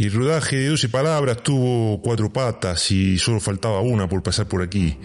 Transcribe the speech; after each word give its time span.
Y 0.00 0.06
el 0.06 0.14
rodaje 0.14 0.56
de 0.56 0.68
12 0.68 0.88
palabras 0.88 1.42
tuvo 1.42 2.00
cuatro 2.00 2.32
patas 2.32 2.90
y 2.90 3.18
solo 3.18 3.38
faltaba 3.38 3.82
una 3.82 4.08
por 4.08 4.22
pasar 4.22 4.46
por 4.48 4.62
aquí. 4.62 4.96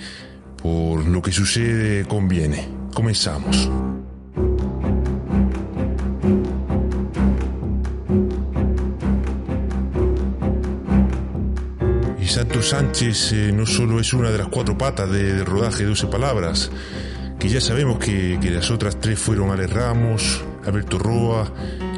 Por 0.63 1.05
lo 1.05 1.21
que 1.21 1.33
sucede 1.33 2.05
conviene. 2.05 2.65
Comenzamos. 2.93 3.69
Y 12.21 12.25
Santos 12.27 12.69
Sánchez 12.69 13.33
eh, 13.33 13.51
no 13.53 13.65
solo 13.65 13.99
es 13.99 14.13
una 14.13 14.31
de 14.31 14.37
las 14.39 14.47
cuatro 14.47 14.77
patas 14.77 15.09
de- 15.11 15.33
del 15.33 15.45
rodaje 15.45 15.83
de 15.83 15.89
12 15.89 16.07
palabras, 16.07 16.71
que 17.39 17.49
ya 17.49 17.61
sabemos 17.61 17.99
que, 17.99 18.39
que 18.41 18.49
las 18.49 18.71
otras 18.71 18.99
tres 18.99 19.19
fueron 19.19 19.51
Ale 19.51 19.67
Ramos, 19.67 20.43
Alberto 20.65 20.97
Roa 20.97 21.51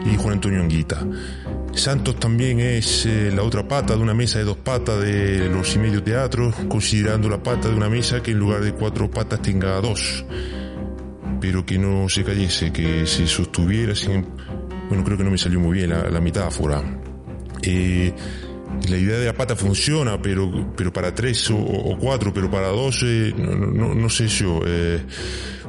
y 0.06 0.16
Juan 0.18 0.34
Antonio 0.34 0.62
Anguita. 0.62 1.06
Santos 1.74 2.20
también 2.20 2.60
es 2.60 3.06
eh, 3.06 3.32
la 3.34 3.44
otra 3.44 3.68
pata 3.68 3.96
de 3.96 4.02
una 4.02 4.14
mesa 4.14 4.40
de 4.40 4.46
dos 4.46 4.58
patas 4.58 5.00
de 5.02 5.50
los 5.50 5.76
y 5.76 5.80
medio 5.80 6.02
teatros, 6.02 6.56
considerando 6.68 7.30
la 7.30 7.42
pata 7.42 7.70
de 7.70 7.76
una 7.76 7.90
mesa 7.90 8.22
que 8.22 8.32
en 8.32 8.40
lugar 8.40 8.62
de 8.62 8.74
cuatro 8.74 9.10
patas 9.10 9.42
tenga 9.42 9.80
dos, 9.80 10.26
pero 11.40 11.66
que 11.66 11.78
no 11.78 12.10
se 12.10 12.24
cayese, 12.24 12.72
que 12.72 13.06
se 13.06 13.28
sostuviera 13.28 13.96
sin... 13.96 14.26
Bueno, 14.90 15.04
creo 15.04 15.18
que 15.18 15.24
no 15.24 15.32
me 15.32 15.38
salió 15.38 15.60
muy 15.60 15.78
bien 15.78 15.90
la, 15.90 16.10
la 16.10 16.22
metáfora. 16.22 16.82
Eh, 17.62 18.14
la 18.90 18.98
idea 18.98 19.18
de 19.18 19.26
la 19.26 19.34
pata 19.34 19.56
funciona, 19.56 20.22
pero, 20.22 20.74
pero 20.76 20.92
para 20.94 21.14
tres 21.14 21.50
o, 21.52 21.58
o 21.58 21.98
cuatro, 21.98 22.34
pero 22.34 22.50
para 22.50 22.68
dos, 22.68 23.02
eh, 23.04 23.34
no, 23.38 23.56
no- 23.56 23.96
no 23.96 24.10
sé 24.10 24.28
yo. 24.28 24.60
Eh, 24.66 25.02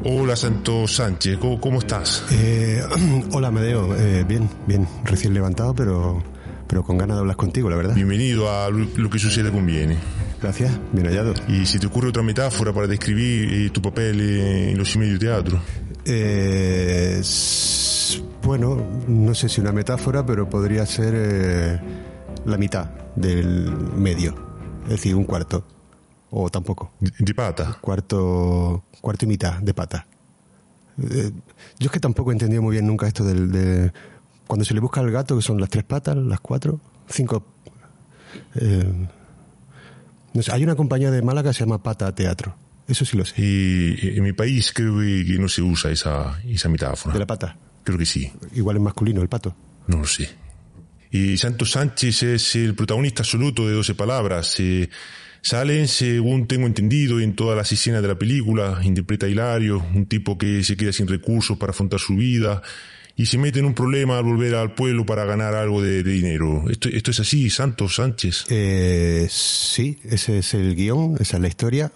hola, 0.04 0.36
Santos 0.36 0.94
Sánchez, 0.96 1.38
¿cómo, 1.38 1.60
cómo 1.60 1.78
estás? 1.78 2.24
Eh, 2.32 2.82
hola, 3.32 3.50
Medeo. 3.50 3.96
Eh, 3.96 4.24
bien, 4.28 4.48
bien. 4.66 4.86
Recién 5.04 5.34
levantado, 5.34 5.74
pero, 5.74 6.22
pero 6.66 6.82
con 6.84 6.98
ganas 6.98 7.16
de 7.16 7.20
hablar 7.20 7.36
contigo, 7.36 7.68
la 7.70 7.76
verdad. 7.76 7.94
Bienvenido 7.94 8.50
a 8.50 8.70
lo 8.70 9.10
que 9.10 9.18
sucede 9.18 9.50
conviene. 9.50 9.96
Gracias, 10.40 10.70
bien 10.92 11.06
hallado. 11.08 11.34
Y 11.48 11.66
si 11.66 11.78
te 11.80 11.86
ocurre 11.88 12.08
otra 12.10 12.22
metáfora 12.22 12.72
para 12.72 12.86
describir 12.86 13.52
eh, 13.52 13.70
tu 13.70 13.82
papel 13.82 14.20
eh, 14.20 14.70
en 14.70 14.78
los 14.78 14.94
y 14.94 14.98
medio 14.98 15.18
teatro. 15.18 15.60
Eh, 16.04 17.20
bueno, 18.44 18.80
no 19.08 19.34
sé 19.34 19.48
si 19.48 19.60
una 19.60 19.72
metáfora, 19.72 20.24
pero 20.24 20.48
podría 20.48 20.86
ser 20.86 21.80
la 22.48 22.56
mitad 22.56 22.86
del 23.14 23.70
medio. 23.96 24.34
Es 24.84 24.90
decir, 24.90 25.14
un 25.14 25.24
cuarto. 25.24 25.64
O 26.30 26.50
tampoco. 26.50 26.92
De, 27.00 27.34
pata. 27.34 27.78
Cuarto, 27.80 28.84
cuarto 29.00 29.24
y 29.24 29.28
mitad 29.28 29.60
de 29.60 29.72
pata. 29.72 30.06
Eh, 31.02 31.30
yo 31.78 31.86
es 31.86 31.90
que 31.90 32.00
tampoco 32.00 32.30
he 32.30 32.34
entendido 32.34 32.60
muy 32.60 32.72
bien 32.72 32.86
nunca 32.86 33.06
esto 33.06 33.24
del, 33.24 33.50
de 33.50 33.92
cuando 34.46 34.64
se 34.64 34.74
le 34.74 34.80
busca 34.80 35.00
al 35.00 35.10
gato, 35.10 35.36
que 35.36 35.42
son 35.42 35.60
las 35.60 35.70
tres 35.70 35.84
patas, 35.84 36.16
las 36.16 36.40
cuatro, 36.40 36.80
cinco. 37.08 37.44
eh, 38.56 39.08
no 40.34 40.42
sé, 40.42 40.52
hay 40.52 40.64
una 40.64 40.74
compañía 40.74 41.10
de 41.10 41.22
Málaga 41.22 41.50
que 41.50 41.54
se 41.54 41.60
llama 41.60 41.82
Pata 41.82 42.14
Teatro. 42.14 42.54
Eso 42.86 43.04
sí 43.04 43.16
lo 43.16 43.24
sé. 43.24 43.34
Y 43.42 44.16
en 44.16 44.22
mi 44.22 44.32
país 44.32 44.72
creo 44.74 44.98
que, 44.98 45.24
que 45.26 45.38
no 45.38 45.48
se 45.48 45.62
usa 45.62 45.90
esa, 45.90 46.40
esa 46.46 46.68
metáfora. 46.68 47.12
De 47.12 47.18
la 47.18 47.26
pata. 47.26 47.56
Creo 47.84 47.98
que 47.98 48.06
sí. 48.06 48.30
Igual 48.54 48.76
es 48.76 48.82
masculino 48.82 49.22
el 49.22 49.28
pato. 49.28 49.54
No 49.86 49.98
lo 49.98 50.06
sé. 50.06 50.28
Y 51.10 51.36
Santos 51.38 51.72
Sánchez 51.72 52.22
es 52.22 52.56
el 52.56 52.74
protagonista 52.74 53.22
absoluto 53.22 53.66
de 53.66 53.74
12 53.74 53.94
palabras. 53.94 54.58
Eh, 54.60 54.88
salen, 55.40 55.88
según 55.88 56.46
tengo 56.46 56.66
entendido, 56.66 57.20
en 57.20 57.34
todas 57.34 57.56
las 57.56 57.70
escenas 57.72 58.02
de 58.02 58.08
la 58.08 58.18
película. 58.18 58.80
Interpreta 58.82 59.28
Hilario, 59.28 59.84
un 59.94 60.06
tipo 60.06 60.36
que 60.36 60.62
se 60.62 60.76
queda 60.76 60.92
sin 60.92 61.08
recursos 61.08 61.56
para 61.56 61.70
afrontar 61.70 62.00
su 62.00 62.16
vida 62.16 62.62
y 63.18 63.26
se 63.26 63.36
mete 63.36 63.58
en 63.58 63.64
un 63.64 63.74
problema 63.74 64.16
al 64.16 64.24
volver 64.24 64.54
al 64.54 64.74
pueblo 64.74 65.04
para 65.04 65.24
ganar 65.24 65.54
algo 65.54 65.82
de, 65.82 66.04
dinero. 66.04 66.64
Esto, 66.70 66.88
esto 66.88 67.10
es 67.10 67.18
así, 67.18 67.50
Santos 67.50 67.96
Sánchez. 67.96 68.44
Eh, 68.48 69.26
sí, 69.28 69.98
ese 70.04 70.38
es 70.38 70.54
el 70.54 70.76
guion, 70.76 71.16
esa 71.18 71.36
es 71.36 71.42
la 71.42 71.48
historia. 71.48 71.92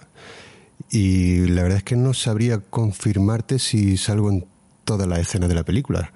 Y 0.91 1.47
la 1.47 1.63
verdad 1.63 1.79
es 1.79 1.85
que 1.85 1.95
no 1.95 2.13
sabría 2.13 2.59
confirmarte 2.59 3.61
si 3.61 3.97
salgo 3.97 4.31
en 4.31 4.47
todas 4.85 5.07
las 5.07 5.21
escenas 5.21 5.49
de 5.49 5.55
la 5.55 5.65
película. 5.65 6.13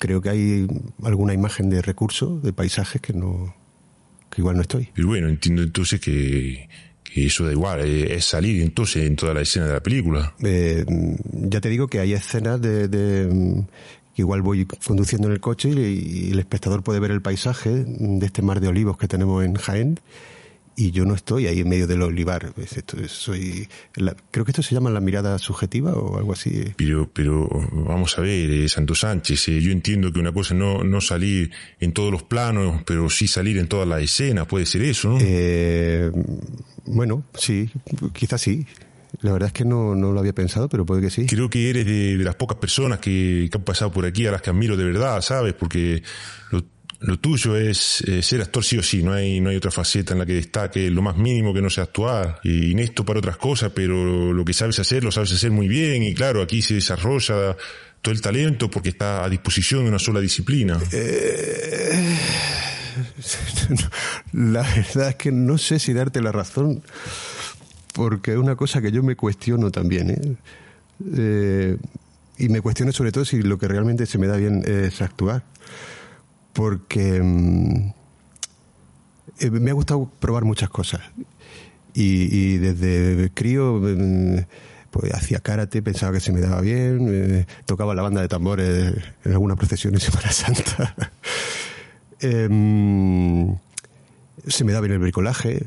Creo 0.00 0.22
que 0.22 0.30
hay 0.30 0.66
alguna 1.04 1.34
imagen 1.34 1.68
de 1.68 1.82
recurso, 1.82 2.40
de 2.40 2.54
paisajes 2.54 3.02
que 3.02 3.12
no, 3.12 3.54
que 4.30 4.40
igual 4.40 4.56
no 4.56 4.62
estoy. 4.62 4.88
Pero 4.94 5.08
bueno, 5.08 5.28
entiendo 5.28 5.62
entonces 5.62 6.00
que, 6.00 6.68
que 7.04 7.26
eso 7.26 7.44
da 7.44 7.52
igual, 7.52 7.80
eh, 7.80 8.14
es 8.14 8.24
salir 8.24 8.62
entonces 8.62 9.06
en 9.06 9.14
toda 9.14 9.34
la 9.34 9.42
escena 9.42 9.66
de 9.66 9.74
la 9.74 9.82
película. 9.82 10.34
Eh, 10.42 10.86
ya 11.32 11.60
te 11.60 11.68
digo 11.68 11.86
que 11.86 12.00
hay 12.00 12.14
escenas 12.14 12.62
de, 12.62 12.88
de, 12.88 13.28
mm, 13.30 13.60
que 14.14 14.22
igual 14.22 14.40
voy 14.40 14.64
conduciendo 14.64 15.28
en 15.28 15.34
el 15.34 15.40
coche 15.40 15.68
y, 15.68 16.28
y 16.28 16.30
el 16.30 16.38
espectador 16.38 16.82
puede 16.82 16.98
ver 16.98 17.10
el 17.10 17.20
paisaje 17.20 17.70
de 17.70 18.24
este 18.24 18.40
mar 18.40 18.60
de 18.60 18.68
olivos 18.68 18.96
que 18.96 19.06
tenemos 19.06 19.44
en 19.44 19.54
Jaén 19.54 20.00
y 20.82 20.92
yo 20.92 21.04
no 21.04 21.14
estoy 21.14 21.46
ahí 21.46 21.60
en 21.60 21.68
medio 21.68 21.86
del 21.86 22.00
olivar. 22.02 22.52
Es 22.56 22.76
esto, 22.76 22.96
es- 22.98 23.10
soy, 23.12 23.68
la- 23.96 24.16
creo 24.30 24.44
que 24.44 24.52
esto 24.52 24.62
se 24.62 24.74
llama 24.74 24.88
la 24.90 25.00
mirada 25.00 25.38
subjetiva 25.38 25.92
o 25.92 26.16
algo 26.16 26.32
así. 26.32 26.64
Pero, 26.76 27.10
pero 27.12 27.48
vamos 27.72 28.16
a 28.18 28.22
ver, 28.22 28.50
eh, 28.50 28.68
Santos 28.68 29.00
Sánchez, 29.00 29.48
eh, 29.48 29.60
yo 29.60 29.72
entiendo 29.72 30.12
que 30.12 30.18
una 30.20 30.32
cosa 30.32 30.54
es 30.54 30.60
no, 30.60 30.82
no 30.84 31.00
salir 31.00 31.50
en 31.80 31.92
todos 31.92 32.10
los 32.10 32.22
planos, 32.22 32.82
pero 32.86 33.10
sí 33.10 33.28
salir 33.28 33.58
en 33.58 33.68
todas 33.68 33.86
las 33.86 34.00
escenas, 34.02 34.46
puede 34.46 34.64
ser 34.66 34.82
eso, 34.82 35.10
¿no? 35.10 35.18
Eh, 35.20 36.10
bueno, 36.86 37.24
sí, 37.34 37.68
quizás 38.12 38.40
sí. 38.40 38.66
La 39.22 39.32
verdad 39.32 39.48
es 39.48 39.52
que 39.52 39.64
no, 39.64 39.94
no 39.96 40.12
lo 40.12 40.20
había 40.20 40.32
pensado, 40.32 40.68
pero 40.68 40.86
puede 40.86 41.02
que 41.02 41.10
sí. 41.10 41.26
Creo 41.26 41.50
que 41.50 41.68
eres 41.68 41.84
de, 41.84 42.16
de 42.16 42.24
las 42.24 42.36
pocas 42.36 42.56
personas 42.58 43.00
que, 43.00 43.48
que 43.50 43.58
han 43.58 43.64
pasado 43.64 43.90
por 43.90 44.06
aquí 44.06 44.24
a 44.26 44.30
las 44.30 44.40
que 44.40 44.50
admiro 44.50 44.76
de 44.76 44.84
verdad, 44.84 45.20
¿sabes? 45.20 45.52
Porque 45.52 46.02
lo, 46.52 46.64
lo 47.00 47.18
tuyo 47.18 47.56
es 47.56 48.02
eh, 48.02 48.22
ser 48.22 48.42
actor 48.42 48.62
sí 48.62 48.78
o 48.78 48.82
sí, 48.82 49.02
no 49.02 49.12
hay, 49.12 49.40
no 49.40 49.50
hay 49.50 49.56
otra 49.56 49.70
faceta 49.70 50.12
en 50.12 50.18
la 50.18 50.26
que 50.26 50.34
destaque 50.34 50.90
lo 50.90 51.02
más 51.02 51.16
mínimo 51.16 51.54
que 51.54 51.62
no 51.62 51.70
sea 51.70 51.84
actuar. 51.84 52.40
Y 52.44 52.72
inepto 52.72 53.04
para 53.04 53.20
otras 53.20 53.38
cosas, 53.38 53.72
pero 53.74 54.32
lo 54.32 54.44
que 54.44 54.52
sabes 54.52 54.78
hacer 54.78 55.02
lo 55.02 55.10
sabes 55.10 55.32
hacer 55.32 55.50
muy 55.50 55.66
bien 55.66 56.02
y 56.02 56.14
claro, 56.14 56.42
aquí 56.42 56.60
se 56.60 56.74
desarrolla 56.74 57.56
todo 58.02 58.14
el 58.14 58.20
talento 58.20 58.70
porque 58.70 58.90
está 58.90 59.24
a 59.24 59.28
disposición 59.28 59.84
de 59.84 59.88
una 59.88 59.98
sola 59.98 60.20
disciplina. 60.20 60.78
La 64.32 64.62
verdad 64.62 65.10
es 65.10 65.16
que 65.16 65.32
no 65.32 65.58
sé 65.58 65.78
si 65.78 65.92
darte 65.92 66.20
la 66.20 66.32
razón, 66.32 66.82
porque 67.94 68.32
es 68.32 68.36
una 68.36 68.56
cosa 68.56 68.82
que 68.82 68.92
yo 68.92 69.02
me 69.02 69.16
cuestiono 69.16 69.70
también. 69.70 70.10
¿eh? 70.10 70.36
Eh, 71.16 71.76
y 72.38 72.48
me 72.48 72.60
cuestiono 72.60 72.92
sobre 72.92 73.12
todo 73.12 73.24
si 73.24 73.42
lo 73.42 73.58
que 73.58 73.68
realmente 73.68 74.06
se 74.06 74.18
me 74.18 74.26
da 74.26 74.36
bien 74.36 74.62
es 74.66 75.00
actuar. 75.02 75.42
Porque 76.52 77.20
mm, 77.22 77.92
eh, 79.40 79.50
me 79.50 79.70
ha 79.70 79.74
gustado 79.74 80.10
probar 80.18 80.44
muchas 80.44 80.68
cosas. 80.68 81.00
Y, 81.92 82.58
desde 82.58 83.30
crío 83.34 83.80
mm, 83.82 84.38
pues 84.90 85.12
hacía 85.12 85.40
karate, 85.40 85.82
pensaba 85.82 86.12
que 86.12 86.20
se 86.20 86.32
me 86.32 86.40
daba 86.40 86.60
bien, 86.60 87.06
eh, 87.08 87.46
tocaba 87.66 87.94
la 87.94 88.02
banda 88.02 88.20
de 88.20 88.28
tambores 88.28 88.94
en 89.24 89.32
alguna 89.32 89.56
procesión 89.56 89.94
en 89.94 90.00
Semana 90.00 90.30
Santa. 90.30 90.94
Em, 92.22 93.56
se 94.46 94.62
me 94.64 94.72
da 94.72 94.80
bien 94.80 94.92
el 94.92 94.98
bricolaje, 94.98 95.64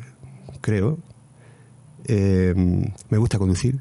creo. 0.61 1.00
Em, 2.05 2.91
me 3.09 3.17
gusta 3.17 3.39
conducir. 3.39 3.79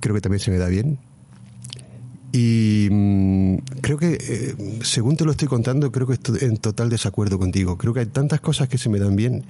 Creo 0.00 0.16
que 0.16 0.20
también 0.20 0.40
se 0.40 0.50
me 0.50 0.58
da 0.58 0.66
bien. 0.66 0.98
Y 2.32 2.88
mm, 2.90 3.39
creo 3.80 3.98
que, 3.98 4.18
eh, 4.20 4.54
según 4.82 5.16
te 5.16 5.24
lo 5.24 5.30
estoy 5.30 5.48
contando, 5.48 5.90
creo 5.92 6.06
que 6.06 6.14
estoy 6.14 6.38
en 6.42 6.56
total 6.58 6.88
desacuerdo 6.90 7.38
contigo. 7.38 7.76
Creo 7.78 7.92
que 7.94 8.00
hay 8.00 8.06
tantas 8.06 8.40
cosas 8.40 8.68
que 8.68 8.78
se 8.78 8.88
me 8.88 8.98
dan 8.98 9.16
bien 9.16 9.44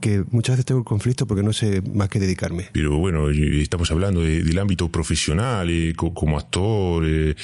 que 0.00 0.24
muchas 0.32 0.54
veces 0.56 0.66
tengo 0.66 0.82
conflicto 0.82 1.26
porque 1.28 1.44
no 1.44 1.52
sé 1.52 1.80
más 1.94 2.08
que 2.08 2.18
dedicarme. 2.18 2.68
Pero 2.72 2.98
bueno, 2.98 3.30
estamos 3.30 3.88
hablando 3.92 4.20
de- 4.22 4.42
del 4.42 4.58
ámbito 4.58 4.88
profesional, 4.90 5.70
eh, 5.70 5.92
co- 5.94 6.12
como 6.12 6.36
actor. 6.38 7.04
eh, 7.06 7.34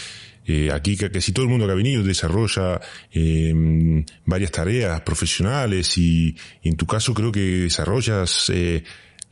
eh, 0.51 0.71
aquí 0.73 0.97
ca- 0.97 1.11
casi 1.11 1.31
todo 1.33 1.45
el 1.45 1.51
mundo 1.51 1.67
que 1.67 1.73
ha 1.73 1.77
venido 1.77 2.03
desarrolla 2.03 2.81
eh, 3.13 4.03
varias 4.25 4.51
tareas 4.51 5.01
profesionales 5.03 5.97
y, 5.99 6.35
en 6.63 6.75
tu 6.77 6.87
caso 6.87 7.13
creo 7.15 7.31
que 7.31 7.41
desarrollas 7.41 8.51
eh, 8.55 8.83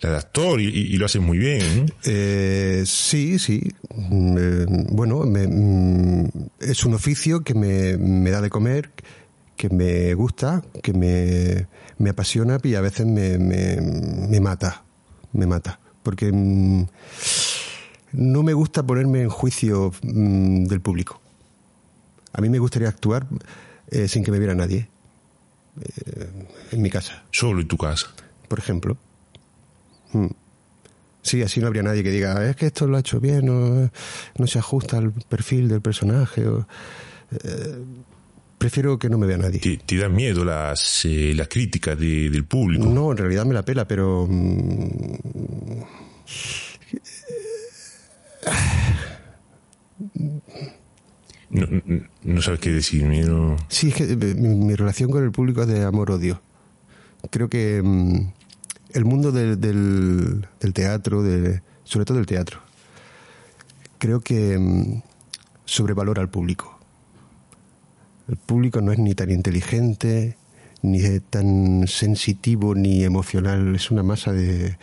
de 0.00 0.16
actor 0.16 0.60
y, 0.60 0.96
lo 0.96 1.06
haces 1.06 1.22
muy 1.22 1.38
bien. 1.38 1.86
¿no? 1.86 1.92
Eh, 2.04 2.82
sí, 2.86 3.38
sí. 3.38 3.72
Mm, 3.94 4.36
eh, 4.38 4.66
bueno, 4.90 5.20
me- 5.24 5.46
mm, 5.48 6.28
es 6.60 6.84
un 6.84 6.94
oficio 6.94 7.42
que 7.42 7.54
me, 7.54 7.96
me 7.96 8.30
da 8.30 8.40
de 8.40 8.50
comer, 8.50 8.90
que 9.56 9.68
me 9.70 10.12
gusta, 10.14 10.62
que 10.82 10.92
me, 10.92 11.66
me 11.98 12.10
apasiona 12.10 12.58
y 12.62 12.74
a 12.74 12.80
veces 12.82 13.06
me, 13.06 13.38
me, 13.38 13.80
me 13.80 14.40
mata. 14.40 14.84
Me 15.32 15.46
mata. 15.46 15.80
Porque 16.02 16.30
mm, 16.32 16.86
no 18.12 18.42
me 18.42 18.52
gusta 18.52 18.82
ponerme 18.86 19.22
en 19.22 19.28
juicio 19.30 19.92
mm, 20.02 20.64
del 20.64 20.80
público. 20.80 21.20
A 22.32 22.40
mí 22.42 22.48
me 22.50 22.58
gustaría 22.58 22.88
actuar 22.88 23.26
eh, 23.90 24.08
sin 24.08 24.22
que 24.24 24.30
me 24.30 24.38
viera 24.38 24.54
nadie. 24.54 24.88
Eh, 25.80 26.28
en 26.72 26.82
mi 26.82 26.90
casa, 26.90 27.24
Solo 27.30 27.60
en 27.62 27.68
tu 27.68 27.76
casa. 27.78 28.08
por 28.48 28.58
ejemplo. 28.58 28.98
Mm. 30.12 30.26
Sí, 31.22 31.42
así 31.42 31.60
no 31.60 31.66
habría 31.66 31.82
nadie 31.82 32.02
que 32.04 32.10
diga, 32.10 32.48
es 32.48 32.54
que 32.54 32.66
esto 32.66 32.86
lo 32.86 32.96
ha 32.96 33.00
hecho 33.00 33.18
bien, 33.20 33.46
no, 33.46 33.90
no 34.38 34.46
se 34.46 34.58
ajusta 34.60 34.98
al 34.98 35.10
perfil 35.12 35.68
del 35.68 35.80
personaje. 35.80 36.46
o, 36.46 36.66
eh, 37.32 37.78
prefiero 38.58 38.96
que 38.98 39.08
no 39.10 39.18
me 39.18 39.26
vea 39.26 39.36
nadie. 39.38 39.58
¿Te, 39.58 39.76
te 39.76 39.96
dan 39.96 40.14
miedo 40.14 40.44
las, 40.44 41.04
eh, 41.04 41.32
las 41.34 41.48
críticas 41.48 41.98
de- 41.98 42.30
del 42.30 42.44
público? 42.44 42.86
No, 42.86 43.10
en 43.10 43.16
realidad 43.18 43.44
me 43.44 43.54
la 43.54 43.64
pela, 43.64 43.86
pero... 43.88 44.26
mm, 44.30 45.82
No, 51.50 51.66
no- 52.24 52.42
sabes 52.42 52.60
qué 52.60 52.70
decirme, 52.70 53.22
¿no? 53.22 53.56
Sí, 53.68 53.88
es 53.88 53.94
que 53.94 54.04
eh, 54.04 54.16
mi, 54.16 54.48
mi 54.54 54.74
relación 54.74 55.10
con 55.10 55.22
el 55.24 55.30
público 55.30 55.62
es 55.62 55.68
de 55.68 55.84
amor-odio. 55.84 56.40
Creo 57.30 57.48
que 57.48 57.80
mm, 57.82 58.32
el 58.96 59.04
mundo 59.04 59.30
del, 59.30 59.60
del, 59.60 60.46
del 60.58 60.72
teatro, 60.72 61.22
de, 61.22 61.60
sobre 61.84 62.06
todo 62.06 62.16
del 62.16 62.26
teatro, 62.26 62.60
creo 63.98 64.20
que 64.20 64.58
mm, 64.58 65.02
sobrevalora 65.66 66.22
al 66.22 66.30
público. 66.30 66.78
El 68.26 68.36
público 68.36 68.80
no 68.80 68.92
es 68.92 68.98
ni 68.98 69.14
tan 69.14 69.30
inteligente, 69.30 70.38
ni 70.80 71.00
es 71.00 71.22
tan 71.28 71.86
sensitivo, 71.86 72.74
ni 72.74 73.04
emocional. 73.04 73.76
Es 73.76 73.90
una 73.90 74.02
masa 74.02 74.32
de 74.32 74.78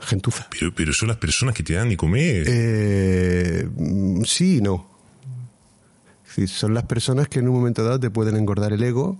gentuza. 0.00 0.46
Pero, 0.50 0.74
pero 0.74 0.92
son 0.92 1.08
las 1.08 1.16
personas 1.16 1.54
que 1.54 1.62
te 1.62 1.72
dan 1.72 1.88
de 1.88 1.96
comer. 1.96 2.44
Eh, 2.46 3.68
mm, 3.74 4.22
sí 4.24 4.58
y 4.58 4.60
no. 4.60 4.86
Sí, 6.26 6.46
son 6.46 6.74
las 6.74 6.84
personas 6.84 7.28
que 7.28 7.38
en 7.38 7.48
un 7.48 7.54
momento 7.54 7.82
dado 7.84 7.98
te 7.98 8.10
pueden 8.10 8.36
engordar 8.36 8.72
el 8.74 8.82
ego 8.82 9.16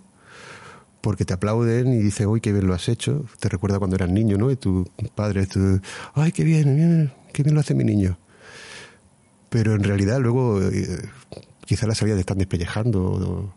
porque 1.04 1.26
te 1.26 1.34
aplauden 1.34 1.92
y 1.92 1.98
dicen, 1.98 2.26
uy, 2.28 2.40
qué 2.40 2.50
bien 2.50 2.66
lo 2.66 2.72
has 2.74 2.88
hecho. 2.88 3.26
Te 3.38 3.50
recuerda 3.50 3.78
cuando 3.78 3.94
eras 3.96 4.08
niño, 4.08 4.38
¿no? 4.38 4.50
Y 4.50 4.56
tu 4.56 4.88
padre, 5.14 5.46
tu, 5.46 5.80
ay, 6.14 6.32
qué 6.32 6.42
bien, 6.44 6.74
bien, 6.74 7.12
qué 7.32 7.42
bien 7.42 7.54
lo 7.54 7.60
hace 7.60 7.74
mi 7.74 7.84
niño. 7.84 8.18
Pero 9.50 9.74
en 9.74 9.84
realidad 9.84 10.18
luego 10.20 10.62
eh, 10.62 10.98
quizá 11.66 11.86
la 11.86 11.94
salida 11.94 12.14
te 12.14 12.20
están 12.20 12.38
despellejando. 12.38 13.02
o- 13.04 13.54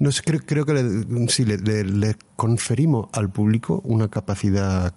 no 0.00 0.12
sé, 0.12 0.22
creo, 0.22 0.40
creo 0.46 0.64
que 0.64 0.74
le, 0.74 1.28
sí, 1.28 1.44
le, 1.44 1.58
le- 1.58 1.84
le 1.84 2.16
conferimos 2.36 3.08
al 3.12 3.30
público 3.30 3.80
una 3.84 4.08
capacidad 4.08 4.94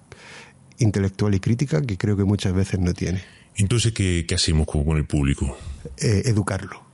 intelectual 0.77 1.33
y 1.33 1.39
crítica 1.39 1.81
que 1.81 1.97
creo 1.97 2.15
que 2.15 2.23
muchas 2.23 2.53
veces 2.53 2.79
no 2.79 2.93
tiene. 2.93 3.23
Entonces, 3.55 3.93
¿qué, 3.93 4.25
qué 4.27 4.35
hacemos 4.35 4.67
con, 4.67 4.83
con 4.85 4.97
el 4.97 5.05
público? 5.05 5.57
Eh, 5.97 6.21
educarlo. 6.25 6.90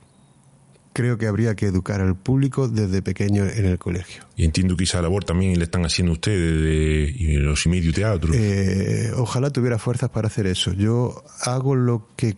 Creo 0.92 1.16
que 1.18 1.26
habría 1.26 1.54
que 1.54 1.66
educar 1.66 2.00
al 2.00 2.16
público 2.16 2.68
desde 2.68 3.02
pequeño 3.02 3.44
en 3.44 3.66
el 3.66 3.78
colegio. 3.78 4.24
Y 4.36 4.44
entiendo 4.44 4.76
que 4.76 4.84
esa 4.84 5.00
labor 5.00 5.24
también 5.24 5.56
la 5.58 5.64
están 5.64 5.84
haciendo 5.84 6.12
ustedes 6.12 6.62
de, 6.62 7.38
los 7.38 7.64
y 7.66 7.68
medio 7.68 7.92
teatro. 7.92 8.32
Eh, 8.34 9.12
ojalá 9.16 9.50
tuviera 9.50 9.78
fuerzas 9.78 10.10
para 10.10 10.26
hacer 10.26 10.46
eso. 10.46 10.72
Yo 10.72 11.22
hago 11.42 11.76
lo 11.76 12.08
que 12.16 12.36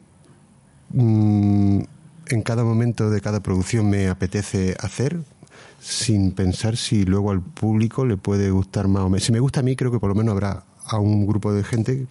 mm, 0.90 1.80
en 2.28 2.42
cada 2.42 2.64
momento 2.64 3.10
de 3.10 3.20
cada 3.20 3.40
producción 3.40 3.88
me 3.88 4.08
apetece 4.08 4.76
hacer, 4.80 5.20
sin 5.80 6.32
pensar 6.32 6.76
si 6.76 7.04
luego 7.04 7.30
al 7.30 7.42
público 7.42 8.04
le 8.04 8.16
puede 8.16 8.50
gustar 8.50 8.88
más 8.88 9.02
o 9.02 9.08
menos. 9.08 9.24
Si 9.24 9.32
me 9.32 9.40
gusta 9.40 9.60
a 9.60 9.62
mí, 9.62 9.76
creo 9.76 9.90
que 9.90 9.98
por 9.98 10.10
lo 10.10 10.14
menos 10.14 10.32
habrá 10.32 10.64
a 10.84 10.98
un 10.98 11.26
grupo 11.26 11.52
de 11.52 11.64
gente 11.64 12.06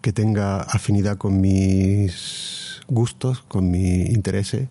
que 0.00 0.12
tenga 0.12 0.62
afinidad 0.62 1.16
con 1.16 1.40
mis 1.40 2.80
gustos, 2.88 3.42
con 3.42 3.70
mis 3.70 4.10
intereses, 4.10 4.68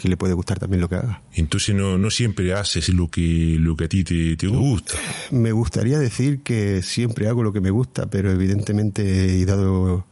que 0.00 0.08
le 0.08 0.16
puede 0.16 0.32
gustar 0.32 0.58
también 0.58 0.80
lo 0.80 0.88
que 0.88 0.94
haga. 0.94 1.20
Entonces 1.34 1.74
no, 1.74 1.98
no 1.98 2.10
siempre 2.10 2.54
haces 2.54 2.88
lo 2.88 3.08
que, 3.10 3.56
lo 3.60 3.76
que 3.76 3.84
a 3.84 3.88
ti 3.88 4.02
te, 4.02 4.34
te 4.34 4.46
gusta. 4.46 4.94
Me 5.30 5.52
gustaría 5.52 5.98
decir 5.98 6.42
que 6.42 6.80
siempre 6.80 7.28
hago 7.28 7.42
lo 7.42 7.52
que 7.52 7.60
me 7.60 7.68
gusta, 7.70 8.06
pero 8.08 8.30
evidentemente, 8.30 9.02
y 9.36 9.44
dado 9.44 10.06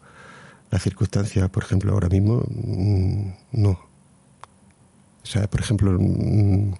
las 0.71 0.83
circunstancias, 0.83 1.49
por 1.49 1.63
ejemplo, 1.63 1.91
ahora 1.95 2.11
mismo, 2.11 2.45
mm, 2.51 3.31
no. 3.53 3.71
O 3.71 5.27
sea, 5.31 5.49
por 5.49 5.61
ejemplo, 5.63 5.97
mm, 5.99 6.75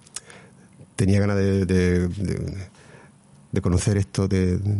tenía 0.95 1.19
ganas 1.19 1.37
de, 1.37 1.65
de- 1.65 2.07
de- 2.09 2.57
de 3.51 3.61
conocer 3.61 3.97
esto 3.97 4.27
de, 4.27 4.59
de 4.59 4.71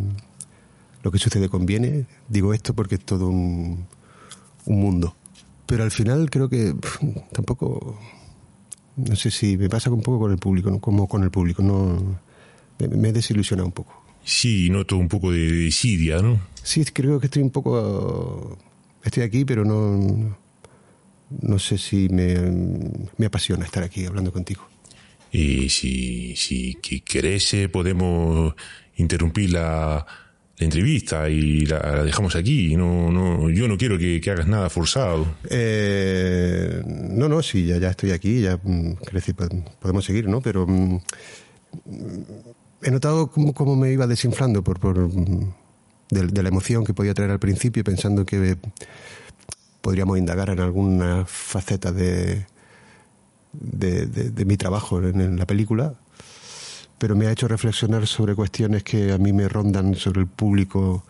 lo 1.01 1.09
que 1.11 1.17
sucede 1.17 1.49
con 1.49 1.65
Viene. 1.65 2.05
Digo 2.27 2.53
esto 2.53 2.75
porque 2.75 2.95
es 2.95 3.01
todo 3.05 3.27
un, 3.29 3.87
un 4.65 4.79
mundo. 4.79 5.15
Pero 5.65 5.83
al 5.83 5.89
final 5.89 6.29
creo 6.29 6.47
que 6.47 6.75
pf, 6.75 6.99
tampoco 7.31 7.97
no 9.07 9.15
sé 9.15 9.31
si 9.31 9.57
me 9.57 9.69
pasa 9.69 9.89
un 9.89 10.01
poco 10.01 10.19
con 10.19 10.31
el 10.31 10.37
público, 10.37 10.69
¿no? 10.69 10.79
como 10.79 11.07
con 11.07 11.23
el 11.23 11.31
público, 11.31 11.63
no 11.63 12.19
me, 12.79 13.09
he 13.09 13.13
desilusionado 13.13 13.67
un 13.67 13.73
poco. 13.73 14.03
Sí, 14.23 14.69
noto 14.69 14.97
un 14.97 15.07
poco 15.07 15.31
de 15.31 15.51
desidia, 15.51 16.21
¿no? 16.21 16.39
Sí, 16.61 16.83
creo 16.85 17.19
que 17.19 17.27
estoy 17.27 17.41
un 17.41 17.49
poco 17.49 18.57
estoy 19.03 19.23
aquí, 19.23 19.45
pero 19.45 19.65
no 19.65 20.37
no 21.41 21.59
sé 21.59 21.77
si 21.77 22.09
me, 22.09 22.35
me 23.17 23.25
apasiona 23.25 23.65
estar 23.65 23.83
aquí 23.83 24.05
hablando 24.05 24.31
contigo. 24.31 24.67
Y 25.31 25.69
si, 25.69 26.35
si 26.35 26.75
que 26.75 27.01
querés, 27.01 27.53
eh, 27.53 27.69
podemos 27.69 28.55
interrumpir 28.95 29.51
la, 29.51 30.05
la 30.59 30.65
entrevista 30.65 31.29
y 31.29 31.65
la, 31.65 31.79
la 31.79 32.03
dejamos 32.03 32.35
aquí. 32.35 32.75
No, 32.75 33.11
no, 33.11 33.49
yo 33.49 33.67
no 33.67 33.77
quiero 33.77 33.97
que, 33.97 34.21
hagas 34.29 34.47
nada 34.47 34.69
forzado. 34.69 35.25
Eh, 35.49 36.83
no, 36.85 37.29
no, 37.29 37.41
sí, 37.41 37.65
ya, 37.65 37.77
ya 37.77 37.89
estoy 37.89 38.11
aquí, 38.11 38.41
ya 38.41 38.59
mm, 38.61 38.95
decir, 39.13 39.35
pod- 39.35 39.63
podemos 39.79 40.03
seguir, 40.03 40.27
¿no? 40.27 40.41
Pero 40.41 40.67
mm, 40.67 40.99
he 42.83 42.91
notado 42.91 43.27
cómo, 43.27 43.53
cómo 43.53 43.77
me 43.77 43.93
iba 43.93 44.05
desinflando 44.05 44.61
por, 44.61 44.79
por 44.81 44.97
mm, 44.99 45.53
de, 46.09 46.43
la 46.43 46.49
emoción 46.49 46.83
que 46.83 46.93
podía 46.93 47.13
traer 47.13 47.31
al 47.31 47.39
principio, 47.39 47.83
pensando 47.85 48.25
que 48.25 48.57
podríamos 49.81 50.17
indagar 50.17 50.49
en 50.49 50.59
alguna 50.59 51.23
faceta 51.25 51.93
de, 51.93 52.45
de, 53.53 54.45
mi 54.45 54.57
trabajo 54.57 55.01
en 55.01 55.37
la 55.37 55.45
película, 55.45 55.93
pero 56.99 57.15
me 57.15 57.25
ha 57.27 57.31
hecho 57.31 57.47
reflexionar 57.47 58.05
sobre 58.05 58.35
cuestiones 58.35 58.83
que 58.83 59.11
a 59.11 59.17
mí 59.17 59.33
me 59.33 59.47
rondan 59.49 59.95
sobre 59.95 60.21
el 60.21 60.27
público, 60.27 61.03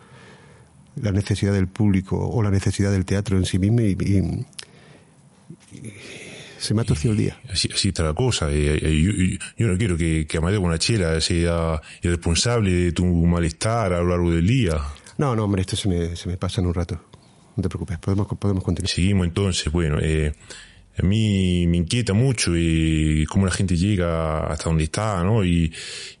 la 1.02 1.12
necesidad 1.12 1.52
del 1.52 1.68
público 1.68 2.16
o 2.18 2.42
la 2.42 2.50
necesidad 2.50 2.90
del 2.92 3.04
teatro 3.04 3.36
en 3.36 3.44
sí 3.44 3.58
mismo 3.58 3.80
y, 3.82 3.96
y- 4.00 4.46
y 5.76 5.92
se 6.58 6.74
me 6.74 6.82
ha 6.82 6.84
torcido 6.84 7.12
el 7.12 7.18
día. 7.18 7.40
Así, 7.50 7.68
así 7.72 7.88
está 7.88 8.02
la 8.02 8.14
cosa. 8.14 8.50
Eh, 8.50 8.78
eh, 8.82 9.00
yo, 9.02 9.12
yo- 9.12 9.38
yo 9.56 9.66
no 9.68 9.78
quiero 9.78 9.96
que, 9.96 10.26
que 10.28 10.38
Amadeo 10.38 10.60
Bonachela 10.60 11.20
sea 11.20 11.80
el 12.02 12.10
responsable 12.10 12.70
de 12.70 12.92
tu 12.92 13.04
malestar 13.06 13.92
a 13.92 13.98
lo 14.00 14.08
largo 14.08 14.30
del 14.30 14.46
día. 14.46 14.78
No, 15.18 15.34
no, 15.34 15.44
hombre, 15.44 15.62
esto 15.62 15.76
se 15.76 15.88
me, 15.88 16.16
se 16.16 16.28
me 16.28 16.36
pasa 16.36 16.60
en 16.60 16.66
un 16.66 16.74
rato. 16.74 17.00
No 17.56 17.62
te 17.62 17.68
preocupes, 17.68 17.98
podemos, 17.98 18.26
podemos 18.38 18.62
continuar. 18.62 18.88
Seguimos 18.90 19.26
entonces, 19.26 19.72
bueno, 19.72 19.98
eh, 20.00 20.34
a 21.00 21.06
mí 21.06 21.66
me 21.66 21.78
inquieta 21.78 22.12
mucho 22.12 22.52
eh, 22.54 23.24
cómo 23.28 23.46
la 23.46 23.52
gente 23.52 23.76
llega 23.76 24.46
hasta 24.46 24.64
donde 24.64 24.84
está, 24.84 25.22
¿no? 25.24 25.44
Y, 25.44 25.72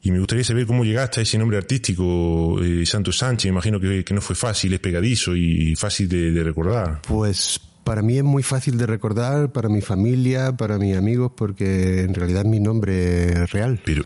y 0.02 0.10
me 0.10 0.18
gustaría 0.18 0.44
saber 0.44 0.66
cómo 0.66 0.84
llegaste 0.84 1.20
a 1.20 1.22
ese 1.22 1.38
nombre 1.38 1.58
artístico, 1.58 2.62
eh, 2.62 2.84
Santos 2.86 3.18
Sánchez. 3.18 3.48
Imagino 3.48 3.78
que, 3.78 4.04
que 4.04 4.14
no 4.14 4.20
fue 4.20 4.36
fácil, 4.36 4.72
es 4.72 4.80
pegadizo 4.80 5.36
y 5.36 5.74
fácil 5.76 6.08
de, 6.08 6.32
de 6.32 6.44
recordar. 6.44 7.02
Pues 7.06 7.60
para 7.84 8.02
mí 8.02 8.18
es 8.18 8.24
muy 8.24 8.42
fácil 8.42 8.78
de 8.78 8.86
recordar, 8.86 9.52
para 9.52 9.68
mi 9.68 9.80
familia, 9.80 10.52
para 10.52 10.78
mis 10.78 10.96
amigos, 10.96 11.32
porque 11.36 12.00
en 12.02 12.14
realidad 12.14 12.42
es 12.44 12.50
mi 12.50 12.60
nombre 12.60 13.46
real. 13.46 13.80
Pero, 13.84 14.04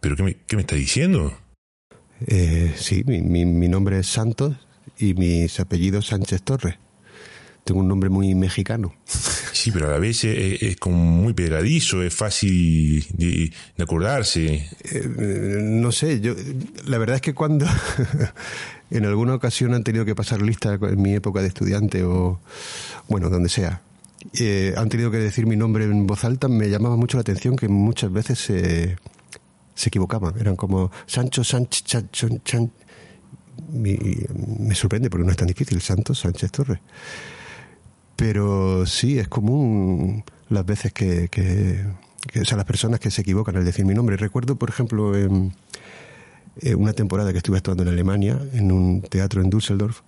pero 0.00 0.16
¿qué 0.16 0.22
me, 0.22 0.36
qué 0.46 0.56
me 0.56 0.62
está 0.62 0.76
diciendo? 0.76 1.36
Eh, 2.26 2.72
sí, 2.76 3.02
mi, 3.06 3.22
mi, 3.22 3.44
mi 3.46 3.68
nombre 3.68 3.98
es 3.98 4.06
Santos 4.06 4.54
y 4.98 5.14
mis 5.14 5.58
apellidos 5.60 6.06
Sánchez 6.06 6.42
Torres. 6.42 6.76
Tengo 7.64 7.80
un 7.80 7.88
nombre 7.88 8.10
muy 8.10 8.34
mexicano. 8.34 8.92
Sí, 9.06 9.70
pero 9.70 9.86
a 9.86 9.92
la 9.92 9.98
vez 9.98 10.24
es, 10.24 10.60
es 10.62 10.76
como 10.78 10.96
muy 10.96 11.32
pegadizo, 11.32 12.02
es 12.02 12.12
fácil 12.12 13.06
de, 13.12 13.52
de 13.76 13.82
acordarse. 13.82 14.68
Eh, 14.90 15.60
no 15.62 15.92
sé, 15.92 16.20
yo 16.20 16.34
la 16.86 16.98
verdad 16.98 17.16
es 17.16 17.22
que 17.22 17.34
cuando 17.34 17.66
en 18.90 19.04
alguna 19.06 19.34
ocasión 19.34 19.74
han 19.74 19.84
tenido 19.84 20.04
que 20.04 20.14
pasar 20.16 20.42
lista 20.42 20.74
en 20.80 21.00
mi 21.00 21.14
época 21.14 21.40
de 21.40 21.48
estudiante 21.48 22.02
o 22.02 22.40
bueno, 23.08 23.30
donde 23.30 23.48
sea, 23.48 23.82
eh, 24.34 24.74
han 24.76 24.88
tenido 24.88 25.10
que 25.12 25.18
decir 25.18 25.46
mi 25.46 25.54
nombre 25.56 25.84
en 25.84 26.06
voz 26.06 26.24
alta, 26.24 26.48
me 26.48 26.68
llamaba 26.68 26.96
mucho 26.96 27.16
la 27.16 27.20
atención 27.22 27.54
que 27.54 27.68
muchas 27.68 28.12
veces 28.12 28.40
se, 28.40 28.96
se 29.76 29.88
equivocaban, 29.88 30.34
eran 30.40 30.56
como 30.56 30.90
Sancho 31.06 31.44
Sánchez, 31.44 31.84
Sancho, 31.86 32.28
Chan- 32.44 32.72
Mi- 33.70 33.98
me 34.58 34.74
sorprende 34.74 35.08
porque 35.10 35.24
no 35.24 35.30
es 35.30 35.36
tan 35.36 35.46
difícil, 35.48 35.80
Santos 35.80 36.18
Sánchez 36.20 36.50
Torres. 36.50 36.78
Pero 38.16 38.86
sí, 38.86 39.18
es 39.18 39.28
común 39.28 40.24
las 40.48 40.66
veces 40.66 40.92
que, 40.92 41.86
o 42.40 42.44
sea, 42.44 42.56
las 42.56 42.66
personas 42.66 43.00
que 43.00 43.10
se 43.10 43.22
equivocan 43.22 43.56
al 43.56 43.64
decir 43.64 43.84
mi 43.84 43.94
nombre. 43.94 44.16
Recuerdo, 44.16 44.56
por 44.56 44.68
ejemplo, 44.68 45.16
en 45.16 45.52
una 46.76 46.92
temporada 46.92 47.32
que 47.32 47.38
estuve 47.38 47.56
actuando 47.56 47.82
en 47.82 47.88
Alemania, 47.88 48.38
en 48.52 48.70
un 48.70 49.02
teatro 49.02 49.42
en 49.42 49.50
Düsseldorf, 49.50 50.02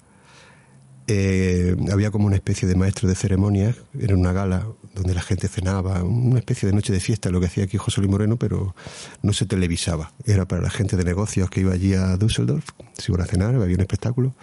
eh, 1.07 1.77
había 1.93 2.11
como 2.11 2.27
una 2.27 2.37
especie 2.37 2.67
de 2.67 2.77
maestro 2.77 3.09
de 3.09 3.15
ceremonias, 3.15 3.77
era 3.99 4.15
una 4.15 4.33
gala 4.33 4.67
donde 4.95 5.13
la 5.13 5.21
gente 5.21 5.49
cenaba, 5.49 6.03
una 6.03 6.39
especie 6.39 6.67
de 6.67 6.75
noche 6.75 6.95
de 6.95 7.01
fiesta, 7.01 7.29
lo 7.29 7.41
que 7.41 7.47
hacía 7.47 7.65
aquí 7.65 7.77
José 7.77 8.01
Luis 8.01 8.11
Moreno, 8.11 8.39
pero 8.39 8.75
no 9.23 9.33
se 9.35 9.45
televisaba. 9.45 10.13
Era 10.25 10.47
para 10.47 10.63
la 10.63 10.71
gente 10.71 10.97
de 10.97 11.05
negocios 11.05 11.51
que 11.51 11.61
iba 11.61 11.75
allí 11.75 11.93
a 11.95 12.17
Düsseldorf, 12.17 12.71
se 12.97 13.13
iban 13.13 13.21
a 13.21 13.27
cenar, 13.27 13.55
había 13.55 13.75
un 13.75 13.83
espectáculo. 13.83 14.35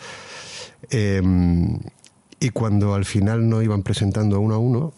Eh, 0.91 1.21
y 2.41 2.50
cuando 2.50 2.95
al 2.95 3.05
final 3.05 3.48
nos 3.48 3.63
iban 3.63 3.83
presentando 3.83 4.36
a 4.36 4.39
uno 4.39 4.55
a 4.55 4.57
uno, 4.57 4.93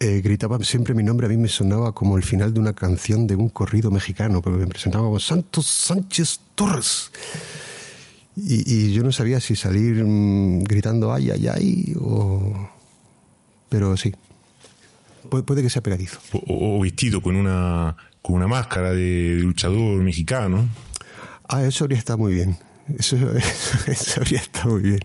eh, 0.00 0.22
gritaba 0.22 0.58
siempre 0.64 0.94
mi 0.94 1.02
nombre, 1.02 1.26
a 1.26 1.28
mí 1.28 1.36
me 1.36 1.46
sonaba 1.46 1.92
como 1.92 2.16
el 2.16 2.22
final 2.22 2.54
de 2.54 2.58
una 2.58 2.72
canción 2.72 3.26
de 3.26 3.36
un 3.36 3.50
corrido 3.50 3.90
mexicano, 3.90 4.40
porque 4.40 4.58
me 4.58 4.66
presentaba 4.66 5.04
como 5.04 5.20
Santos 5.20 5.66
Sánchez 5.66 6.40
Torres. 6.54 7.10
Y, 8.34 8.92
yo 8.92 9.04
no 9.04 9.12
sabía 9.12 9.38
si 9.40 9.54
salir 9.54 10.02
mm, 10.02 10.64
gritando 10.64 11.12
ay, 11.12 11.30
ay, 11.30 11.48
ay, 11.48 11.94
o... 12.00 12.70
Pero 13.68 13.96
sí, 13.96 14.14
puede, 15.28 15.62
que 15.62 15.70
sea 15.70 15.82
pegadizo. 15.82 16.18
O, 16.48 16.80
vestido 16.80 17.20
con 17.20 17.36
una, 17.36 17.94
con 18.22 18.36
una 18.36 18.48
máscara 18.48 18.92
de 18.92 19.38
luchador 19.40 20.02
mexicano. 20.02 20.66
Ah, 21.46 21.62
eso 21.62 21.84
habría 21.84 21.98
estado 21.98 22.18
muy 22.18 22.34
bien. 22.34 22.56
Eso, 22.98 23.16
habría 24.16 24.40
estado 24.40 24.74
muy 24.74 24.82
bien. 24.82 25.00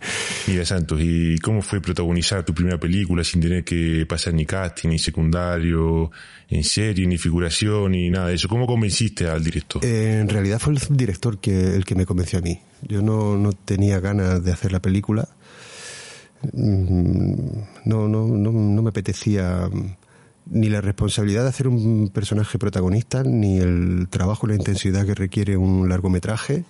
Mira, 0.47 0.65
Santos, 0.65 0.99
¿y 1.01 1.37
cómo 1.39 1.61
fue 1.61 1.79
protagonizar 1.79 2.43
tu 2.43 2.53
primera 2.53 2.77
película 2.77 3.23
sin 3.23 3.41
tener 3.41 3.63
que 3.63 4.05
pasar 4.07 4.33
ni 4.33 4.45
casting, 4.45 4.89
ni 4.89 4.99
secundario, 4.99 6.11
en 6.49 6.63
serie, 6.63 7.07
ni 7.07 7.17
figuración, 7.17 7.93
ni 7.93 8.09
nada 8.09 8.27
de 8.27 8.35
eso? 8.35 8.49
¿Cómo 8.49 8.67
convenciste 8.67 9.27
al 9.27 9.43
director? 9.43 9.83
Eh, 9.85 10.19
en 10.19 10.27
realidad 10.27 10.59
fue 10.59 10.73
el 10.73 10.79
director 10.89 11.39
que, 11.39 11.75
el 11.75 11.85
que 11.85 11.95
me 11.95 12.05
convenció 12.05 12.39
a 12.39 12.41
mí. 12.41 12.59
Yo 12.81 13.01
no, 13.01 13.37
no 13.37 13.53
tenía 13.53 13.99
ganas 14.01 14.43
de 14.43 14.51
hacer 14.51 14.73
la 14.73 14.81
película. 14.81 15.29
Mm, 16.51 17.33
no, 17.85 18.07
no, 18.09 18.27
no, 18.27 18.51
no 18.51 18.81
me 18.81 18.89
apetecía 18.89 19.69
ni 20.51 20.67
la 20.67 20.81
responsabilidad 20.81 21.43
de 21.43 21.49
hacer 21.49 21.67
un 21.67 22.09
personaje 22.09 22.57
protagonista, 22.57 23.23
ni 23.23 23.59
el 23.59 24.07
trabajo 24.09 24.47
y 24.47 24.49
la 24.49 24.55
intensidad 24.55 25.05
que 25.05 25.15
requiere 25.15 25.55
un 25.55 25.87
largometraje 25.87 26.65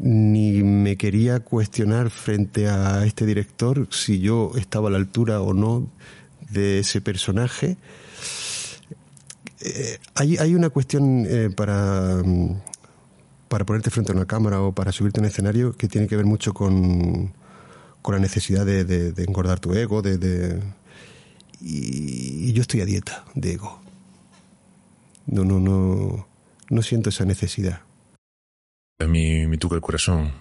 ni 0.00 0.62
me 0.62 0.96
quería 0.96 1.40
cuestionar 1.40 2.10
frente 2.10 2.68
a 2.68 3.04
este 3.04 3.26
director 3.26 3.88
si 3.90 4.20
yo 4.20 4.52
estaba 4.56 4.88
a 4.88 4.92
la 4.92 4.98
altura 4.98 5.40
o 5.40 5.54
no 5.54 5.88
de 6.50 6.80
ese 6.80 7.00
personaje. 7.00 7.76
Eh, 9.60 9.98
hay, 10.14 10.54
una 10.54 10.70
cuestión 10.70 11.26
eh, 11.28 11.50
para, 11.54 12.22
mm, 12.24 12.60
para 13.48 13.64
ponerte 13.64 13.90
frente 13.90 14.12
a 14.12 14.14
una 14.14 14.26
cámara 14.26 14.60
o 14.62 14.72
para 14.72 14.92
subirte 14.92 15.20
a 15.20 15.22
un 15.22 15.26
escenario 15.26 15.76
que 15.76 15.88
tiene 15.88 16.06
que 16.06 16.16
ver 16.16 16.26
mucho 16.26 16.54
con, 16.54 17.32
con 18.02 18.14
la 18.14 18.20
necesidad 18.20 18.64
de, 18.64 19.12
engordar 19.18 19.58
tu 19.58 19.74
ego, 19.74 20.00
de, 20.00 20.62
y, 21.60 22.48
y, 22.48 22.52
yo 22.52 22.62
estoy 22.62 22.82
a 22.82 22.84
dieta 22.84 23.24
de 23.34 23.54
ego. 23.54 23.80
No, 25.26 25.44
no, 25.44 25.58
no, 25.58 26.26
no 26.70 26.82
siento 26.82 27.10
esa 27.10 27.24
necesidad. 27.24 27.80
A 29.00 29.06
mí 29.06 29.46
me 29.46 29.58
toca 29.58 29.76
el 29.76 29.80
corazón. 29.80 30.32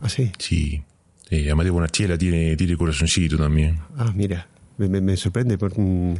¿Ah, 0.00 0.08
sí? 0.08 0.32
Sí. 0.38 0.82
Eh, 1.28 1.50
Amadeo 1.50 1.74
Bonachela 1.74 2.16
tiene, 2.16 2.56
tiene 2.56 2.74
corazoncito 2.74 3.36
también. 3.36 3.80
Ah, 3.98 4.10
mira, 4.14 4.48
me, 4.78 5.14
sorprende. 5.18 5.58
Mm, 5.58 6.14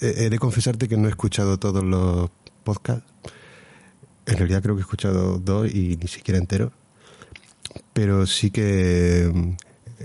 he 0.00 0.30
de 0.30 0.38
confesarte 0.38 0.86
que 0.86 0.96
no 0.96 1.08
he 1.08 1.10
escuchado 1.10 1.58
todos 1.58 1.82
los 1.82 2.30
podcasts. 2.62 3.04
En 4.26 4.36
realidad 4.36 4.62
creo 4.62 4.76
que 4.76 4.82
he 4.82 4.82
escuchado 4.82 5.40
dos 5.40 5.68
y 5.68 5.96
ni 5.96 6.06
siquiera 6.06 6.38
entero. 6.38 6.70
Pero 7.92 8.24
sí 8.24 8.52
que 8.52 9.28
mm, 9.34 9.56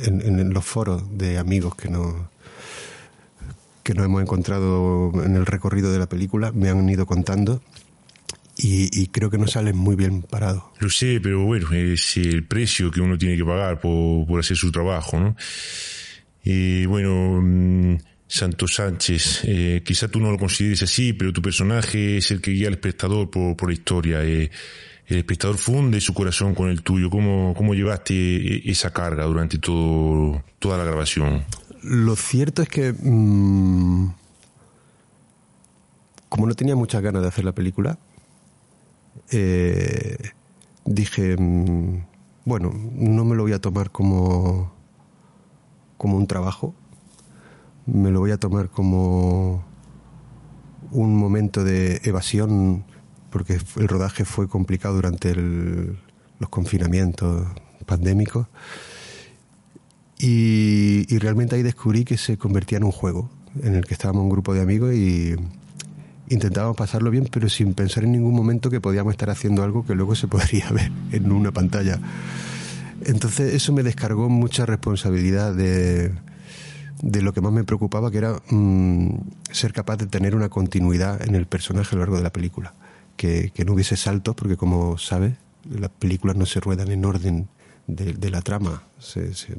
en, 0.05 0.39
en 0.39 0.51
los 0.51 0.65
foros 0.65 1.15
de 1.15 1.37
amigos 1.37 1.75
que 1.75 1.89
no 1.89 2.31
que 3.83 3.93
nos 3.93 4.05
hemos 4.05 4.21
encontrado 4.23 5.11
en 5.23 5.35
el 5.35 5.45
recorrido 5.45 5.91
de 5.91 5.99
la 5.99 6.07
película 6.07 6.51
me 6.53 6.69
han 6.69 6.89
ido 6.89 7.05
contando 7.05 7.61
y, 8.65 9.07
creo 9.07 9.29
que 9.29 9.37
no 9.37 9.45
salen 9.45 9.75
muy 9.75 9.97
bien 9.97 10.21
parados. 10.21 10.63
Lo 10.79 10.89
sé, 10.89 11.19
pero 11.21 11.43
bueno, 11.43 11.69
es 11.73 12.15
el 12.15 12.45
precio 12.45 12.91
que 12.91 13.01
uno 13.01 13.17
tiene 13.17 13.35
que 13.35 13.43
pagar 13.43 13.81
por, 13.81 14.39
hacer 14.39 14.55
su 14.55 14.71
trabajo, 14.71 15.19
¿no? 15.19 15.35
Y 16.45 16.85
bueno, 16.85 17.41
mm, 17.41 17.97
Santos 18.25 18.75
Sánchez, 18.75 19.41
eh, 19.43 19.81
quizá 19.85 20.07
tú 20.07 20.21
no 20.21 20.31
lo 20.31 20.37
consideres 20.37 20.81
así, 20.81 21.11
pero 21.11 21.33
tu 21.33 21.41
personaje 21.41 22.17
es 22.17 22.31
el 22.31 22.39
que 22.39 22.51
guía 22.51 22.67
al 22.67 22.75
espectador 22.75 23.29
por, 23.29 23.57
por 23.57 23.67
la 23.67 23.73
historia. 23.73 24.23
Eh, 24.23 24.49
el 25.07 25.17
espectador 25.17 25.57
funde 25.57 25.99
su 25.99 26.13
corazón 26.13 26.55
con 26.55 26.69
el 26.69 26.83
tuyo. 26.83 27.09
¿Cómo, 27.09 27.53
cómo 27.57 27.73
llevaste 27.73 28.13
e, 28.13 28.71
esa 28.71 28.93
carga 28.93 29.25
durante 29.25 29.57
todo, 29.57 30.41
toda 30.59 30.77
la 30.77 30.85
grabación? 30.85 31.43
Lo 31.81 32.15
cierto 32.15 32.61
es 32.61 32.69
que, 32.69 32.93
mm, 32.93 34.13
como 36.29 36.47
no 36.47 36.55
tenía 36.55 36.77
muchas 36.77 37.01
ganas 37.01 37.21
de 37.23 37.27
hacer 37.27 37.43
la 37.43 37.51
película, 37.51 37.99
eh, 39.31 40.17
dije, 40.85 41.35
mm, 41.37 42.05
bueno, 42.45 42.71
no 42.73 43.25
me 43.25 43.35
lo 43.35 43.43
voy 43.43 43.53
a 43.53 43.59
tomar 43.59 43.91
como, 43.91 44.71
como 45.97 46.17
un 46.17 46.27
trabajo, 46.27 46.73
me 47.85 48.11
lo 48.11 48.19
voy 48.19 48.31
a 48.31 48.37
tomar 48.37 48.69
como 48.69 49.63
un 50.91 51.15
momento 51.15 51.63
de 51.63 52.01
evasión, 52.03 52.85
porque 53.29 53.57
el 53.77 53.87
rodaje 53.87 54.25
fue 54.25 54.47
complicado 54.47 54.95
durante 54.95 55.33
los 55.35 56.49
confinamientos 56.49 57.47
pandémicos. 57.85 58.47
Y, 60.19 61.17
realmente 61.17 61.55
ahí 61.55 61.63
descubrí 61.63 62.05
que 62.05 62.17
se 62.17 62.37
convertía 62.37 62.77
en 62.77 62.85
un 62.85 62.91
juego 62.91 63.29
en 63.61 63.75
el 63.75 63.85
que 63.85 63.93
estábamos 63.93 64.23
un 64.23 64.29
grupo 64.29 64.53
de 64.53 64.61
amigos 64.61 64.93
y, 64.93 65.35
intentábamos 66.33 66.75
pasarlo 66.75 67.11
bien, 67.11 67.27
pero 67.31 67.49
sin 67.49 67.73
pensar 67.73 68.03
en 68.03 68.13
ningún 68.13 68.33
momento 68.33 68.69
que 68.69 68.81
podíamos 68.81 69.13
estar 69.13 69.29
haciendo 69.29 69.63
algo 69.63 69.85
que 69.85 69.95
luego 69.95 70.15
se 70.15 70.27
podría 70.27 70.69
ver 70.71 70.91
en 71.11 71.31
una 71.31 71.51
pantalla. 71.51 71.99
Entonces 73.05 73.53
eso 73.53 73.73
me 73.73 73.83
descargó 73.83 74.29
mucha 74.29 74.65
responsabilidad 74.65 75.53
de, 75.53 76.11
de 77.01 77.21
lo 77.21 77.33
que 77.33 77.41
más 77.41 77.51
me 77.51 77.63
preocupaba, 77.63 78.11
que 78.11 78.17
era 78.17 78.41
mm, 78.49 79.09
ser 79.51 79.73
capaz 79.73 79.97
de 79.97 80.07
tener 80.07 80.35
una 80.35 80.49
continuidad 80.49 81.21
en 81.21 81.35
el 81.35 81.45
personaje 81.45 81.89
a 81.91 81.95
lo 81.95 81.99
largo 81.99 82.17
de 82.17 82.23
la 82.23 82.31
película. 82.31 82.73
Que, 83.17 83.51
no 83.65 83.73
hubiese 83.73 83.95
saltos, 83.95 84.35
porque 84.35 84.57
como 84.57 84.97
sabes, 84.97 85.33
las 85.69 85.91
películas 85.91 86.35
no 86.35 86.45
se 86.45 86.59
ruedan 86.59 86.91
en 86.91 87.05
orden 87.05 87.47
de, 87.87 88.13
de 88.13 88.29
la 88.29 88.41
trama. 88.41 88.83
Se, 88.99 89.33
se, 89.33 89.55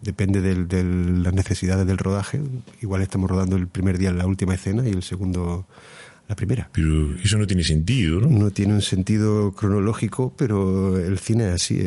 depende 0.00 0.40
de 0.40 0.84
las 1.22 1.32
necesidades 1.34 1.86
del 1.86 1.98
rodaje. 1.98 2.40
Igual 2.80 3.02
estamos 3.02 3.30
rodando 3.30 3.56
el 3.56 3.68
primer 3.68 3.98
día 3.98 4.12
la 4.12 4.26
última 4.26 4.54
escena 4.54 4.86
y 4.86 4.90
el 4.90 5.02
segundo 5.02 5.66
la 6.28 6.36
primera. 6.36 6.70
Pero 6.72 7.14
eso 7.16 7.38
no 7.38 7.46
tiene 7.46 7.64
sentido, 7.64 8.20
¿no? 8.20 8.28
No 8.28 8.50
tiene 8.50 8.74
un 8.74 8.82
sentido 8.82 9.52
cronológico, 9.52 10.34
pero 10.36 10.98
el 10.98 11.18
cine 11.18 11.48
es 11.48 11.54
así, 11.54 11.80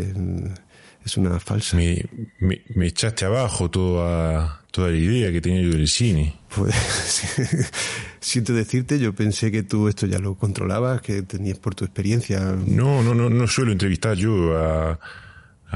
es, 1.04 1.18
una 1.18 1.40
falsa. 1.40 1.78
Me, 1.78 2.04
me, 2.40 2.88
echaste 2.88 3.26
abajo 3.26 3.70
toda, 3.70 4.64
toda 4.72 4.90
la 4.90 4.98
idea 4.98 5.32
que 5.32 5.42
tenía 5.42 5.62
yo 5.62 5.70
del 5.70 5.88
cine. 5.88 6.36
Pues, 6.56 6.74
siento 8.20 8.54
decirte, 8.54 9.00
yo 9.00 9.14
pensé 9.14 9.52
que 9.52 9.64
tú 9.64 9.88
esto 9.88 10.08
ya 10.08 10.20
lo 10.20 10.36
controlabas, 10.36 11.02
que 11.02 11.22
tenías 11.22 11.60
por 11.60 11.76
tu 11.76 11.86
experiencia. 11.86 12.40
No, 12.66 13.04
no, 13.04 13.14
no, 13.14 13.30
no 13.30 13.48
suelo 13.48 13.72
entrevistar 13.72 14.16
yo 14.16 14.58
a 14.58 15.00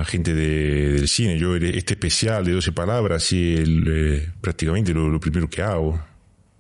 gente 0.06 0.34
de, 0.34 0.94
del 0.94 1.08
cine. 1.08 1.38
Yo 1.38 1.56
este 1.56 1.94
especial 1.94 2.46
de 2.46 2.54
12 2.54 2.72
palabras 2.72 3.32
y 3.32 3.56
eh, 3.58 4.30
prácticamente 4.42 4.94
lo, 4.94 5.20
primero 5.20 5.50
que 5.50 5.62
hago. 5.62 6.00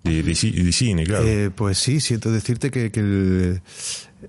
De, 0.03 0.33
cine, 0.33 1.03
claro. 1.03 1.27
Eh, 1.27 1.51
pues 1.53 1.77
sí, 1.77 1.99
siento 1.99 2.31
decirte 2.31 2.71
que, 2.71 2.89
que 2.89 3.61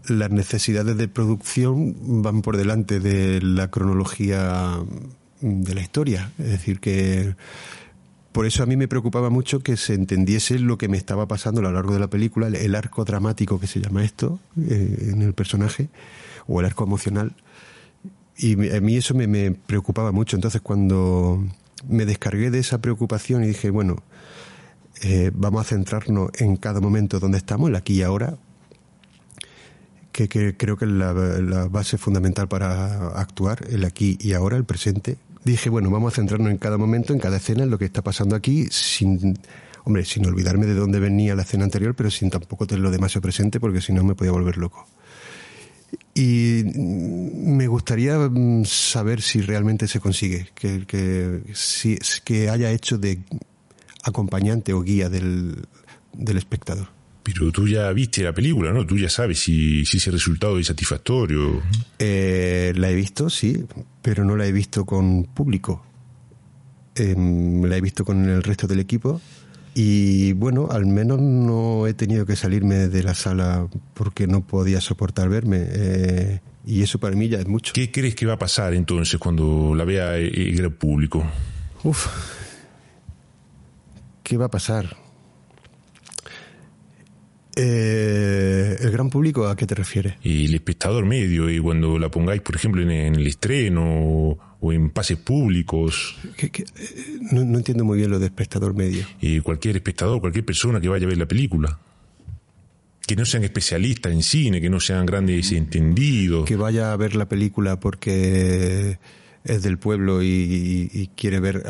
las 0.09 0.31
necesidades 0.31 0.97
de 0.97 1.09
producción 1.09 2.23
van 2.23 2.43
por 2.43 2.57
delante 2.57 3.00
de 3.00 3.40
la 3.40 3.71
cronología 3.71 4.79
de 5.40 5.75
la 5.75 5.81
historia. 5.81 6.33
Es 6.38 6.49
decir, 6.49 6.81
que 6.81 7.35
por 8.33 8.47
eso 8.47 8.62
a 8.62 8.67
mí 8.67 8.76
me 8.76 8.88
preocupaba 8.88 9.31
mucho 9.31 9.61
que 9.61 9.76
se 9.76 9.95
entendiese 9.95 10.59
lo 10.59 10.79
que 10.79 10.88
me 10.88 10.97
estaba 10.97 11.26
pasando 11.26 11.61
a 11.61 11.64
lo 11.64 11.73
largo 11.73 11.95
de 11.95 12.00
la 12.00 12.09
película, 12.09 12.47
el, 12.47 12.75
arco 12.75 13.05
dramático 13.05 13.59
que 13.59 13.67
se 13.67 13.81
llama 13.81 14.05
esto 14.05 14.38
eh, 14.69 15.11
en 15.12 15.23
el 15.23 15.35
personaje, 15.35 15.88
o 16.47 16.61
el 16.61 16.67
arco 16.67 16.85
emocional 16.85 17.33
y 18.41 18.75
a 18.75 18.81
mí 18.81 18.97
eso 18.97 19.15
me, 19.15 19.53
preocupaba 19.53 20.13
mucho. 20.13 20.37
Entonces 20.37 20.63
cuando 20.63 21.45
me 21.89 22.07
descargué 22.07 22.51
de 22.51 22.59
esa 22.59 22.81
preocupación 22.81 23.45
y 23.45 23.49
dije, 23.49 23.71
bueno, 23.71 24.03
eh, 25.03 25.31
vamos 25.35 25.67
a 25.67 25.69
centrarnos 25.69 26.31
en 26.39 26.57
cada 26.57 26.81
momento 26.81 27.21
donde 27.21 27.39
estamos, 27.39 27.69
el 27.69 27.77
aquí 27.77 27.95
y 27.95 28.03
ahora, 28.03 28.39
que, 30.13 30.29
creo 30.57 30.77
que 30.77 30.85
es 30.85 30.91
la, 30.91 31.13
base 31.71 31.99
fundamental 31.99 32.49
para 32.49 33.09
actuar, 33.09 33.67
el 33.71 33.85
aquí 33.85 34.19
y 34.21 34.33
ahora, 34.33 34.57
el 34.57 34.65
presente. 34.65 35.19
Dije, 35.45 35.71
bueno, 35.71 35.91
vamos 35.91 36.13
a 36.13 36.17
centrarnos 36.17 36.51
en 36.51 36.59
cada 36.59 36.77
momento, 36.79 37.13
en 37.13 37.19
cada 37.19 37.37
escena, 37.37 37.63
en 37.63 37.71
lo 37.71 37.79
que 37.79 37.87
está 37.87 38.03
pasando 38.03 38.37
aquí, 38.37 38.69
sin, 38.71 39.39
hombre, 39.85 40.05
sin 40.05 40.27
olvidarme 40.27 40.67
de 40.67 40.75
dónde 40.75 40.99
venía 40.99 41.35
la 41.35 41.43
escena 41.43 41.65
anterior, 41.65 41.95
pero 41.95 42.11
sin 42.11 42.31
tampoco 42.31 42.67
tenerlo 42.67 42.91
demasiado 42.91 43.23
presente, 43.23 43.61
porque 43.61 43.81
si 43.81 43.93
no 43.93 44.05
me 44.05 44.15
podía 44.15 44.33
volver 44.33 44.59
loco. 44.59 44.87
Y 46.21 46.65
me 46.75 47.67
gustaría 47.67 48.19
mm, 48.19 48.67
saber 48.67 49.23
si 49.23 49.41
realmente 49.41 49.89
se 49.89 50.00
consigue, 50.00 50.49
que, 50.55 50.85
que, 50.87 51.41
si, 51.55 51.97
que 52.23 52.50
haya 52.50 52.71
hecho 52.71 52.99
de 52.99 53.21
acompañante 54.05 54.75
o 54.75 54.83
guía 54.83 55.09
del, 55.09 55.65
del 56.12 56.37
espectador. 56.37 56.89
Pero 57.23 57.50
tú 57.50 57.67
ya 57.67 57.91
viste 57.93 58.23
la 58.23 58.35
película, 58.35 58.71
¿no? 58.71 58.85
Tú 58.85 58.99
ya 58.99 59.09
sabes 59.09 59.39
si, 59.39 59.87
si 59.87 59.97
ese 59.97 60.11
resultado 60.11 60.59
es 60.59 60.67
satisfactorio. 60.67 61.62
Eh, 61.99 62.75
la 62.77 62.91
he 62.91 62.95
visto, 62.95 63.31
sí, 63.31 63.65
pero 64.03 64.23
no 64.23 64.37
la 64.37 64.47
he 64.47 64.53
visto 64.53 64.85
con 64.85 65.25
público. 65.25 65.83
Em, 66.97 67.65
la 67.65 67.79
he 67.79 67.81
visto 67.81 68.05
con 68.05 68.29
el 68.29 68.43
resto 68.43 68.67
del 68.67 68.81
equipo 68.81 69.23
Y 69.75 70.33
bueno, 70.33 70.69
al 70.71 70.87
menos 70.87 71.21
no 71.21 71.87
he 71.87 71.95
tenido 71.95 72.27
que 72.27 72.37
salirme 72.37 72.89
de 72.89 73.03
la 73.03 73.15
sala 73.15 73.69
porque 73.95 74.27
no 74.27 74.47
podía 74.47 74.81
soportar 74.81 75.29
verme. 75.29 75.59
Eh, 75.61 76.41
y 76.67 76.83
eso 76.83 76.99
para 76.99 77.17
mí 77.17 77.29
ya 77.29 77.39
es 77.39 77.47
mucho. 77.47 77.73
¿Qué 77.73 77.91
crees 77.91 78.15
que 78.15 78.27
va 78.27 78.35
a 78.35 78.39
pasar 78.39 78.75
entonces 78.75 79.19
cuando 79.19 79.75
la 79.75 79.85
vea 79.85 80.17
el 80.17 80.57
gran 80.57 80.73
público? 80.73 81.25
Uf, 81.85 82.07
¿qué 84.23 84.37
va 84.37 84.47
a 84.47 84.50
pasar? 84.50 84.97
Eh, 87.57 88.77
¿El 88.81 88.91
gran 88.91 89.11
público 89.11 89.47
a 89.47 89.57
qué 89.57 89.67
te 89.67 89.75
refieres? 89.75 90.15
Y 90.23 90.47
el 90.47 90.55
espectador 90.55 91.05
medio, 91.05 91.50
y 91.50 91.59
cuando 91.59 91.99
la 91.99 92.11
pongáis, 92.11 92.41
por 92.43 92.57
ejemplo, 92.57 92.83
en, 92.83 92.91
el 92.91 93.27
estreno 93.27 94.39
o, 94.61 94.73
en 94.73 94.90
pases 94.90 95.19
públicos. 95.19 96.17
Eh, 96.38 96.50
no, 97.33 97.45
no, 97.45 97.59
entiendo 97.59 97.85
muy 97.85 97.99
bien 97.99 98.11
lo 98.11 98.19
de 98.19 98.26
espectador 98.26 98.75
medio. 98.75 99.05
Y 99.21 99.40
cualquier 99.40 99.76
espectador, 99.76 100.21
cualquier 100.21 100.45
persona 100.45 100.81
que 100.81 100.88
vaya 100.88 101.07
a 101.07 101.09
ver 101.09 101.19
la 101.19 101.26
película. 101.26 101.79
Que 103.07 103.17
no 103.17 103.25
sean 103.25 103.45
especialistas 103.45 104.12
en 104.12 104.23
cine, 104.23 104.61
que 104.61 104.71
no 104.71 104.79
sean 104.81 105.07
grandes 105.07 105.50
entendidos. 105.52 106.47
Que 106.47 106.57
vaya 106.57 106.93
a 106.93 106.97
ver 106.97 107.17
la 107.17 107.29
película 107.29 107.81
porque 107.81 108.99
es 109.45 109.62
del 109.62 109.79
pueblo 109.79 110.23
y, 110.23 111.11
quiere 111.17 111.40
ver 111.40 111.64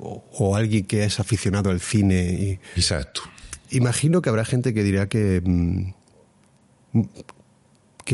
o, 0.00 0.56
alguien 0.56 0.84
que 0.84 1.04
es 1.04 1.20
aficionado 1.20 1.70
al 1.70 1.80
cine. 1.80 2.60
Y, 2.74 2.78
Exacto. 2.78 3.22
Imagino 3.70 4.20
que 4.20 4.28
habrá 4.28 4.44
gente 4.44 4.74
que 4.74 4.82
dirá 4.82 5.08
que, 5.08 5.40
mm, 5.42 5.92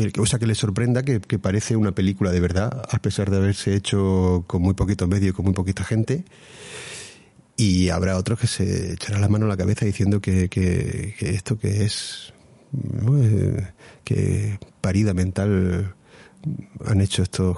que 0.07 0.21
o 0.21 0.25
sea, 0.25 0.39
que 0.39 0.47
le 0.47 0.55
sorprenda 0.55 1.03
que, 1.03 1.19
parece 1.39 1.75
una 1.75 1.93
película 1.93 2.31
de 2.31 2.39
verdad, 2.39 2.83
a 2.89 2.99
pesar 2.99 3.29
de 3.29 3.37
haberse 3.37 3.75
hecho 3.75 4.43
con 4.47 4.61
muy 4.61 4.73
poquito 4.73 5.07
medio 5.07 5.29
y 5.29 5.33
con 5.33 5.45
muy 5.45 5.53
poquita 5.53 5.83
gente. 5.83 6.23
Y 7.57 7.89
habrá 7.89 8.15
otros 8.17 8.39
que 8.39 8.47
se 8.47 8.93
echarán 8.93 9.21
la 9.21 9.27
mano 9.27 9.45
a 9.45 9.49
la 9.49 9.57
cabeza 9.57 9.85
diciendo 9.85 10.21
que, 10.21 10.47
que, 10.47 11.13
esto 11.19 11.59
que 11.59 11.83
es 11.83 12.33
eh, 13.21 13.67
que 14.05 14.59
parida 14.79 15.13
mental 15.13 15.93
han 16.85 17.01
hecho 17.01 17.23
estos 17.23 17.57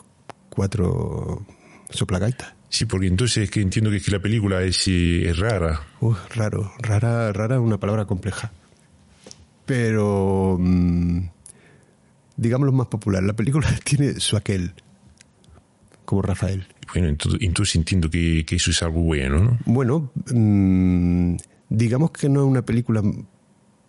cuatro 0.49 1.45
soplagaitas. 1.91 2.53
Sí, 2.69 2.85
porque 2.85 3.07
entonces 3.07 3.43
es 3.43 3.51
que 3.51 3.61
entiendo 3.61 3.91
que, 3.91 3.97
es 3.97 4.05
que 4.05 4.11
la 4.11 4.21
película 4.21 4.63
es, 4.63 4.87
es 4.87 5.37
rara. 5.37 5.81
Uh, 5.99 6.15
raro, 6.33 6.71
rara, 6.79 7.31
rara 7.33 7.55
es 7.55 7.61
una 7.61 7.79
palabra 7.79 8.05
compleja. 8.05 8.51
Pero, 9.65 10.57
mm, 12.41 12.43
digámoslo 12.43 12.71
más 12.71 12.87
popular, 12.87 13.23
la 13.23 13.33
película 13.33 13.67
tiene 13.83 14.19
su 14.19 14.37
aquel, 14.37 14.73
como 16.05 16.21
Rafael. 16.21 16.67
Bueno, 16.93 17.07
entonces, 17.39 17.75
entiendo 17.75 18.09
que, 18.09 18.45
que, 18.45 18.55
eso 18.57 18.71
es 18.71 18.83
algo 18.83 19.01
bueno, 19.01 19.39
¿no? 19.39 19.59
Bueno, 19.65 20.11
mm, 20.33 21.35
digamos 21.69 22.11
que 22.11 22.27
no 22.27 22.41
es 22.41 22.47
una 22.47 22.63
película 22.63 23.01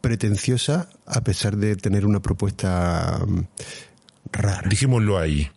pretenciosa 0.00 0.88
a 1.06 1.23
pesar 1.23 1.56
de 1.56 1.76
tener 1.76 2.04
una 2.04 2.21
propuesta 2.21 3.25
mm, 3.26 3.40
rara. 4.32 4.68
Dijémoslo 4.68 5.18
ahí. 5.18 5.49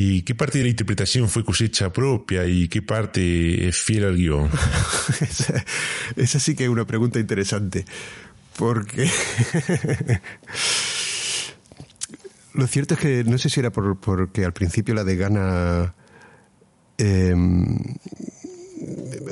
¿Y 0.00 0.22
qué 0.22 0.34
parte 0.34 0.58
de 0.58 0.64
la 0.64 0.70
interpretación 0.70 1.28
fue 1.28 1.44
cosecha 1.44 1.92
propia 1.92 2.46
y 2.46 2.68
qué 2.68 2.82
parte 2.82 3.66
es 3.66 3.76
fiel 3.78 4.04
al 4.04 4.16
guion? 4.16 4.48
esa, 6.16 6.38
sí 6.38 6.54
que 6.54 6.64
es 6.64 6.70
una 6.70 6.86
pregunta 6.86 7.18
interesante, 7.18 7.84
porque 8.56 9.10
lo 12.58 12.66
cierto 12.66 12.94
es 12.94 13.00
que 13.00 13.24
no 13.24 13.38
sé 13.38 13.48
si 13.48 13.60
era 13.60 13.70
por, 13.70 13.98
porque 13.98 14.44
al 14.44 14.52
principio 14.52 14.94
la 14.94 15.04
de 15.04 15.16
Gana 15.16 15.94
em, 16.98 17.78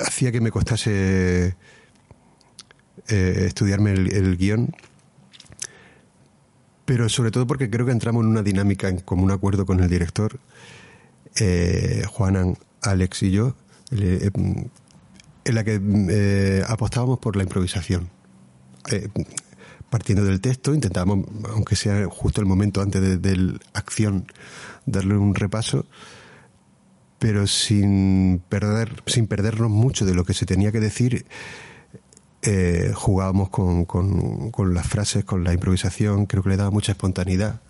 hacía 0.07 0.33
que 0.33 0.41
me 0.41 0.51
costase 0.51 1.57
eh, 3.09 3.45
estudiarme 3.47 3.93
el, 3.93 4.13
el 4.13 4.37
guion 4.37 4.75
pero 6.87 7.09
sobre 7.09 7.31
todo 7.33 7.47
porque 7.47 7.69
creo 7.69 7.85
que 7.85 7.93
entramos 7.93 8.23
en 8.23 8.31
una 8.31 8.43
dinámica 8.43 8.89
en 8.89 9.01
común 9.01 9.31
acuerdo 9.33 9.67
con 9.67 9.81
el 9.81 9.91
director, 9.91 10.39
eh, 11.39 12.05
Juanan, 12.09 12.57
Alex 12.81 13.25
y 13.25 13.33
yo, 13.33 13.57
eh, 13.91 14.31
en 15.45 15.55
la 15.55 15.65
que 15.65 15.81
eh, 15.83 16.63
apostábamos 16.67 17.19
por 17.19 17.37
la 17.37 17.43
improvisación. 17.43 18.09
Partiendo 19.97 20.27
del 20.27 20.43
texto, 20.43 20.75
intentábamos, 20.75 21.25
aunque 21.49 21.75
sea 21.75 22.05
justo 22.05 22.43
el 22.43 22.47
momento 22.47 22.83
antes 22.83 23.23
de, 23.23 23.37
la 23.39 23.59
acción, 23.73 24.27
darle 24.85 25.17
un 25.17 25.35
repaso, 25.35 25.87
pero 27.19 27.47
sin 27.47 28.43
perder, 28.47 29.03
sin 29.07 29.27
perdernos 29.27 29.71
mucho 29.71 30.05
de 30.05 30.13
lo 30.13 30.27
que 30.27 30.35
se 30.35 30.45
tenía 30.45 30.71
que 30.71 30.81
decir 30.81 31.25
eh, 32.43 32.93
jugábamos 32.95 33.49
con, 33.49 33.87
con, 33.87 34.75
las 34.75 34.87
frases, 34.87 35.25
con 35.25 35.45
la 35.45 35.55
improvisación, 35.55 36.27
creo 36.27 36.43
que 36.43 36.51
le 36.51 36.59
daba 36.59 36.71
mucha 36.71 36.93
espontaneidad. 36.93 37.63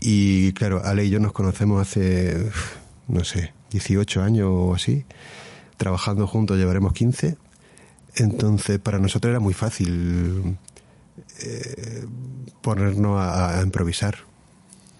Y 0.00 0.52
claro, 0.54 0.82
Ale 0.84 1.04
y 1.04 1.10
yo 1.10 1.20
nos 1.20 1.30
conocemos 1.30 1.80
hace, 1.80 2.50
no 3.06 3.22
sé, 3.22 3.52
18 3.70 4.20
años 4.20 4.48
o 4.50 4.74
así, 4.74 5.04
trabajando 5.76 6.26
juntos 6.26 6.58
llevaremos 6.58 6.92
15. 6.92 7.36
Entonces, 8.16 8.80
para 8.80 8.98
nosotros 8.98 9.30
era 9.30 9.38
muy 9.38 9.54
fácil 9.54 10.58
eh, 11.42 12.04
ponernos 12.62 13.18
a, 13.20 13.60
improvisar. 13.62 14.16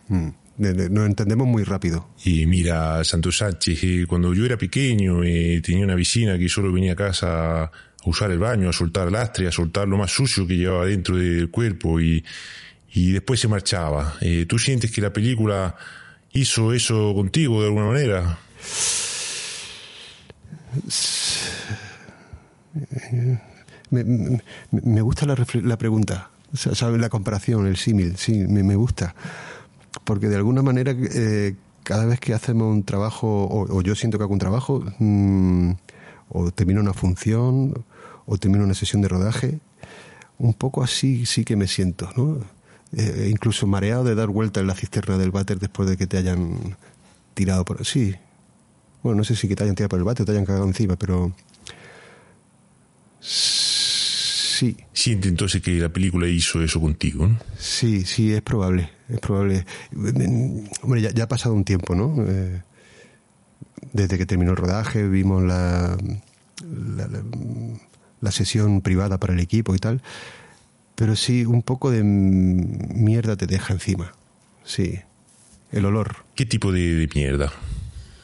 Mm. 0.08 0.28
Nos 0.58 1.06
entendemos 1.06 1.46
muy 1.46 1.64
rápido. 1.64 2.08
Y 2.24 2.46
mira, 2.46 3.04
Santos 3.04 3.38
Sánchez, 3.38 4.06
cuando 4.06 4.32
yo 4.32 4.46
era 4.46 4.56
pequeño, 4.56 5.22
eh, 5.22 5.60
tenía 5.62 5.84
una 5.84 5.94
vecina 5.94 6.38
que 6.38 6.48
solo 6.48 6.72
venía 6.72 6.92
a 6.92 6.96
casa 6.96 7.70
usar 8.06 8.30
el 8.30 8.38
baño, 8.38 8.70
a 8.70 8.72
soltar 8.72 9.10
lastre, 9.12 9.48
a 9.48 9.52
soltar 9.52 9.86
lo 9.86 9.98
más 9.98 10.12
sucio 10.12 10.46
que 10.46 10.56
llevaba 10.56 10.86
dentro 10.86 11.16
del 11.16 11.50
cuerpo 11.50 12.00
y, 12.00 12.24
y 12.92 13.12
después 13.12 13.38
se 13.40 13.48
marchaba. 13.48 14.16
Eh, 14.20 14.46
¿Tú 14.48 14.58
sientes 14.58 14.90
que 14.90 15.02
la 15.02 15.12
película 15.12 15.76
hizo 16.32 16.72
eso 16.72 17.12
contigo 17.14 17.60
de 17.60 17.66
alguna 17.66 17.86
manera? 17.86 18.38
Me, 23.90 25.00
gusta 25.00 25.26
la, 25.26 25.36
la 25.62 25.78
pregunta, 25.78 26.30
¿sabes? 26.54 27.00
La 27.00 27.08
comparación, 27.08 27.66
el 27.66 27.76
símil, 27.76 28.16
sí, 28.16 28.46
me, 28.48 28.74
gusta. 28.74 29.14
Porque 30.04 30.28
de 30.28 30.36
alguna 30.36 30.62
manera, 30.62 30.94
eh, 30.96 31.54
cada 31.82 32.04
vez 32.06 32.20
que 32.20 32.34
hacemos 32.34 32.72
un 32.72 32.82
trabajo, 32.82 33.48
o, 33.50 33.82
yo 33.82 33.94
siento 33.94 34.18
que 34.18 34.24
hago 34.24 34.32
un 34.32 34.38
trabajo, 34.38 34.84
mm, 34.98 35.72
o 36.30 36.50
termino 36.50 36.80
una 36.80 36.92
función, 36.92 37.84
o 38.26 38.38
termino 38.38 38.64
una 38.64 38.74
sesión 38.74 39.02
de 39.02 39.08
rodaje, 39.08 39.60
un 40.38 40.54
poco 40.54 40.82
así 40.82 41.26
sí 41.26 41.44
que 41.44 41.56
me 41.56 41.68
siento, 41.68 42.10
¿no? 42.16 42.38
Eh, 42.92 43.28
incluso 43.30 43.66
mareado 43.66 44.04
de 44.04 44.14
dar 44.14 44.28
vuelta 44.28 44.60
en 44.60 44.66
la 44.66 44.74
cisterna 44.74 45.18
del 45.18 45.30
váter 45.30 45.58
después 45.58 45.88
de 45.88 45.96
que 45.96 46.06
te 46.06 46.18
hayan 46.18 46.76
tirado 47.34 47.64
por... 47.64 47.84
Sí, 47.84 48.14
bueno, 49.02 49.18
no 49.18 49.24
sé 49.24 49.36
si 49.36 49.48
que 49.48 49.56
te 49.56 49.64
hayan 49.64 49.74
tirado 49.74 49.90
por 49.90 49.98
el 49.98 50.04
váter 50.04 50.22
o 50.22 50.26
te 50.26 50.32
hayan 50.32 50.44
cagado 50.44 50.64
encima, 50.64 50.96
pero... 50.96 51.32
Siente 54.92 55.28
entonces 55.28 55.62
que 55.62 55.72
la 55.72 55.88
película 55.88 56.28
hizo 56.28 56.62
eso 56.62 56.80
contigo, 56.80 57.26
¿no? 57.26 57.38
Sí, 57.58 58.02
sí, 58.04 58.32
es 58.32 58.42
probable, 58.42 58.90
es 59.08 59.20
probable. 59.20 59.64
Hombre, 60.82 61.02
ya, 61.02 61.24
ha 61.24 61.28
pasado 61.28 61.54
un 61.54 61.64
tiempo, 61.64 61.94
¿no? 61.94 62.14
Eh, 62.26 62.62
desde 63.92 64.18
que 64.18 64.26
terminó 64.26 64.52
el 64.52 64.56
rodaje, 64.56 65.06
vimos 65.06 65.42
la, 65.42 65.96
la 68.20 68.32
sesión 68.32 68.80
privada 68.80 69.18
para 69.18 69.34
el 69.34 69.40
equipo 69.40 69.74
y 69.74 69.78
tal, 69.78 70.02
pero 70.94 71.14
sí, 71.14 71.44
un 71.44 71.62
poco 71.62 71.90
de 71.90 72.02
mierda 72.02 73.36
te 73.36 73.46
deja 73.46 73.74
encima. 73.74 74.14
Sí, 74.64 74.98
el 75.70 75.84
olor. 75.84 76.24
¿Qué 76.34 76.46
tipo 76.46 76.72
de, 76.72 77.08
mierda? 77.14 77.52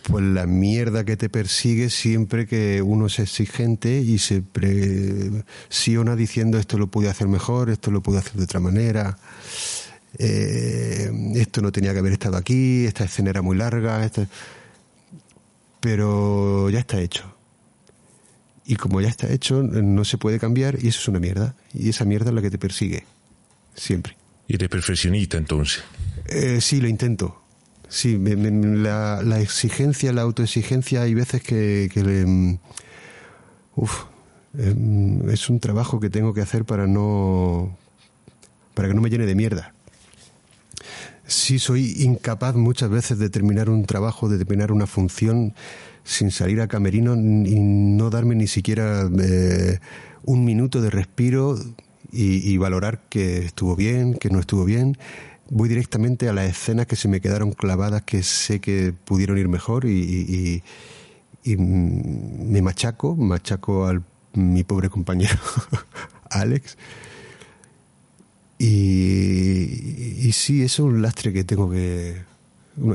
Pues 0.08 0.24
la 0.24 0.46
mierda 0.46 1.04
que 1.04 1.16
te 1.16 1.28
persigue 1.28 1.88
siempre 1.88 2.46
que 2.46 2.82
uno 2.82 3.06
es 3.06 3.18
exigente 3.18 4.00
y 4.00 4.18
se 4.18 4.42
presiona 4.42 6.16
diciendo 6.16 6.58
esto 6.58 6.76
lo 6.76 6.88
pude 6.88 7.08
hacer 7.08 7.28
mejor, 7.28 7.70
esto 7.70 7.90
lo 7.90 8.02
pude 8.02 8.18
hacer 8.18 8.32
de 8.34 8.44
otra 8.44 8.58
manera, 8.58 9.16
eh, 10.18 11.10
esto 11.36 11.62
no 11.62 11.70
tenía 11.70 11.92
que 11.92 12.00
haber 12.00 12.14
estado 12.14 12.36
aquí, 12.36 12.84
esta 12.84 13.04
escena 13.04 13.30
era 13.30 13.42
muy 13.42 13.56
larga, 13.56 14.10
pero 15.80 16.68
ya 16.68 16.80
está 16.80 17.00
hecho 17.00 17.32
y 18.64 18.76
como 18.76 19.00
ya 19.00 19.08
está 19.08 19.30
hecho, 19.30 19.62
no 19.62 20.04
se 20.04 20.18
puede 20.18 20.38
cambiar 20.38 20.78
y 20.80 20.88
eso 20.88 21.00
es 21.00 21.08
una 21.08 21.18
mierda. 21.18 21.54
Y 21.74 21.88
esa 21.88 22.04
mierda 22.04 22.30
es 22.30 22.34
la 22.34 22.42
que 22.42 22.50
te 22.50 22.58
persigue, 22.58 23.04
siempre. 23.74 24.16
¿Y 24.46 24.54
eres 24.54 24.68
perfeccionista 24.68 25.36
entonces? 25.36 25.82
Eh, 26.26 26.60
sí, 26.60 26.80
lo 26.80 26.88
intento. 26.88 27.41
Sí, 27.92 28.16
la, 28.16 29.40
exigencia, 29.42 30.14
la 30.14 30.22
autoexigencia, 30.22 31.02
hay 31.02 31.12
veces 31.12 31.42
que, 31.42 31.90
que 31.92 32.02
mm, 32.02 32.58
uf, 33.76 34.04
em, 34.56 35.28
es 35.28 35.50
un 35.50 35.60
trabajo 35.60 36.00
que 36.00 36.08
tengo 36.08 36.32
que 36.32 36.40
hacer 36.40 36.64
para 36.64 36.86
no 36.86 37.76
para 38.72 38.88
que 38.88 38.94
no 38.94 39.02
me 39.02 39.10
llene 39.10 39.26
de 39.26 39.34
mierda. 39.34 39.74
Sí, 41.26 41.58
soy 41.58 42.02
incapaz 42.02 42.54
muchas 42.54 42.88
veces 42.88 43.18
de 43.18 43.28
terminar 43.28 43.68
un 43.68 43.84
trabajo, 43.84 44.30
de 44.30 44.38
terminar 44.38 44.72
una 44.72 44.86
función 44.86 45.52
sin 46.02 46.30
salir 46.30 46.62
a 46.62 46.68
camerino 46.68 47.14
y 47.14 47.60
no 47.60 48.08
darme 48.08 48.34
ni 48.36 48.46
siquiera 48.46 49.06
eh, 49.20 49.80
un 50.24 50.46
minuto 50.46 50.80
de 50.80 50.88
respiro 50.88 51.58
y, 52.10 52.56
valorar 52.56 53.02
que 53.10 53.44
estuvo 53.44 53.76
bien, 53.76 54.14
que 54.14 54.30
no 54.30 54.40
estuvo 54.40 54.64
bien. 54.64 54.96
Voy 55.54 55.68
directamente 55.68 56.30
a 56.30 56.32
las 56.32 56.48
escenas 56.48 56.86
que 56.86 56.96
se 56.96 57.08
me 57.08 57.20
quedaron 57.20 57.52
clavadas, 57.52 58.00
que 58.04 58.22
sé 58.22 58.58
que 58.58 58.94
pudieron 59.04 59.36
ir 59.36 59.48
mejor 59.48 59.84
y, 59.84 60.62
me 61.44 62.62
machaco, 62.62 63.14
machaco 63.14 63.86
a 63.86 64.00
mi 64.32 64.64
pobre 64.64 64.88
compañero 64.88 65.38
Alex. 66.30 66.78
Y, 68.58 70.26
y 70.26 70.32
sí, 70.32 70.62
es 70.62 70.78
un 70.78 71.02
lastre 71.02 71.34
que 71.34 71.44
tengo 71.44 71.70
que... 71.70 72.22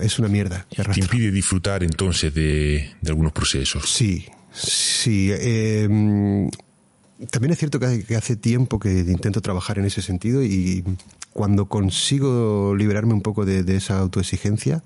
Es 0.01 0.17
una 0.17 0.27
mierda. 0.27 0.65
te 0.69 0.99
impide 0.99 1.29
disfrutar 1.29 1.83
entonces 1.83 2.33
de, 2.33 2.89
algunos 3.05 3.33
procesos. 3.33 3.87
Sí, 3.87 4.25
sí. 4.51 5.29
Eh, 5.31 6.49
también 7.31 7.51
es 7.51 7.59
cierto 7.59 7.79
que 7.79 8.15
hace 8.15 8.35
tiempo 8.35 8.79
que 8.79 8.91
intento 8.99 9.41
trabajar 9.41 9.79
en 9.79 9.85
ese 9.85 10.01
sentido 10.01 10.43
y 10.43 10.83
cuando 11.37 11.67
consigo 11.67 12.75
liberarme 12.75 13.13
un 13.13 13.21
poco 13.21 13.45
de, 13.45 13.63
esa 13.75 13.99
autoexigencia 13.99 14.83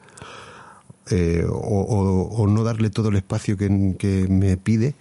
eh, 1.10 1.46
o, 1.48 2.46
no 2.48 2.63
darle 2.65 2.89
todo 2.89 3.08
el 3.08 3.15
espacio 3.15 3.56
que, 3.58 3.70
me 3.70 4.58
pide, 4.58 4.96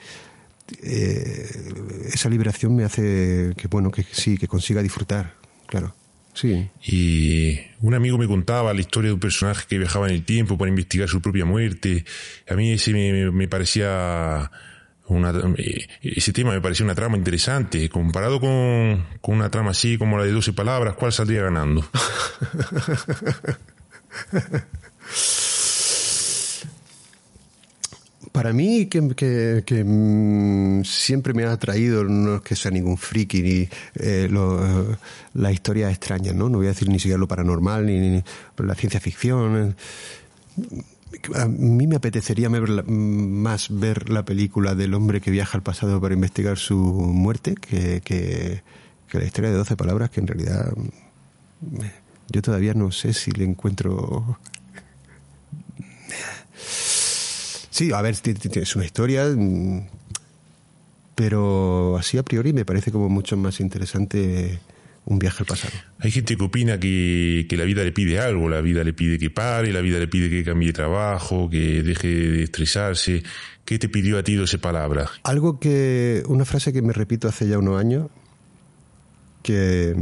eh, 0.83 1.51
esa 2.12 2.29
liberación 2.29 2.77
me 2.77 2.85
hace 2.85 3.53
que 3.57 3.66
bueno 3.66 3.90
que 3.90 4.05
sí 4.05 4.38
que 4.38 4.47
consiga 4.47 4.81
disfrutar, 4.81 5.35
claro. 5.66 5.95
Sí. 6.35 6.69
Y 6.85 7.59
un 7.81 7.95
amigo 7.95 8.16
me 8.16 8.29
contaba 8.29 8.73
la 8.73 8.81
historia 8.81 9.09
de 9.09 9.14
un 9.14 9.21
personaje 9.21 9.64
que 9.69 9.79
viajaba 9.79 10.09
en 10.09 10.14
el 10.14 10.25
tiempo 10.25 10.57
para 10.57 10.69
investigar 10.69 11.09
su 11.09 11.21
propia 11.21 11.45
muerte. 11.45 12.05
A 12.49 12.55
mí 12.55 12.71
ese 12.71 12.93
me 13.33 13.49
parecía 13.49 14.53
eh, 15.59 15.88
ese 16.03 16.33
tema 16.33 16.53
me 16.53 16.61
pareció 16.61 16.85
una 16.85 16.94
trama 16.94 17.16
interesante. 17.16 17.88
Comparado 17.88 18.38
con, 18.40 19.07
una 19.23 19.51
trama 19.51 19.70
así 19.70 19.99
como 19.99 20.18
la 20.18 20.25
de 20.25 20.33
12 20.33 20.53
palabras, 20.53 20.94
¿cuál 20.94 21.12
saldría 21.12 21.42
ganando? 21.42 21.85
Para 28.33 28.53
mí, 28.53 28.87
que, 28.87 29.01
mm, 29.85 30.85
siempre 30.85 31.35
me 31.35 31.44
ha 31.44 31.53
atraído, 31.53 32.05
no 32.05 32.37
es 32.37 32.42
que 32.42 32.55
sea 32.55 32.70
ningún 32.70 32.96
friki, 32.96 33.42
ni 33.42 33.68
eh, 33.96 34.31
las 35.35 35.53
historias 35.53 35.90
extrañas, 35.90 36.37
¿no? 36.37 36.49
No 36.49 36.59
voy 36.59 36.66
a 36.66 36.70
decir 36.70 36.88
ni 36.88 37.01
siquiera 37.01 37.18
lo 37.18 37.27
paranormal, 37.27 37.87
ni 37.87 38.23
la 38.57 38.75
ciencia 38.77 39.01
ficción 39.01 39.75
a 41.35 41.46
mí 41.46 41.87
me 41.87 41.96
apetecería 41.96 42.49
más 42.51 43.68
ver 43.70 44.11
la 44.11 44.25
película 44.25 44.75
del 44.75 44.94
hombre 44.94 45.20
que 45.20 45.31
viaja 45.31 45.59
al 45.59 45.62
pasado 45.62 46.01
para 46.01 46.14
investigar 46.14 46.59
su 46.59 46.77
muerte 46.77 47.55
que, 47.55 48.62
la 49.12 49.25
historia 49.25 49.51
de 49.51 49.57
12 49.57 49.77
palabras 49.77 50.11
que 50.11 50.20
en 50.20 50.27
realidad 50.29 50.73
mm, 51.61 51.79
yo 52.29 52.42
todavía 52.42 52.75
no 52.75 52.92
sé 52.92 53.12
si 53.12 53.33
le 53.33 53.44
encuentro... 53.44 54.38
Sí, 57.70 57.92
a 57.92 58.03
ver, 58.03 58.14
es 58.14 58.77
una 58.77 58.85
historia, 58.85 59.25
mm, 59.25 59.87
pero 61.14 61.96
así 61.99 62.18
a 62.18 62.23
priori 62.23 62.53
me 62.53 62.64
parece 62.64 62.92
como 62.92 63.09
mucho 63.09 63.37
más 63.37 63.61
interesante 63.61 64.61
un 65.11 65.18
viaje 65.18 65.38
al 65.40 65.46
pasado. 65.46 65.75
Hay 65.99 66.12
gente 66.12 66.37
que 66.37 66.44
opina 66.44 66.79
que, 66.79 67.46
la 67.51 67.64
vida 67.64 67.83
le 67.83 67.90
pide 67.90 68.20
algo, 68.20 68.49
la 68.49 68.61
vida 68.61 68.85
le 68.85 68.92
pide 68.92 69.18
que 69.18 69.29
pare, 69.29 69.73
la 69.73 69.81
vida 69.81 69.99
le 69.99 70.07
pide 70.07 70.31
que 70.31 70.44
cambie 70.44 70.68
de 70.68 70.73
trabajo, 70.73 71.51
que 71.51 71.83
deje 71.83 72.09
de 72.09 72.42
estresarse. 72.44 73.25
¿Qué 73.64 73.79
te 73.81 73.88
pidió 73.88 74.18
a 74.18 74.23
ti 74.23 74.40
esa 74.40 74.59
palabra? 74.59 75.11
Algo 75.25 75.59
que, 75.59 76.23
una 76.29 76.44
frase 76.44 76.73
que 76.73 76.81
me 76.81 76.92
repito 76.92 77.27
hace 77.27 77.49
ya 77.49 77.59
unos 77.59 77.81
años, 77.81 78.07
que, 79.42 79.96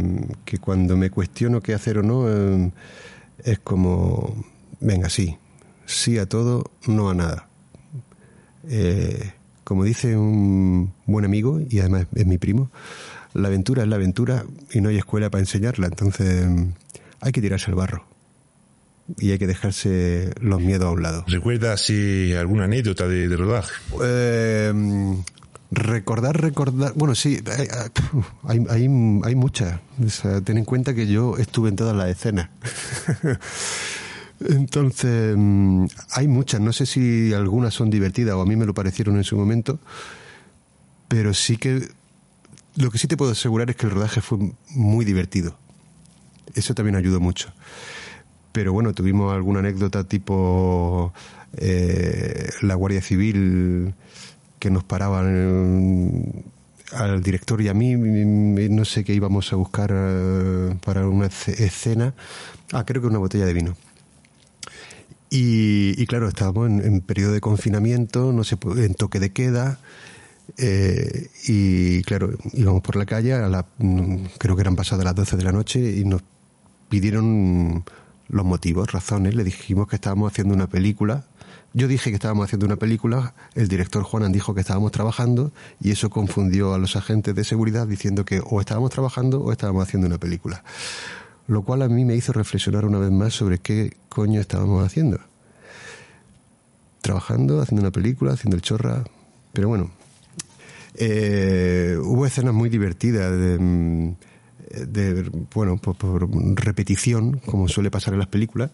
cuando 0.61 0.99
me 0.99 1.09
cuestiono 1.09 1.62
qué 1.62 1.73
hacer 1.73 1.99
o 1.99 2.03
no, 2.03 2.29
em, 2.29 2.71
es 3.42 3.59
como, 3.61 4.44
venga, 4.81 5.09
sí, 5.09 5.38
sí 5.87 6.18
a 6.18 6.27
todo, 6.27 6.71
no 6.87 7.09
a 7.09 7.14
nada. 7.14 7.49
Eh, 8.68 9.33
como 9.64 9.85
dice 9.85 10.18
un 10.18 10.92
buen 11.07 11.25
amigo, 11.25 11.61
y 11.66 11.79
además 11.79 12.07
es 12.14 12.27
mi 12.27 12.37
primo, 12.37 12.71
la 13.35 13.49
aventura 13.49 13.83
es 13.83 13.88
la 13.88 13.97
aventura 13.97 14.45
y 14.73 14.81
no 14.81 14.88
hay 14.88 14.99
escuela 14.99 15.31
para 15.31 15.41
enseñarla. 15.41 15.87
Entonces 15.87 16.47
hay 17.21 17.33
que 17.33 17.41
tirarse 17.41 17.71
al 17.71 17.75
barro 17.77 18.05
y 19.17 19.31
hay 19.31 19.38
que 19.38 19.47
dejarse 19.47 20.33
los 20.41 20.61
miedos 20.61 20.88
a 20.88 20.91
un 20.91 21.03
lado. 21.03 21.25
¿Recuerdas 21.27 21.91
alguna 22.38 22.64
anécdota 22.64 23.07
de, 23.09 23.35
rodaje? 23.37 23.73
Eh, 24.03 24.73
recordar, 25.71 26.41
recordar. 26.41 26.93
Bueno, 26.95 27.14
sí, 27.14 27.38
hay, 28.45 28.64
hay, 28.69 28.88
hay 29.25 29.35
muchas. 29.35 29.81
ten 30.45 30.59
en 30.59 30.64
cuenta 30.64 30.95
que 30.95 31.07
yo 31.07 31.37
estuve 31.38 31.71
en 31.71 31.77
todas 31.77 31.97
las 31.97 32.09
escenas. 32.09 32.51
Entonces, 34.41 35.37
hay 36.12 36.29
muchas. 36.29 36.61
No 36.61 36.73
sé 36.73 36.87
si 36.87 37.33
algunas 37.33 37.75
son 37.75 37.91
divertidas 37.91 38.35
o 38.35 38.43
a 38.43 38.47
mí 38.47 38.57
me 38.57 38.67
lo 38.67 38.75
parecieron 38.75 39.17
en 39.17 39.25
su 39.25 39.37
momento, 39.37 39.81
pero 41.09 41.35
sí 41.35 41.57
que 41.57 41.88
lo 42.76 42.90
que 42.90 42.98
sí 42.98 43.09
te 43.09 43.16
puedo 43.16 43.33
asegurar 43.33 43.70
es 43.70 43.76
que 43.76 43.87
el 43.87 43.92
rodaje 43.92 44.20
fue 44.20 44.38
muy 44.70 45.04
divertido. 45.04 45.57
Eso 46.54 46.74
también 46.74 46.96
ayudó 46.96 47.20
mucho. 47.20 47.52
Pero 48.52 48.72
bueno, 48.72 48.94
tuvimos 48.94 49.33
alguna 49.33 49.61
anécdota 49.61 50.04
tipo 50.04 51.12
eh, 51.57 52.50
la 52.62 52.74
Guardia 52.74 53.02
Civil 53.02 53.94
que 54.59 54.70
nos 54.70 54.85
paraban 54.85 56.44
al 56.92 57.22
director 57.22 57.61
y 57.61 57.68
a 57.68 57.74
mí, 57.74 57.94
no 57.94 58.85
sé 58.85 59.04
qué 59.04 59.12
íbamos 59.14 59.52
a 59.52 59.57
buscar 59.57 59.92
eh, 59.94 60.76
para 60.85 61.07
una 61.09 61.26
escena. 61.26 62.14
Ah, 62.72 62.85
creo 62.85 63.02
que 63.02 63.09
una 63.09 63.18
botella 63.18 63.46
de 63.46 63.52
vino. 63.52 63.76
Y, 65.31 66.07
claro, 66.07 66.28
estábamos 66.28 66.70
en, 66.70 67.00
periodo 67.02 67.33
de 67.33 67.40
confinamiento, 67.40 68.33
no 68.33 68.44
sé, 68.44 68.57
en 68.76 68.94
toque 68.94 69.20
de 69.20 69.31
queda 69.31 69.78
eh, 70.56 71.28
y 71.46 72.02
claro, 72.02 72.30
íbamos 72.52 72.82
por 72.82 72.96
la 72.96 73.06
calle, 73.06 73.34
a 73.34 73.48
la, 73.48 73.66
mm, 73.78 74.16
creo 74.38 74.56
que 74.56 74.62
eran 74.62 74.76
pasadas 74.76 75.04
las 75.04 75.14
12 75.14 75.37
de 75.37 75.44
la 75.44 75.52
noche, 75.52 75.80
y 75.96 76.04
nos 76.04 76.22
pidieron 76.88 77.84
los 78.28 78.44
motivos, 78.44 78.92
razones. 78.92 79.34
Le 79.34 79.44
dijimos 79.44 79.88
que 79.88 79.96
estábamos 79.96 80.32
haciendo 80.32 80.54
una 80.54 80.68
película. 80.68 81.24
Yo 81.74 81.87
dije 81.87 82.11
que 82.11 82.14
estábamos 82.14 82.46
haciendo 82.46 82.66
una 82.66 82.76
película, 82.76 83.34
el 83.54 83.68
director 83.68 84.02
Juanan 84.02 84.32
dijo 84.32 84.54
que 84.54 84.62
estábamos 84.62 84.90
trabajando 84.90 85.52
y 85.80 85.90
eso 85.90 86.08
confundió 86.08 86.72
a 86.72 86.78
los 86.78 86.96
agentes 86.96 87.34
de 87.34 87.44
seguridad 87.44 87.87
diciendo 87.87 88.24
que 88.24 88.40
o 88.42 88.61
estábamos 88.61 88.90
trabajando 88.90 89.42
o 89.42 89.52
estábamos 89.52 89.87
haciendo 89.87 90.06
una 90.06 90.18
película. 90.18 90.64
Lo 91.46 91.62
cual 91.62 91.82
a 91.82 91.88
mí 91.88 92.04
me 92.04 92.14
hizo 92.14 92.32
reflexionar 92.32 92.84
una 92.87 92.98
vez 92.98 93.11
más 93.11 93.34
sobre 93.34 93.58
qué 93.58 93.96
coño 94.08 94.40
estábamos 94.40 94.84
haciendo. 94.84 95.18
Trabajando, 97.02 97.61
haciendo 97.61 97.82
una 97.82 97.92
película, 97.92 98.32
haciendo 98.32 98.56
el 98.56 98.62
chorra. 98.62 99.04
Pero 99.52 99.68
bueno, 99.68 99.90
eh, 101.00 101.96
hubo 102.02 102.26
escenas 102.26 102.52
muy 102.52 102.68
divertidas 102.68 103.30
de, 103.38 104.14
bueno, 105.54 105.76
por, 105.76 106.28
repetición, 106.61 107.40
como 107.46 107.68
suele 107.68 107.90
pasar 107.90 108.14
en 108.14 108.18
las 108.18 108.28
películas. 108.28 108.72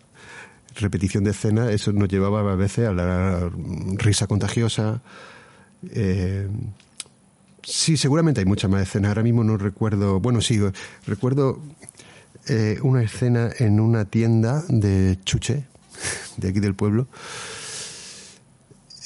Repetición 0.76 1.22
de 1.24 1.32
escenas, 1.32 1.70
eso 1.70 1.92
nos 1.92 2.08
llevaba 2.08 2.40
a 2.50 2.56
veces 2.56 2.88
a 2.88 2.92
la 2.94 3.50
risa 3.98 4.26
contagiosa. 4.26 5.02
Eh, 5.90 6.48
sí, 7.62 7.98
seguramente 7.98 8.40
hay 8.40 8.46
muchas 8.46 8.70
más 8.70 8.82
escenas. 8.82 9.10
Ahora 9.10 9.22
mismo 9.22 9.44
no 9.44 9.58
recuerdo. 9.58 10.18
Bueno, 10.18 10.40
sí, 10.40 10.58
recuerdo 11.06 11.60
eh, 12.48 12.78
una 12.82 13.02
escena 13.02 13.50
en 13.58 13.80
una 13.80 14.06
tienda 14.06 14.64
de 14.68 15.18
chuche, 15.26 15.66
de 16.38 16.48
aquí 16.48 16.60
del 16.60 16.74
pueblo. 16.74 17.06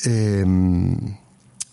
Eh, 0.06 0.44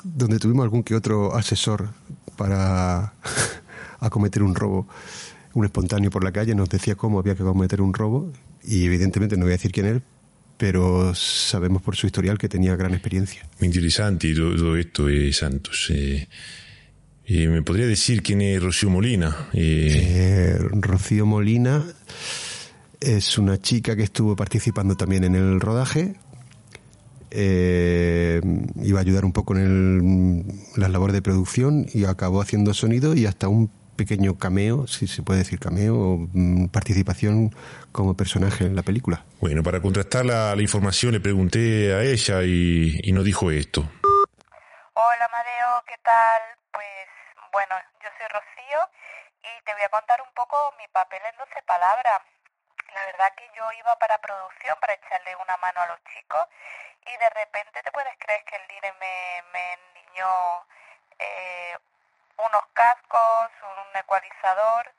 donde 0.06 0.38
tuvimos 0.38 0.64
algún 0.64 0.84
que 0.84 0.96
otro 0.96 1.36
asesor 1.36 1.90
para 2.38 3.14
acometer 4.00 4.44
un 4.44 4.54
robo, 4.54 4.88
un 5.54 5.66
espontáneo 5.66 6.12
por 6.12 6.24
la 6.24 6.32
calle, 6.32 6.54
nos 6.54 6.70
decía 6.70 6.96
cómo 6.96 7.20
había 7.20 7.36
que 7.36 7.44
cometer 7.44 7.82
un 7.82 7.94
robo 7.94 8.32
y 8.64 8.86
evidentemente 8.86 9.36
no 9.36 9.44
voy 9.44 9.54
a 9.54 9.58
decir 9.58 9.72
quién 9.72 9.88
es, 9.88 10.02
pero 10.58 11.14
sabemos 11.16 11.82
por 11.82 11.96
su 11.96 12.06
historial 12.06 12.38
que 12.38 12.48
tenía 12.48 12.76
gran 12.76 12.94
experiencia. 12.94 13.48
Muy 13.60 13.68
interesante 13.68 14.34
todo 14.36 14.78
esto, 14.78 15.10
eh, 15.10 15.34
Santos. 15.34 15.88
Eh, 15.90 16.28
eh, 17.26 17.48
¿Me 17.48 17.64
podría 17.64 17.88
decir 17.88 18.22
quién 18.22 18.42
es 18.42 18.62
Rocío 18.62 18.92
Molina? 18.92 19.36
Rocío 20.72 21.26
Molina 21.26 21.84
es 23.00 23.38
una 23.38 23.60
chica 23.60 23.96
que 23.96 24.04
estuvo 24.04 24.36
participando 24.36 24.96
también 24.96 25.24
en 25.24 25.36
el 25.36 25.60
rodaje, 25.60 26.16
eh, 27.36 28.42
iba 28.82 29.00
a 29.00 29.02
ayudar 29.02 29.26
un 29.26 29.34
poco 29.34 29.56
en 29.58 30.46
las 30.76 30.90
labores 30.90 31.14
de 31.14 31.22
producción 31.22 31.86
y 31.94 32.06
acabó 32.06 32.42
haciendo 32.42 32.74
sonido 32.74 33.14
y 33.14 33.26
hasta 33.26 33.48
un 33.48 33.70
pequeño 33.96 34.38
cameo, 34.38 34.88
si 34.88 35.08
se 35.08 35.24
puede 35.24 35.40
decir 35.40 35.60
cameo, 35.60 35.96
o 35.96 36.28
mm, 36.34 36.68
participación 36.68 37.56
como 37.92 38.16
personaje 38.16 38.66
en 38.66 38.76
la 38.76 38.84
película. 38.84 39.24
Bueno, 39.40 39.64
para 39.64 39.82
contrastar 39.82 40.26
la, 40.26 40.56
información 40.60 41.14
le 41.14 41.20
pregunté 41.20 41.94
a 41.94 42.04
ella 42.04 42.44
y, 42.44 43.00
y 43.04 43.12
nos 43.12 43.24
dijo 43.24 43.52
esto. 43.52 43.82
Hola 44.94 45.28
Madeo, 45.32 45.84
¿qué 45.88 45.96
tal? 46.04 46.42
Pues 46.72 47.08
Bueno, 47.52 47.76
yo 48.02 48.10
soy 48.18 48.28
Rocío 48.32 48.80
y 49.44 49.64
te 49.66 49.74
voy 49.74 49.84
a 49.84 49.90
contar 49.90 50.20
un 50.22 50.34
poco 50.34 50.56
mi 50.80 50.88
papel 50.92 51.20
en 51.32 51.38
12 51.38 51.52
palabras. 51.68 52.35
La 52.96 53.06
verdad 53.08 53.36
que 53.36 53.52
yo 53.54 53.70
iba 53.74 54.00
para 54.00 54.18
producción 54.20 54.78
para 54.80 54.94
echarle 54.94 55.36
una 55.36 55.58
mano 55.58 55.82
a 55.82 55.88
los 55.88 56.02
chicos 56.06 56.48
y 57.06 57.18
de 57.18 57.30
repente 57.30 57.84
te 57.84 57.92
puedes 57.92 58.18
creer 58.20 58.42
que 58.46 58.56
el 58.56 58.68
líder 58.70 58.94
me, 58.96 59.44
me 59.52 59.74
enniñó 59.74 60.66
eh, 61.20 61.78
unos 62.38 62.66
cascos, 62.72 63.52
un 63.64 63.98
ecualizador 63.98 64.94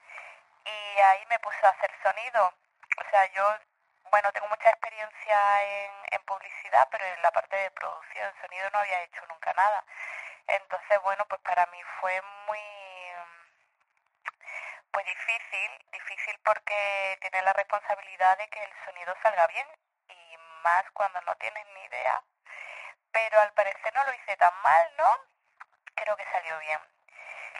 y 0.66 1.00
ahí 1.00 1.24
me 1.30 1.38
puse 1.38 1.64
a 1.64 1.70
hacer 1.70 1.90
sonido. 2.02 2.52
O 2.98 3.10
sea, 3.10 3.24
yo, 3.32 3.44
bueno, 4.10 4.30
tengo 4.32 4.48
mucha 4.48 4.68
experiencia 4.68 5.62
en, 5.62 5.92
en 6.10 6.22
publicidad, 6.24 6.86
pero 6.90 7.02
en 7.02 7.22
la 7.22 7.30
parte 7.30 7.56
de 7.56 7.70
producción, 7.70 8.30
sonido 8.42 8.68
no 8.70 8.78
había 8.80 9.02
hecho 9.04 9.24
nunca 9.26 9.54
nada. 9.54 9.82
Entonces, 10.48 11.00
bueno, 11.00 11.24
pues 11.28 11.40
para 11.40 11.64
mí 11.66 11.82
fue 11.98 12.20
muy 12.46 12.60
pues 14.96 15.04
difícil, 15.04 15.70
difícil 15.92 16.40
porque 16.42 17.18
tienes 17.20 17.44
la 17.44 17.52
responsabilidad 17.52 18.38
de 18.38 18.48
que 18.48 18.64
el 18.64 18.72
sonido 18.86 19.14
salga 19.22 19.46
bien 19.48 19.66
y 20.08 20.38
más 20.62 20.90
cuando 20.94 21.20
no 21.20 21.36
tienes 21.36 21.66
ni 21.66 21.84
idea. 21.84 22.22
Pero 23.12 23.38
al 23.40 23.52
parecer 23.52 23.94
no 23.94 24.04
lo 24.04 24.14
hice 24.14 24.34
tan 24.38 24.54
mal, 24.62 24.96
¿no? 24.96 25.20
Creo 25.96 26.16
que 26.16 26.24
salió 26.32 26.58
bien. 26.60 26.80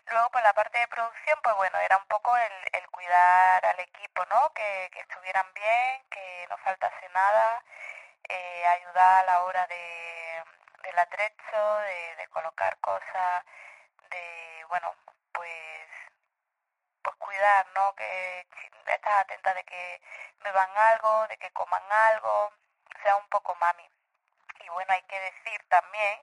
Luego, 0.07 0.31
por 0.31 0.43
la 0.43 0.55
parte 0.55 0.79
de 0.79 0.89
producción, 0.89 1.39
pues 1.43 1.55
bueno, 1.57 1.79
era 1.81 1.99
un 1.99 2.07
poco 2.07 2.35
el, 2.39 2.53
el 2.73 2.89
cuidar 2.89 3.67
al 3.67 3.81
equipo, 3.81 4.25
¿no? 4.25 4.55
Que, 4.55 4.89
que, 4.95 5.01
estuvieran 5.01 5.53
bien, 5.53 6.09
que 6.09 6.47
no 6.49 6.57
faltase 6.57 7.07
nada, 7.11 7.63
eh, 8.31 8.67
ayudar 8.67 9.25
a 9.25 9.27
la 9.27 9.43
hora 9.43 9.67
de, 9.67 10.43
del 10.85 10.99
atrecho, 10.99 11.79
de, 11.81 12.17
de 12.17 12.29
colocar 12.29 12.79
cosas, 12.81 13.45
de, 14.09 14.65
bueno, 14.71 14.95
pues, 15.33 15.76
pues 17.07 17.17
cuidar, 17.19 17.67
¿no? 17.69 17.95
Que 17.95 18.47
estás 18.89 19.21
atenta 19.21 19.55
de 19.55 19.63
que 19.65 20.03
beban 20.43 20.71
algo, 20.77 21.29
de 21.29 21.39
que 21.39 21.53
coman 21.53 21.85
algo, 22.11 22.53
sea 23.03 23.15
un 23.17 23.29
poco 23.29 23.55
mami. 23.55 23.89
Y 24.59 24.69
bueno, 24.71 24.93
hay 24.93 25.03
que 25.05 25.21
decir 25.21 25.65
también 25.69 26.21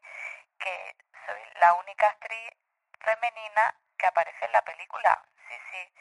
que 0.59 0.95
soy 1.25 1.41
la 1.61 1.73
única 1.75 2.07
actriz 2.07 2.51
femenina 2.99 3.75
que 3.97 4.07
aparece 4.07 4.45
en 4.45 4.51
la 4.51 4.61
película. 4.63 5.23
Sí, 5.47 5.55
sí. 5.71 5.93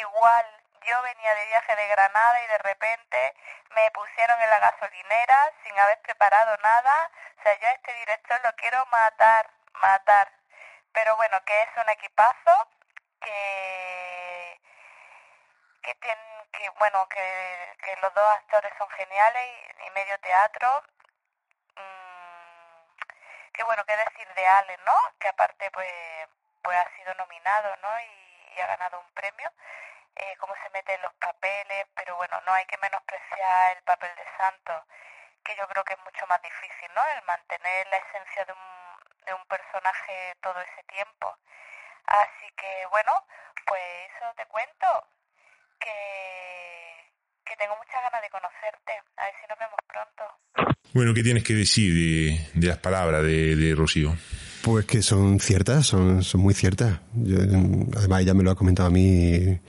Igual 0.00 0.64
yo 0.86 1.02
venía 1.02 1.34
de 1.34 1.46
viaje 1.46 1.76
de 1.76 1.88
Granada 1.88 2.42
y 2.42 2.46
de 2.46 2.58
repente 2.58 3.34
me 3.74 3.90
pusieron 3.90 4.40
en 4.40 4.48
la 4.50 4.58
gasolinera 4.58 5.52
sin 5.62 5.78
haber 5.78 6.00
preparado 6.00 6.56
nada. 6.62 7.10
O 7.38 7.42
sea, 7.42 7.58
yo 7.58 7.68
a 7.68 7.72
este 7.72 7.92
director 7.92 8.40
lo 8.42 8.54
quiero 8.56 8.86
matar, 8.86 9.50
matar. 9.74 10.32
Pero 10.94 11.14
bueno, 11.16 11.44
que 11.44 11.62
es 11.62 11.68
un 11.76 11.90
equipazo 11.90 12.68
que 13.24 14.60
que 15.82 15.94
tienen 15.96 16.50
que 16.52 16.68
bueno 16.78 17.06
que, 17.08 17.76
que 17.82 17.96
los 17.96 18.12
dos 18.14 18.24
actores 18.24 18.72
son 18.78 18.88
geniales 18.90 19.42
y, 19.86 19.90
medio 19.90 20.18
teatro 20.20 20.82
mmm, 21.76 23.52
que 23.52 23.62
bueno 23.64 23.84
qué 23.86 23.96
decir 23.96 24.28
de 24.34 24.46
Ale 24.46 24.76
no 24.86 24.96
que 25.20 25.28
aparte 25.28 25.70
pues 25.70 25.92
pues 26.62 26.76
ha 26.78 26.96
sido 26.96 27.14
nominado 27.14 27.76
no 27.82 28.00
y, 28.00 28.52
y 28.56 28.60
ha 28.60 28.66
ganado 28.66 29.00
un 29.00 29.10
premio 29.12 29.50
eh, 30.16 30.36
cómo 30.38 30.54
se 30.62 30.70
mete 30.70 30.94
en 30.94 31.02
los 31.02 31.14
papeles 31.14 31.86
pero 31.94 32.16
bueno 32.16 32.40
no 32.46 32.52
hay 32.54 32.66
que 32.66 32.78
menospreciar 32.78 33.76
el 33.76 33.82
papel 33.84 34.14
de 34.16 34.26
Santos 34.36 34.84
que 35.44 35.56
yo 35.56 35.68
creo 35.68 35.84
que 35.84 35.94
es 35.94 36.00
mucho 36.00 36.26
más 36.26 36.40
difícil 36.42 36.90
no 36.94 37.06
el 37.06 37.22
mantener 37.22 37.86
la 37.88 37.98
esencia 37.98 38.44
de 38.44 38.52
un 38.52 38.94
de 39.26 39.34
un 39.34 39.46
personaje 39.46 40.34
todo 40.42 40.60
ese 40.60 40.82
tiempo 40.84 41.38
así 42.06 42.46
que 42.56 42.86
bueno 42.90 43.12
pues 43.66 43.80
eso 44.08 44.26
te 44.36 44.44
cuento 44.46 44.86
que, 45.80 45.90
que 47.44 47.56
tengo 47.56 47.76
muchas 47.76 48.00
ganas 48.02 48.22
de 48.22 48.30
conocerte. 48.30 48.92
A 49.16 49.24
ver 49.24 49.34
si 49.40 49.44
nos 49.48 49.58
vemos 49.58 49.80
pronto. 49.88 50.74
Bueno, 50.92 51.14
¿qué 51.14 51.22
tienes 51.22 51.44
que 51.44 51.54
decir 51.54 51.92
de, 51.94 52.60
de 52.60 52.66
las 52.68 52.78
palabras 52.78 53.22
de, 53.22 53.56
de, 53.56 53.74
Rocío? 53.74 54.16
Pues 54.62 54.86
que 54.86 55.02
son 55.02 55.40
ciertas, 55.40 55.86
son, 55.86 56.22
son 56.22 56.40
muy 56.40 56.54
ciertas. 56.54 57.00
Yo, 57.14 57.38
además, 57.96 58.22
ella 58.22 58.34
me 58.34 58.44
lo 58.44 58.50
ha 58.50 58.56
comentado 58.56 58.88
a 58.88 58.92
mí 58.92 59.60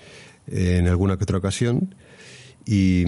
en 0.48 0.88
alguna 0.88 1.18
que 1.18 1.24
otra 1.24 1.38
ocasión. 1.38 1.96
Y, 2.66 3.06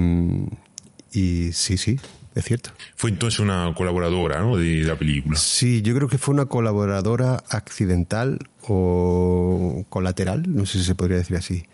y 1.11 1.53
sí, 1.53 1.77
sí, 1.77 1.99
es 2.37 2.45
cierto. 2.45 2.71
Fue 2.95 3.09
entonces 3.09 3.39
una 3.39 3.73
colaboradora 3.75 4.39
¿no? 4.39 4.57
de 4.57 4.83
la 4.83 4.95
película. 4.95 5.37
Sí, 5.37 5.81
yo 5.81 5.95
creo 5.95 6.07
que 6.07 6.17
fue 6.17 6.33
una 6.33 6.45
colaboradora 6.45 7.43
accidental 7.49 8.39
o 8.61 9.85
colateral, 9.89 10.43
no 10.47 10.65
sé 10.65 10.79
si 10.79 10.85
se 10.85 10.95
podría 10.95 11.17
decir 11.17 11.37
así. 11.37 11.65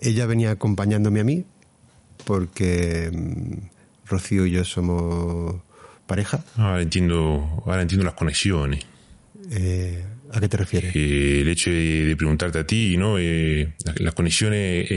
Ella 0.00 0.26
venía 0.26 0.52
acompañándome 0.52 1.20
a 1.20 1.24
mí 1.24 1.44
porque 2.24 3.10
mmm, 3.12 3.68
Rocío 4.06 4.46
y 4.46 4.52
yo 4.52 4.64
somos 4.64 5.56
pareja. 6.06 6.42
Ahora 6.56 6.80
entiendo, 6.80 7.62
ahora 7.66 7.82
entiendo 7.82 8.04
las 8.04 8.14
conexiones. 8.14 8.84
Eh, 9.50 10.04
¿A 10.32 10.40
qué 10.40 10.48
te 10.48 10.56
refieres? 10.56 10.94
Eh, 10.94 11.40
el 11.42 11.48
hecho 11.48 11.70
de, 11.70 12.06
de, 12.06 12.16
preguntarte 12.16 12.58
a 12.58 12.66
ti, 12.66 12.96
¿no? 12.96 13.18
Eh, 13.18 13.74
las, 13.84 14.00
las, 14.00 14.14
conexiones 14.14 14.90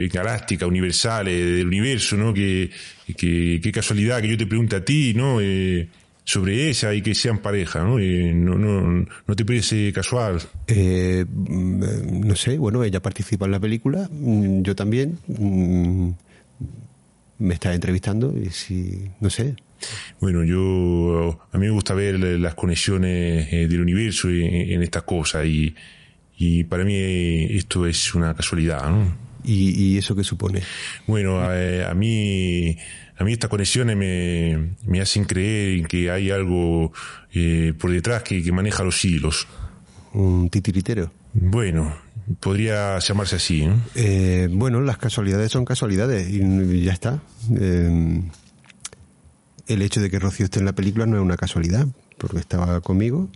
eh, 0.00 0.08
galácticas, 0.08 0.68
universales, 0.68 1.34
del 1.56 1.66
universo, 1.66 2.16
¿no? 2.16 2.32
Que, 2.32 2.70
que, 3.16 3.60
qué 3.62 3.72
casualidad 3.72 4.20
que 4.20 4.28
yo 4.28 4.36
te 4.36 4.46
pregunte 4.46 4.76
a 4.76 4.84
ti, 4.84 5.12
¿no? 5.14 5.40
Eh, 5.40 5.88
sobre 6.24 6.70
esa 6.70 6.94
y 6.94 7.02
que 7.02 7.14
sean 7.14 7.38
pareja, 7.38 7.82
¿no? 7.82 7.98
Eh, 7.98 8.32
no, 8.34 8.56
no, 8.56 9.06
¿No 9.26 9.36
te 9.36 9.44
parece 9.44 9.92
casual? 9.92 10.40
Eh, 10.66 11.24
no 11.28 12.36
sé, 12.36 12.58
bueno, 12.58 12.84
ella 12.84 13.00
participa 13.00 13.46
en 13.46 13.52
la 13.52 13.60
película, 13.60 14.08
yo 14.12 14.76
también. 14.76 15.18
Me 17.38 17.54
está 17.54 17.72
entrevistando 17.74 18.34
y 18.36 18.50
si, 18.50 19.10
no 19.18 19.30
sé. 19.30 19.56
Bueno, 20.20 20.44
yo, 20.44 21.40
a 21.50 21.58
mí 21.58 21.66
me 21.66 21.72
gusta 21.72 21.94
ver 21.94 22.20
las 22.20 22.54
conexiones 22.54 23.50
del 23.50 23.80
universo 23.80 24.28
en, 24.28 24.72
en 24.72 24.82
estas 24.82 25.04
cosas 25.04 25.46
y, 25.46 25.74
y 26.36 26.64
para 26.64 26.84
mí 26.84 26.94
esto 26.94 27.86
es 27.86 28.14
una 28.14 28.34
casualidad, 28.34 28.90
¿no? 28.90 29.29
¿Y, 29.44 29.94
y 29.94 29.98
eso 29.98 30.14
qué 30.14 30.24
supone? 30.24 30.62
Bueno, 31.06 31.40
a, 31.40 31.90
a 31.90 31.94
mí 31.94 32.76
a 33.20 33.24
mí 33.24 33.34
estas 33.34 33.50
conexiones 33.50 33.98
me, 33.98 34.76
me 34.86 35.02
hacen 35.02 35.24
creer 35.24 35.86
que 35.86 36.10
hay 36.10 36.30
algo 36.30 36.90
eh, 37.34 37.74
por 37.78 37.90
detrás 37.90 38.22
que, 38.22 38.42
que, 38.42 38.50
maneja 38.50 38.82
los 38.82 39.04
hilos. 39.04 39.46
¿Un 40.14 40.48
titiritero? 40.48 41.12
Bueno, 41.34 41.94
podría 42.40 42.98
llamarse 42.98 43.36
así. 43.36 43.66
¿no? 43.66 43.78
Eh, 43.94 44.48
bueno, 44.50 44.80
las 44.80 44.96
casualidades 44.96 45.52
son 45.52 45.66
casualidades 45.66 46.30
y 46.30 46.82
ya 46.82 46.94
está. 46.94 47.20
Eh, 47.54 48.22
el 49.66 49.82
hecho 49.82 50.00
de 50.00 50.08
que 50.08 50.18
Rocío 50.18 50.46
esté 50.46 50.58
en 50.58 50.64
la 50.64 50.72
película 50.72 51.04
no 51.04 51.16
es 51.16 51.22
una 51.22 51.36
casualidad, 51.36 51.86
porque 52.16 52.38
estaba 52.38 52.80
conmigo. 52.80 53.28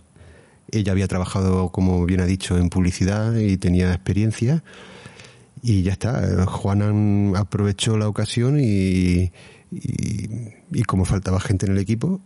Ella 0.71 0.93
había 0.93 1.07
trabajado, 1.07 1.69
como 1.69 2.03
bien 2.07 2.21
ha 2.21 2.25
dicho, 2.25 2.57
en 2.57 2.69
publicidad 2.69 3.35
y 3.35 3.57
tenía 3.57 3.93
experiencia. 3.93 4.63
Y 5.67 5.81
ya 5.81 5.93
está. 5.93 6.45
Juanan 6.45 7.33
aprovechó 7.35 7.97
la 7.97 8.07
ocasión 8.07 8.59
y, 8.59 9.31
y, 9.71 10.29
y, 10.71 10.83
como 10.83 11.05
faltaba 11.05 11.39
gente 11.39 11.65
en 11.65 11.71
el 11.71 11.79
equipo, 11.79 12.21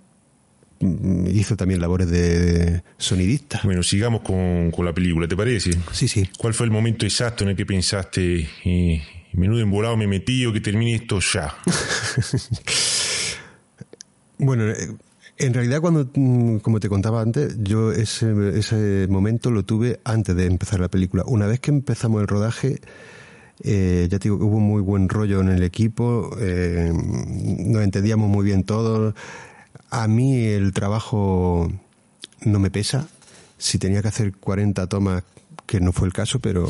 hizo 0.82 1.56
también 1.56 1.80
labores 1.80 2.12
de 2.12 2.84
sonidista. 2.98 3.62
Bueno, 3.64 3.82
sigamos 3.82 4.24
con, 4.24 4.72
con 4.72 4.84
la 4.84 4.94
película, 4.94 5.26
¿te 5.26 5.38
parece? 5.38 5.72
Sí, 5.94 6.10
sí. 6.10 6.30
¿Cuál 6.38 6.54
fue 6.54 6.66
el 6.66 6.72
momento 6.72 7.06
exacto 7.06 7.46
en 7.46 7.52
el 7.52 7.56
que 7.56 7.66
pensaste, 7.66 8.50
eh, 8.66 9.04
menudo 9.32 9.62
embolado 9.62 9.96
me 9.96 10.08
metí 10.08 10.46
o 10.46 10.52
que 10.52 10.60
termine 10.60 10.96
esto 10.96 11.22
ya? 11.22 11.56
bueno, 14.38 14.66
en 15.38 15.54
realidad 15.54 15.80
cuando, 15.80 16.12
como 16.62 16.82
te 16.82 16.90
contaba 16.90 17.22
antes, 17.22 17.56
yo 17.60 17.94
ese, 17.94 18.60
ese 18.60 19.08
momento 19.10 19.50
lo 19.50 19.64
tuve 19.64 20.02
antes 20.04 20.36
de 20.36 20.46
empezar 20.46 20.82
la 20.82 20.90
película. 20.90 21.24
Una 21.26 21.48
vez 21.48 21.62
que 21.62 21.72
empezamos 21.72 22.20
el 22.20 22.28
rodaje, 22.28 22.82
eh, 23.62 24.08
ya 24.10 24.20
te 24.20 24.24
digo 24.26 24.38
que 24.38 24.46
hubo 24.46 24.60
muy 24.60 24.82
buen 24.82 25.10
rollo 25.10 25.42
en 25.42 25.50
el 25.50 25.64
equipo, 25.64 26.36
eh, 26.40 26.92
nos 26.94 27.84
entendíamos 27.84 28.30
muy 28.30 28.46
bien 28.46 28.64
todos. 28.64 29.14
A 29.90 30.08
mí 30.08 30.46
el 30.46 30.74
trabajo 30.74 31.70
no 32.46 32.60
me 32.60 32.72
pesa. 32.72 33.08
Si 33.58 33.78
tenía 33.78 34.02
que 34.02 34.08
hacer 34.08 34.34
40 34.38 34.88
tomas, 34.88 35.24
que 35.66 35.82
no 35.82 35.92
fue 35.92 36.08
el 36.08 36.14
caso, 36.14 36.40
pero 36.40 36.68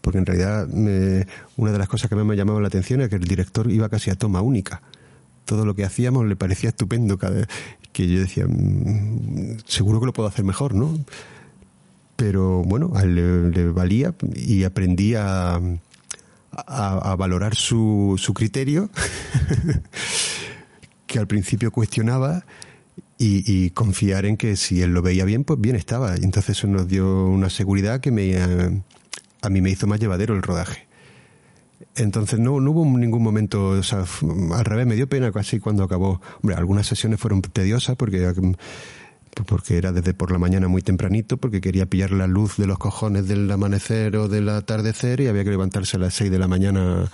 porque 0.00 0.18
en 0.18 0.26
realidad 0.26 0.68
me, 0.68 1.26
una 1.56 1.72
de 1.72 1.78
las 1.78 1.88
cosas 1.88 2.08
que 2.08 2.14
más 2.14 2.26
me 2.26 2.36
llamaba 2.36 2.60
la 2.60 2.68
atención 2.68 3.00
es 3.00 3.08
que 3.08 3.16
el 3.16 3.24
director 3.24 3.70
iba 3.70 3.88
casi 3.88 4.10
a 4.10 4.14
toma 4.14 4.42
única. 4.42 4.82
Todo 5.46 5.66
lo 5.66 5.74
que 5.74 5.84
hacíamos 5.84 6.26
le 6.26 6.36
parecía 6.36 6.70
estupendo, 6.70 7.18
cada, 7.18 7.46
que 7.92 8.06
yo 8.06 8.20
decía, 8.20 8.46
mmm, 8.46 9.58
seguro 9.66 10.00
que 10.00 10.06
lo 10.06 10.12
puedo 10.12 10.28
hacer 10.28 10.44
mejor, 10.44 10.74
¿no? 10.74 10.98
Pero 12.16 12.62
bueno, 12.62 12.92
a 12.94 13.02
él 13.02 13.14
le, 13.14 13.50
le 13.50 13.70
valía 13.70 14.14
y 14.36 14.64
aprendí 14.64 15.14
a, 15.16 15.60
a, 16.66 17.14
valorar 17.16 17.54
su, 17.54 18.14
su 18.18 18.34
criterio, 18.34 18.90
que 21.06 21.18
al 21.18 21.26
principio 21.26 21.70
cuestionaba 21.70 22.44
y, 23.18 23.70
confiar 23.70 24.26
en 24.26 24.36
que 24.36 24.56
si 24.56 24.82
él 24.82 24.92
lo 24.92 25.02
veía 25.02 25.24
bien, 25.24 25.44
pues 25.44 25.60
bien 25.60 25.76
estaba. 25.76 26.16
Y 26.18 26.24
entonces 26.24 26.58
eso 26.58 26.66
nos 26.66 26.88
dio 26.88 27.26
una 27.26 27.48
seguridad 27.48 28.00
que 28.00 28.10
me, 28.10 28.36
a 28.36 29.48
mí 29.48 29.60
me 29.60 29.70
hizo 29.70 29.86
más 29.86 30.00
llevadero 30.00 30.34
el 30.34 30.42
rodaje. 30.42 30.86
Entonces 31.96 32.40
no, 32.40 32.60
no 32.60 32.70
hubo 32.72 32.84
ningún 32.98 33.22
momento, 33.22 33.68
o 33.68 33.82
sea, 33.82 34.04
al 34.52 34.64
revés, 34.64 34.86
me 34.86 34.96
dio 34.96 35.08
pena 35.08 35.30
casi 35.32 35.60
cuando 35.60 35.84
acabó. 35.84 36.20
Hombre, 36.42 36.56
algunas 36.56 36.86
sesiones 36.86 37.20
fueron 37.20 37.40
tediosas 37.42 37.96
porque 37.96 38.26
porque 39.46 39.76
era 39.76 39.92
desde 39.92 40.14
por 40.14 40.30
la 40.30 40.38
mañana 40.38 40.68
muy 40.68 40.82
tempranito, 40.82 41.36
porque 41.36 41.60
quería 41.60 41.86
pillar 41.86 42.12
la 42.12 42.26
luz 42.26 42.56
de 42.56 42.66
los 42.66 42.78
cojones 42.78 43.26
del 43.26 43.50
amanecer 43.50 44.16
o 44.16 44.28
del 44.28 44.48
atardecer 44.48 45.20
y 45.20 45.26
había 45.26 45.44
que 45.44 45.50
levantarse 45.50 45.96
a 45.96 46.00
las 46.00 46.14
seis 46.14 46.30
de 46.30 46.38
la 46.38 46.46
mañana 46.46 47.10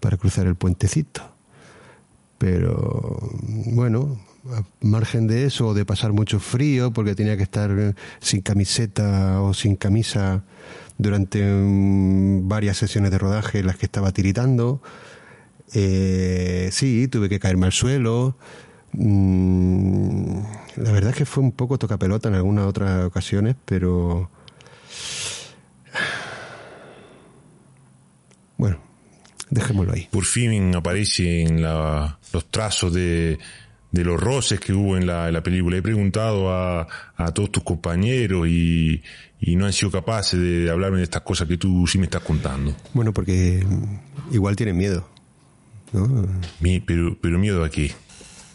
para 0.00 0.16
cruzar 0.16 0.46
el 0.46 0.54
puentecito. 0.54 1.22
Pero 2.38 3.18
bueno, 3.66 4.18
a 4.50 4.62
margen 4.80 5.26
de 5.26 5.44
eso, 5.44 5.68
o 5.68 5.74
de 5.74 5.84
pasar 5.84 6.12
mucho 6.12 6.40
frío, 6.40 6.92
porque 6.92 7.14
tenía 7.14 7.36
que 7.36 7.42
estar 7.42 7.94
sin 8.20 8.40
camiseta 8.40 9.42
o 9.42 9.52
sin 9.54 9.76
camisa 9.76 10.44
durante 10.96 11.42
mm, 11.42 12.48
varias 12.48 12.78
sesiones 12.78 13.10
de 13.10 13.18
rodaje 13.18 13.60
en 13.60 13.66
las 13.66 13.76
que 13.76 13.86
estaba 13.86 14.12
tiritando. 14.12 14.82
Eh, 15.72 16.68
sí, 16.72 17.08
tuve 17.08 17.28
que 17.28 17.38
caerme 17.38 17.66
al 17.66 17.72
suelo. 17.72 18.36
Mm, 18.92 20.42
la 20.76 20.92
verdad 20.92 21.10
es 21.10 21.16
que 21.16 21.26
fue 21.26 21.42
un 21.42 21.52
poco 21.52 21.78
tocapelota 21.78 22.28
en 22.28 22.34
algunas 22.34 22.66
otras 22.66 23.04
ocasiones, 23.04 23.56
pero... 23.64 24.30
Bueno, 28.56 28.78
dejémoslo 29.48 29.92
ahí. 29.92 30.08
Por 30.10 30.24
fin 30.24 30.74
aparecen 30.74 31.62
los 31.62 32.50
trazos 32.50 32.92
de, 32.92 33.38
los 33.92 34.20
roces 34.20 34.60
que 34.60 34.72
hubo 34.72 34.96
en 34.96 35.06
la, 35.06 35.42
película. 35.42 35.76
He 35.76 35.82
preguntado 35.82 36.52
a, 36.52 36.86
todos 37.34 37.50
tus 37.50 37.62
compañeros 37.62 38.48
y, 38.48 39.02
no 39.56 39.66
han 39.66 39.72
sido 39.72 39.90
capaces 39.90 40.38
de 40.38 40.70
hablarme 40.70 40.98
de 40.98 41.04
estas 41.04 41.22
cosas 41.22 41.48
que 41.48 41.56
tú 41.56 41.86
sí 41.86 41.98
me 41.98 42.04
estás 42.04 42.22
contando. 42.22 42.74
Bueno, 42.92 43.12
porque 43.12 43.64
igual 44.30 44.56
tienen 44.56 44.76
miedo. 44.76 45.08
¿no? 45.92 46.28
pero, 46.86 47.16
pero 47.20 47.38
miedo 47.38 47.64
a 47.64 47.70
qué? 47.70 47.92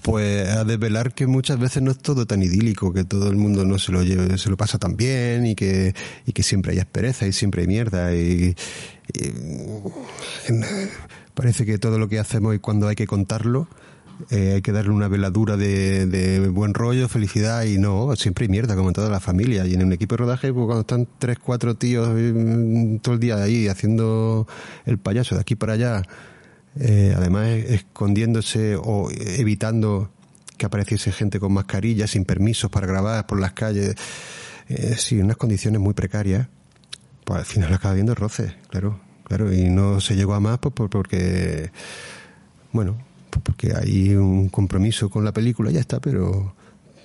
Pues 0.05 0.47
a 0.49 0.63
desvelar 0.63 1.15
que 1.15 1.25
muchas 1.25 1.57
veces 1.57 1.81
no 1.81 1.89
es 1.89 1.97
todo 1.97 2.27
tan 2.27 2.43
idílico, 2.43 2.93
que 2.93 3.03
todo 3.05 3.27
el 3.27 3.37
mundo 3.37 3.65
no 3.65 3.79
se 3.79 3.91
lo 3.91 4.03
lleve, 4.03 4.37
se 4.37 4.51
lo 4.51 4.55
pasa 4.55 4.77
tan 4.77 4.95
bien 4.95 5.47
y 5.47 5.55
que, 5.55 5.95
y 6.27 6.31
que 6.31 6.43
siempre 6.43 6.73
hay 6.73 6.79
aspereza 6.79 7.25
y 7.25 7.33
siempre 7.33 7.63
hay 7.63 7.67
mierda 7.67 8.13
y, 8.13 8.55
parece 11.33 11.65
que 11.65 11.79
todo 11.79 11.97
lo 11.97 12.07
que 12.07 12.19
hacemos 12.19 12.53
y 12.53 12.59
cuando 12.59 12.87
hay 12.87 12.95
que 12.95 13.07
contarlo 13.07 13.67
eh, 14.29 14.53
hay 14.55 14.61
que 14.61 14.71
darle 14.71 14.91
una 14.91 15.07
veladura 15.07 15.57
de, 15.57 16.05
de, 16.05 16.49
buen 16.49 16.75
rollo, 16.75 17.09
felicidad 17.09 17.63
y 17.63 17.79
no, 17.79 18.15
siempre 18.15 18.45
hay 18.45 18.49
mierda 18.49 18.75
como 18.75 18.89
en 18.89 18.93
toda 18.93 19.09
la 19.09 19.19
familia. 19.19 19.65
Y 19.65 19.73
en 19.73 19.83
un 19.83 19.91
equipo 19.91 20.13
de 20.13 20.17
rodaje 20.17 20.53
pues, 20.53 20.65
cuando 20.67 20.81
están 20.81 21.07
tres, 21.17 21.39
cuatro 21.39 21.75
tíos 21.75 22.07
mm, 22.13 22.97
todo 22.97 23.15
el 23.15 23.19
día 23.19 23.37
ahí 23.43 23.67
haciendo 23.67 24.47
el 24.85 24.99
payaso 24.99 25.33
de 25.33 25.41
aquí 25.41 25.55
para 25.55 25.73
allá 25.73 26.03
eh, 26.79 27.13
además 27.15 27.47
escondiéndose 27.47 28.75
o 28.75 29.09
evitando 29.11 30.11
que 30.57 30.65
apareciese 30.65 31.11
gente 31.11 31.39
con 31.39 31.53
mascarillas, 31.53 32.11
sin 32.11 32.25
permisos 32.25 32.69
para 32.69 32.87
grabar 32.87 33.25
por 33.27 33.39
las 33.39 33.53
calles, 33.53 33.95
eh, 34.69 34.95
sí, 34.97 35.19
unas 35.19 35.37
condiciones 35.37 35.79
muy 35.79 35.93
precarias, 35.93 36.47
pues 37.23 37.39
al 37.39 37.45
final 37.45 37.73
acaba 37.73 37.93
viendo 37.93 38.15
roce, 38.15 38.55
claro, 38.69 38.99
claro, 39.23 39.53
y 39.53 39.69
no 39.69 39.99
se 40.01 40.15
llegó 40.15 40.33
a 40.33 40.39
más 40.39 40.59
pues, 40.59 40.73
porque, 40.89 41.71
bueno, 42.71 42.97
pues 43.29 43.41
porque 43.43 43.73
hay 43.75 44.15
un 44.15 44.49
compromiso 44.49 45.09
con 45.09 45.23
la 45.25 45.33
película, 45.33 45.71
ya 45.71 45.79
está, 45.79 45.99
pero 45.99 46.55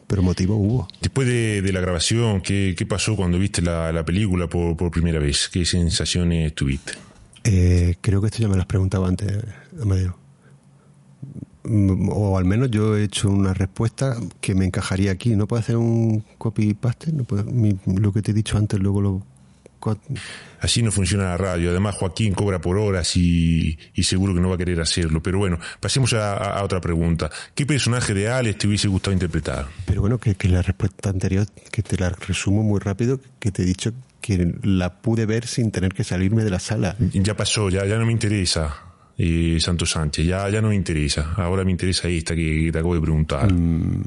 pero 0.06 0.24
motivo 0.24 0.56
hubo. 0.56 0.88
Después 1.00 1.28
de, 1.28 1.72
la 1.72 1.80
grabación, 1.80 2.40
¿qué, 2.40 2.86
pasó 2.88 3.14
cuando 3.14 3.38
viste 3.38 3.62
la, 3.62 4.04
película 4.04 4.48
por, 4.48 4.76
por 4.76 4.90
primera 4.90 5.20
vez? 5.20 5.48
¿Qué 5.48 5.64
sensaciones 5.64 6.52
tuviste? 6.52 6.94
Eh, 7.44 7.96
creo 8.00 8.20
que 8.20 8.26
esto 8.28 8.38
ya 8.38 8.48
me 8.48 8.54
lo 8.54 8.60
has 8.60 8.66
preguntado 8.66 9.06
antes, 9.06 9.42
Amadeo. 9.80 10.16
Mm, 11.64 12.08
o 12.10 12.38
al 12.38 12.44
menos 12.44 12.70
yo 12.70 12.96
he 12.96 13.04
hecho 13.04 13.28
una 13.28 13.54
respuesta 13.54 14.16
que 14.40 14.54
me 14.54 14.64
encajaría 14.64 15.12
aquí. 15.12 15.36
¿No 15.36 15.46
puedo 15.46 15.60
hacer 15.60 15.76
un 15.76 16.24
copy-paste? 16.38 17.12
¿No 17.12 17.24
lo 17.86 18.12
que 18.12 18.22
te 18.22 18.30
he 18.30 18.34
dicho 18.34 18.56
antes, 18.56 18.78
luego 18.80 19.00
lo 19.00 19.22
Así 20.60 20.82
no 20.82 20.92
funciona 20.92 21.24
la 21.24 21.36
radio. 21.36 21.70
Además, 21.70 21.94
Joaquín 21.94 22.34
cobra 22.34 22.60
por 22.60 22.76
horas 22.76 23.16
y, 23.16 23.78
seguro 24.02 24.34
que 24.34 24.40
no 24.40 24.48
va 24.48 24.56
a 24.56 24.58
querer 24.58 24.80
hacerlo. 24.80 25.22
Pero 25.22 25.38
bueno, 25.38 25.58
pasemos 25.80 26.12
a, 26.12 26.62
otra 26.62 26.80
pregunta. 26.80 27.30
¿Qué 27.54 27.64
personaje 27.64 28.12
de 28.12 28.28
Alex 28.28 28.58
te 28.58 28.66
hubiese 28.66 28.88
gustado 28.88 29.12
interpretar? 29.12 29.66
Pero 29.86 30.02
bueno, 30.02 30.18
que, 30.18 30.34
que 30.34 30.48
la 30.48 30.62
respuesta 30.62 31.10
anterior, 31.10 31.46
que 31.72 31.82
te 31.82 31.96
la 31.96 32.10
resumo 32.10 32.62
muy 32.62 32.78
rápido, 32.78 33.20
que 33.38 33.50
te 33.50 33.62
he 33.62 33.64
dicho 33.64 33.92
que 34.20 34.54
la 34.62 35.00
pude 35.00 35.26
ver 35.26 35.46
sin 35.46 35.70
tener 35.70 35.92
que 35.92 36.04
salirme 36.04 36.44
de 36.44 36.50
la 36.50 36.60
sala. 36.60 36.96
Ya 37.12 37.36
pasó, 37.36 37.70
ya, 37.70 37.84
ya 37.86 37.96
no 37.98 38.06
me 38.06 38.12
interesa. 38.12 38.90
Eh, 39.22 39.58
Santo 39.60 39.84
Sánchez, 39.84 40.26
ya, 40.26 40.48
ya 40.48 40.62
no 40.62 40.68
me 40.68 40.74
interesa. 40.74 41.34
Ahora 41.36 41.62
me 41.62 41.70
interesa 41.70 42.08
esta 42.08 42.34
que, 42.34 42.70
te 42.72 42.78
acabo 42.78 42.94
de 42.94 43.02
preguntar. 43.02 43.52
Mm, 43.52 44.02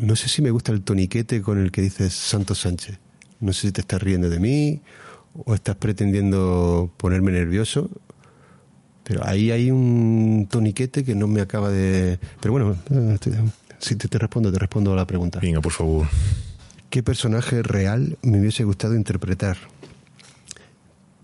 no 0.00 0.16
sé 0.16 0.28
si 0.28 0.42
me 0.42 0.50
gusta 0.50 0.72
el 0.72 0.82
toniquete 0.82 1.40
con 1.40 1.58
el 1.58 1.72
que 1.72 1.80
dices 1.80 2.12
Santo 2.12 2.54
Sánchez. 2.54 2.98
No 3.40 3.54
sé 3.54 3.68
si 3.68 3.72
te 3.72 3.80
estás 3.80 4.02
riendo 4.02 4.28
de 4.28 4.38
mí 4.38 4.82
o 5.32 5.54
estás 5.54 5.76
pretendiendo 5.76 6.92
ponerme 6.98 7.32
nervioso. 7.32 7.88
Pero 9.02 9.26
ahí 9.26 9.50
hay 9.50 9.70
un 9.70 10.48
toniquete 10.50 11.04
que 11.04 11.14
no 11.14 11.26
me 11.26 11.40
acaba 11.40 11.70
de... 11.70 12.18
Pero 12.40 12.52
bueno, 12.52 12.76
eh, 12.90 13.16
si 13.78 13.94
te, 13.94 14.08
te 14.08 14.18
respondo, 14.18 14.52
te 14.52 14.58
respondo 14.58 14.92
a 14.92 14.96
la 14.96 15.06
pregunta. 15.06 15.38
Venga, 15.40 15.60
por 15.60 15.72
favor. 15.72 16.06
¿Qué 16.96 17.02
personaje 17.02 17.62
real 17.62 18.16
me 18.22 18.40
hubiese 18.40 18.64
gustado 18.64 18.94
interpretar? 18.94 19.58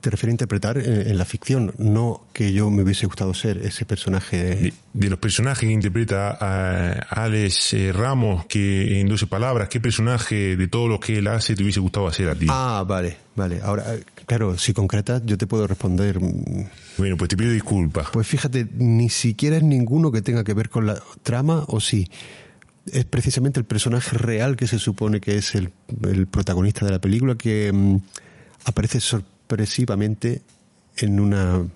Te 0.03 0.11
refiero 0.11 0.29
a 0.29 0.33
interpretar 0.33 0.77
en, 0.77 1.17
la 1.17 1.25
ficción, 1.25 1.73
no 1.79 2.27
que 2.35 2.53
yo 2.53 2.69
me 2.69 2.83
hubiese 2.83 3.07
gustado 3.07 3.33
ser 3.33 3.57
ese 3.57 3.87
personaje. 3.87 4.75
De, 4.93 5.09
los 5.09 5.19
personajes 5.19 5.67
que 5.67 5.73
interpreta 5.73 6.37
a 6.39 7.25
Alex 7.25 7.73
eh, 7.73 7.91
Ramos, 7.91 8.45
que 8.45 9.01
en 9.01 9.09
12 9.09 9.27
palabras, 9.29 9.71
¿qué 9.71 9.81
personaje 9.81 10.59
de 10.59 10.69
todos 10.69 10.91
los 10.91 11.01
que 11.01 11.17
él 11.17 11.27
hace 11.27 11.57
te 11.57 11.63
hubiese 11.63 11.81
gustado 11.81 12.07
hacer 12.07 12.29
a 12.29 12.35
ti? 12.35 12.49
Ah, 12.51 12.85
vale, 12.87 13.17
vale. 13.35 13.61
Ahora, 13.63 13.97
claro, 14.27 14.59
si 14.59 14.75
concretas, 14.75 15.23
yo 15.25 15.39
te 15.39 15.47
puedo 15.47 15.67
responder. 15.67 16.21
Mm, 16.21 16.67
bueno, 16.99 17.17
pues 17.17 17.31
te 17.31 17.37
pido 17.39 17.51
disculpas. 17.51 18.09
Pues 18.13 18.27
fíjate, 18.27 18.69
ni 18.75 19.09
siquiera 19.09 19.57
es 19.57 19.63
ninguno 19.63 20.13
que 20.13 20.21
tenga 20.21 20.45
que 20.45 20.53
ver 20.53 20.69
con 20.69 20.85
la 20.85 21.03
trama, 21.23 21.65
o 21.69 21.81
sí 21.81 22.11
es 22.91 23.05
precisamente 23.05 23.61
el 23.61 23.67
personaje 23.67 24.17
real 24.17 24.57
que 24.57 24.67
se 24.67 24.79
supone 24.79 25.21
que 25.21 25.37
es 25.37 25.55
el, 25.55 25.73
protagonista 26.31 26.85
de 26.85 26.93
la 26.93 27.01
película 27.01 27.37
que 27.37 27.71
mm, 27.73 27.97
aparece 28.65 29.01
sorpresivamente 29.01 30.43
en 30.97 31.21
una 31.21 31.67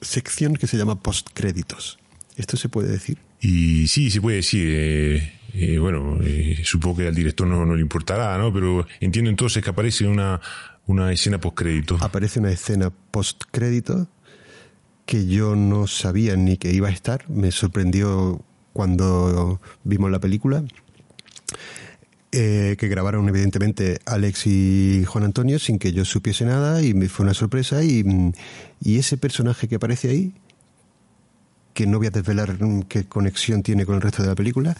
sección 0.00 0.54
que 0.54 0.66
se 0.66 0.76
llama 0.76 1.00
postcréditos. 1.00 1.98
¿Esto 2.36 2.56
se 2.56 2.68
puede 2.68 2.88
decir? 2.88 3.18
Y 3.40 3.86
sí, 3.88 4.10
se 4.10 4.20
puede 4.20 4.36
decir. 4.36 4.68
Eh, 4.68 5.32
eh, 5.54 5.78
bueno, 5.78 6.18
eh, 6.22 6.60
supongo 6.64 6.98
que 6.98 7.08
al 7.08 7.14
director 7.14 7.46
no, 7.46 7.74
le 7.74 7.80
importará, 7.80 8.36
¿no? 8.36 8.52
Pero 8.52 8.86
entiendo 9.00 9.30
entonces 9.30 9.62
que 9.62 9.70
aparece 9.70 10.06
una, 10.06 10.40
una 10.86 11.12
escena 11.12 11.40
postcrédito. 11.40 11.96
Aparece 12.00 12.40
una 12.40 12.50
escena 12.50 12.90
postcrédito 13.10 14.08
que 15.06 15.26
yo 15.26 15.56
no 15.56 15.86
sabía 15.86 16.36
ni 16.36 16.58
que 16.58 16.72
iba 16.72 16.88
a 16.88 16.92
estar. 16.92 17.28
Me 17.30 17.52
sorprendió 17.52 18.44
cuando 18.76 19.58
vimos 19.84 20.10
la 20.10 20.20
película. 20.20 20.62
Eh, 22.30 22.76
que 22.78 22.88
grabaron 22.88 23.26
evidentemente 23.26 24.00
Alex 24.04 24.46
y 24.46 25.04
Juan 25.06 25.24
Antonio 25.24 25.58
sin 25.58 25.78
que 25.78 25.92
yo 25.92 26.04
supiese 26.04 26.44
nada 26.44 26.82
y 26.82 26.92
me 26.92 27.08
fue 27.08 27.24
una 27.24 27.32
sorpresa 27.32 27.82
y, 27.82 28.04
ese 28.84 29.16
personaje 29.16 29.66
que 29.66 29.76
aparece 29.76 30.10
ahí 30.10 30.34
que 31.72 31.86
no 31.86 31.96
voy 31.96 32.08
a 32.08 32.10
desvelar 32.10 32.58
qué 32.88 33.06
conexión 33.06 33.62
tiene 33.62 33.86
con 33.86 33.94
el 33.94 34.02
resto 34.02 34.22
de 34.22 34.28
la 34.28 34.34
película 34.34 34.76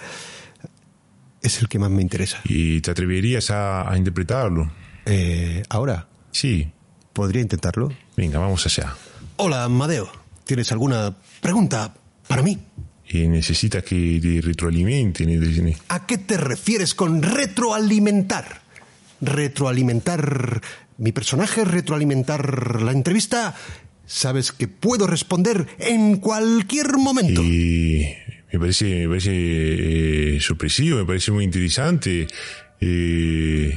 es 1.41 1.63
el 1.63 1.69
que 1.69 1.79
más 1.79 1.91
me 1.91 2.03
interesa 2.03 2.41
¿y 2.45 2.83
te 2.83 2.91
atreverías 2.91 3.51
a, 3.51 3.91
interpretarlo? 3.97 4.71
Eh, 5.07 5.63
¿ahora? 5.71 6.09
sí 6.33 6.71
¿podría 7.15 7.41
intentarlo? 7.41 7.91
venga, 8.17 8.39
vamos 8.39 8.67
allá 8.67 8.95
hola 9.37 9.65
Amadeo 9.65 10.11
¿tienes 10.45 10.71
alguna 10.73 11.17
pregunta 11.41 11.95
para 12.29 12.43
mí? 12.43 12.59
Y 13.09 13.29
necesita 13.29 13.83
que 13.83 14.19
te 14.21 14.41
retroalimenten. 14.41 15.75
¿A 15.89 16.07
qué 16.07 16.19
te 16.19 16.37
refieres 16.37 16.95
con 16.95 17.23
retroalimentar? 17.23 18.63
Retroalimentar 19.21 20.61
mi 20.99 21.13
personaje, 21.13 21.65
retroalimentar 21.65 22.83
la 22.83 22.93
entrevista. 22.93 23.55
Sabes 24.07 24.53
que 24.53 24.69
puedo 24.69 25.07
responder 25.07 25.67
en 25.79 26.17
cualquier 26.17 26.97
momento. 26.97 27.43
Y 27.43 28.07
me 28.53 28.59
parece, 28.59 29.07
me 29.07 29.09
parece 29.09 30.37
eh, 30.37 30.41
sorpresivo, 30.41 30.99
me 30.99 31.05
parece 31.05 31.33
muy 31.33 31.45
interesante. 31.45 32.27
Eh, 32.81 33.77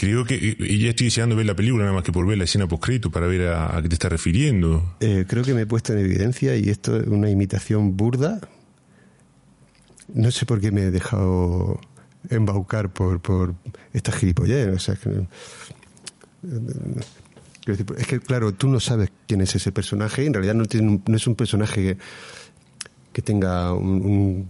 Creo 0.00 0.24
que 0.24 0.56
ya 0.58 0.88
estoy 0.88 1.08
deseando 1.08 1.36
ver 1.36 1.44
la 1.44 1.54
película 1.54 1.84
nada 1.84 1.94
más 1.94 2.04
que 2.04 2.10
por 2.10 2.26
ver 2.26 2.38
la 2.38 2.44
escena 2.44 2.66
postcrédito 2.66 3.10
para 3.10 3.26
ver 3.26 3.48
a, 3.48 3.78
qué 3.82 3.88
te 3.90 3.96
estás 3.96 4.10
refiriendo. 4.10 4.96
Eh, 5.00 5.26
creo 5.28 5.44
que 5.44 5.52
me 5.52 5.60
he 5.60 5.66
puesto 5.66 5.92
en 5.92 5.98
evidencia 5.98 6.56
y 6.56 6.70
esto 6.70 6.98
es 6.98 7.06
una 7.06 7.28
imitación 7.28 7.98
burda. 7.98 8.40
no 10.14 10.30
sé 10.30 10.46
por 10.46 10.58
qué 10.58 10.72
me 10.72 10.84
he 10.84 10.90
dejado 10.90 11.78
embaucar 12.30 12.88
por, 12.90 13.20
por 13.20 13.54
esta 13.92 14.10
gilipollez. 14.10 14.74
O 14.74 14.78
sea, 14.78 14.94
que, 14.96 15.26
es 17.98 18.06
que, 18.06 18.20
claro, 18.20 18.54
tú 18.54 18.68
no 18.68 18.80
sabes 18.80 19.10
quién 19.26 19.42
es 19.42 19.54
ese 19.54 19.70
personaje 19.70 20.22
y 20.22 20.28
en 20.28 20.32
realidad 20.32 20.54
no, 20.54 20.64
es 21.14 21.26
un 21.26 21.34
personaje 21.34 21.98
que, 23.12 23.20
tenga 23.20 23.74
una 23.74 24.46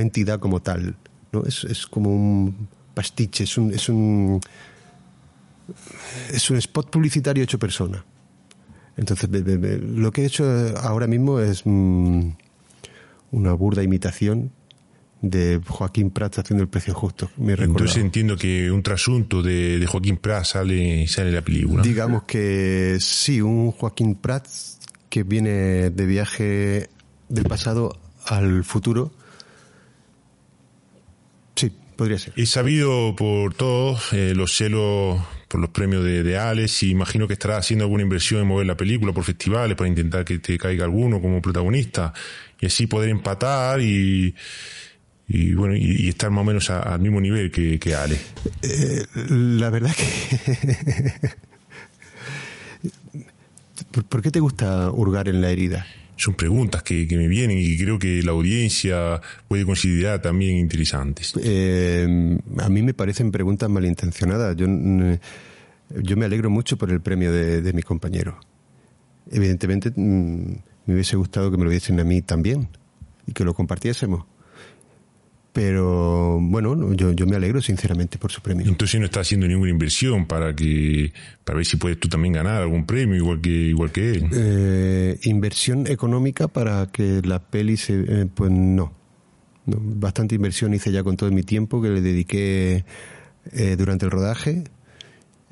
entidad 0.00 0.38
como 0.38 0.62
tal. 0.62 0.94
¿no? 1.32 1.42
Es, 1.42 1.64
es 1.64 1.84
como 1.88 2.14
un 2.14 2.68
pastiche, 2.94 3.42
es 3.42 3.58
un, 3.58 3.72
es 3.72 3.88
un 3.88 4.40
es 6.32 6.50
un 6.50 6.56
spot 6.56 6.90
publicitario 6.90 7.44
hecho 7.44 7.58
persona. 7.58 8.04
Entonces, 8.96 9.28
lo 9.30 10.10
que 10.10 10.22
he 10.22 10.26
hecho 10.26 10.44
ahora 10.78 11.06
mismo 11.06 11.38
es 11.38 11.62
mm, 11.64 12.30
una 13.30 13.52
burda 13.52 13.82
imitación 13.82 14.50
de 15.20 15.60
Joaquín 15.66 16.10
Prats 16.10 16.38
haciendo 16.38 16.62
el 16.62 16.68
precio 16.68 16.94
justo. 16.94 17.30
Me 17.36 17.52
Entonces 17.52 17.98
entiendo 17.98 18.36
que 18.36 18.70
un 18.70 18.82
trasunto 18.82 19.42
de, 19.42 19.84
Joaquín 19.88 20.16
Prats 20.16 20.50
sale, 20.50 21.06
sale 21.08 21.28
en 21.28 21.34
la 21.34 21.42
película. 21.42 21.82
Digamos 21.82 22.24
que 22.24 22.98
sí, 23.00 23.40
un 23.40 23.70
Joaquín 23.72 24.14
Prats 24.16 24.78
que 25.08 25.22
viene 25.22 25.90
de 25.90 26.06
viaje 26.06 26.88
del 27.28 27.44
pasado 27.44 27.98
al 28.26 28.64
futuro. 28.64 29.12
Sí, 31.54 31.72
podría 31.96 32.18
ser. 32.18 32.34
He 32.36 32.46
sabido 32.46 33.14
por 33.16 33.54
todos 33.54 34.12
eh, 34.12 34.34
los 34.34 34.56
celos 34.56 35.20
por 35.48 35.60
los 35.60 35.70
premios 35.70 36.04
de, 36.04 36.22
de 36.22 36.38
Alex 36.38 36.82
y 36.82 36.90
imagino 36.90 37.26
que 37.26 37.32
estará 37.32 37.56
haciendo 37.56 37.84
alguna 37.84 38.02
inversión 38.02 38.42
en 38.42 38.46
mover 38.46 38.66
la 38.66 38.76
película 38.76 39.12
por 39.12 39.24
festivales 39.24 39.76
para 39.76 39.88
intentar 39.88 40.24
que 40.24 40.38
te 40.38 40.58
caiga 40.58 40.84
alguno 40.84 41.20
como 41.20 41.42
protagonista 41.42 42.12
y 42.60 42.66
así 42.66 42.86
poder 42.86 43.08
empatar 43.08 43.80
y, 43.80 44.34
y 45.26 45.54
bueno 45.54 45.74
y, 45.74 46.08
estar 46.08 46.30
más 46.30 46.42
o 46.42 46.44
menos 46.44 46.70
al 46.70 47.00
mismo 47.00 47.20
nivel 47.20 47.50
que, 47.50 47.78
que 47.78 47.94
Ale. 47.94 48.18
Eh, 48.62 49.04
la 49.30 49.70
verdad 49.70 49.94
que 49.94 51.38
¿Por 54.08 54.22
qué 54.22 54.30
te 54.30 54.40
gusta 54.40 54.90
hurgar 54.90 55.28
en 55.28 55.40
la 55.40 55.50
herida? 55.50 55.86
Son 56.18 56.34
preguntas 56.34 56.82
que, 56.82 57.06
que, 57.06 57.16
me 57.16 57.28
vienen 57.28 57.58
y 57.58 57.78
creo 57.78 57.98
que 57.98 58.22
la 58.22 58.32
audiencia 58.32 59.20
puede 59.46 59.64
considerar 59.64 60.20
también 60.20 60.56
interesantes. 60.56 61.32
Eh, 61.42 62.36
a 62.58 62.68
mí 62.68 62.82
me 62.82 62.92
parecen 62.92 63.30
preguntas 63.30 63.70
malintencionadas. 63.70 64.56
Yo, 64.56 64.66
yo 64.66 66.16
me 66.16 66.24
alegro 66.26 66.50
mucho 66.50 66.76
por 66.76 66.90
el 66.90 67.00
premio 67.00 67.32
de, 67.32 67.62
de 67.62 67.72
mi 67.72 67.82
compañero. 67.82 68.38
Evidentemente 69.30 69.92
mm, 69.94 70.52
me 70.86 70.94
hubiese 70.94 71.16
gustado 71.16 71.50
que 71.50 71.56
me 71.56 71.64
lo 71.64 71.70
diesen 71.70 72.00
a 72.00 72.04
mí 72.04 72.20
también 72.20 72.68
y 73.24 73.32
que 73.32 73.44
lo 73.44 73.54
compartiésemos 73.54 74.24
pero 75.58 76.38
bueno, 76.40 76.92
yo, 76.94 77.10
yo 77.10 77.26
me 77.26 77.34
alegro 77.34 77.60
sinceramente 77.60 78.16
por 78.16 78.30
su 78.30 78.40
premio. 78.40 78.64
Entonces 78.68 79.00
no 79.00 79.06
está 79.06 79.18
haciendo 79.18 79.48
ninguna 79.48 79.72
inversión 79.72 80.24
para 80.24 80.54
que 80.54 81.12
para 81.42 81.56
ver 81.56 81.66
si 81.66 81.76
puedes 81.76 81.98
tú 81.98 82.06
también 82.08 82.34
ganar 82.34 82.62
algún 82.62 82.86
premio 82.86 83.16
igual 83.16 83.40
que 83.40 83.50
igual 83.50 83.90
que 83.90 84.10
él. 84.12 84.28
Eh, 84.32 85.18
inversión 85.24 85.88
económica 85.88 86.46
para 86.46 86.86
que 86.92 87.22
la 87.24 87.40
peli 87.40 87.76
se 87.76 87.94
eh, 88.06 88.26
pues 88.32 88.52
no. 88.52 88.92
bastante 89.66 90.36
inversión 90.36 90.74
hice 90.74 90.92
ya 90.92 91.02
con 91.02 91.16
todo 91.16 91.28
mi 91.32 91.42
tiempo 91.42 91.82
que 91.82 91.88
le 91.88 92.02
dediqué 92.02 92.84
eh, 93.50 93.74
durante 93.76 94.04
el 94.04 94.12
rodaje. 94.12 94.62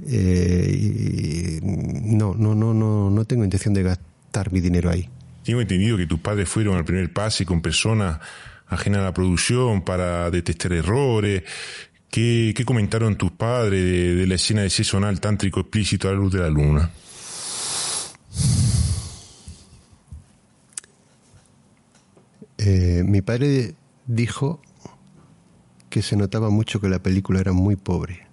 y 0.08 1.58
no, 1.62 2.36
no, 2.38 2.54
no, 2.54 2.72
no, 2.72 3.10
no 3.10 3.24
tengo 3.24 3.42
intención 3.42 3.74
de 3.74 3.82
gastar 3.82 4.52
mi 4.52 4.60
dinero 4.60 4.88
ahí. 4.88 5.08
Tengo 5.42 5.60
entendido 5.60 5.96
que 5.96 6.06
tus 6.06 6.20
padres 6.20 6.48
fueron 6.48 6.76
al 6.76 6.84
primer 6.84 7.12
pase 7.12 7.44
con 7.44 7.60
personas 7.60 8.20
ajena 8.68 8.98
a 8.98 9.02
la 9.02 9.14
producción 9.14 9.82
para 9.82 10.30
detectar 10.30 10.72
errores. 10.72 11.42
¿Qué, 12.10 12.54
comentaron 12.64 13.16
tus 13.16 13.32
padres 13.32 14.16
de, 14.16 14.26
la 14.26 14.34
escena 14.36 14.62
de 14.62 14.70
sexo 14.70 15.00
tántrico 15.20 15.60
explícito 15.60 16.08
a 16.08 16.12
la 16.12 16.18
luz 16.18 16.32
de 16.32 16.40
la 16.40 16.48
luna? 16.48 16.90
Eh, 22.58 23.02
mi 23.04 23.22
padre 23.22 23.74
dijo 24.06 24.60
que 25.90 26.02
se 26.02 26.16
notaba 26.16 26.50
mucho 26.50 26.80
que 26.80 26.88
la 26.88 26.98
película 26.98 27.40
era 27.40 27.52
muy 27.52 27.76
pobre 27.76 28.25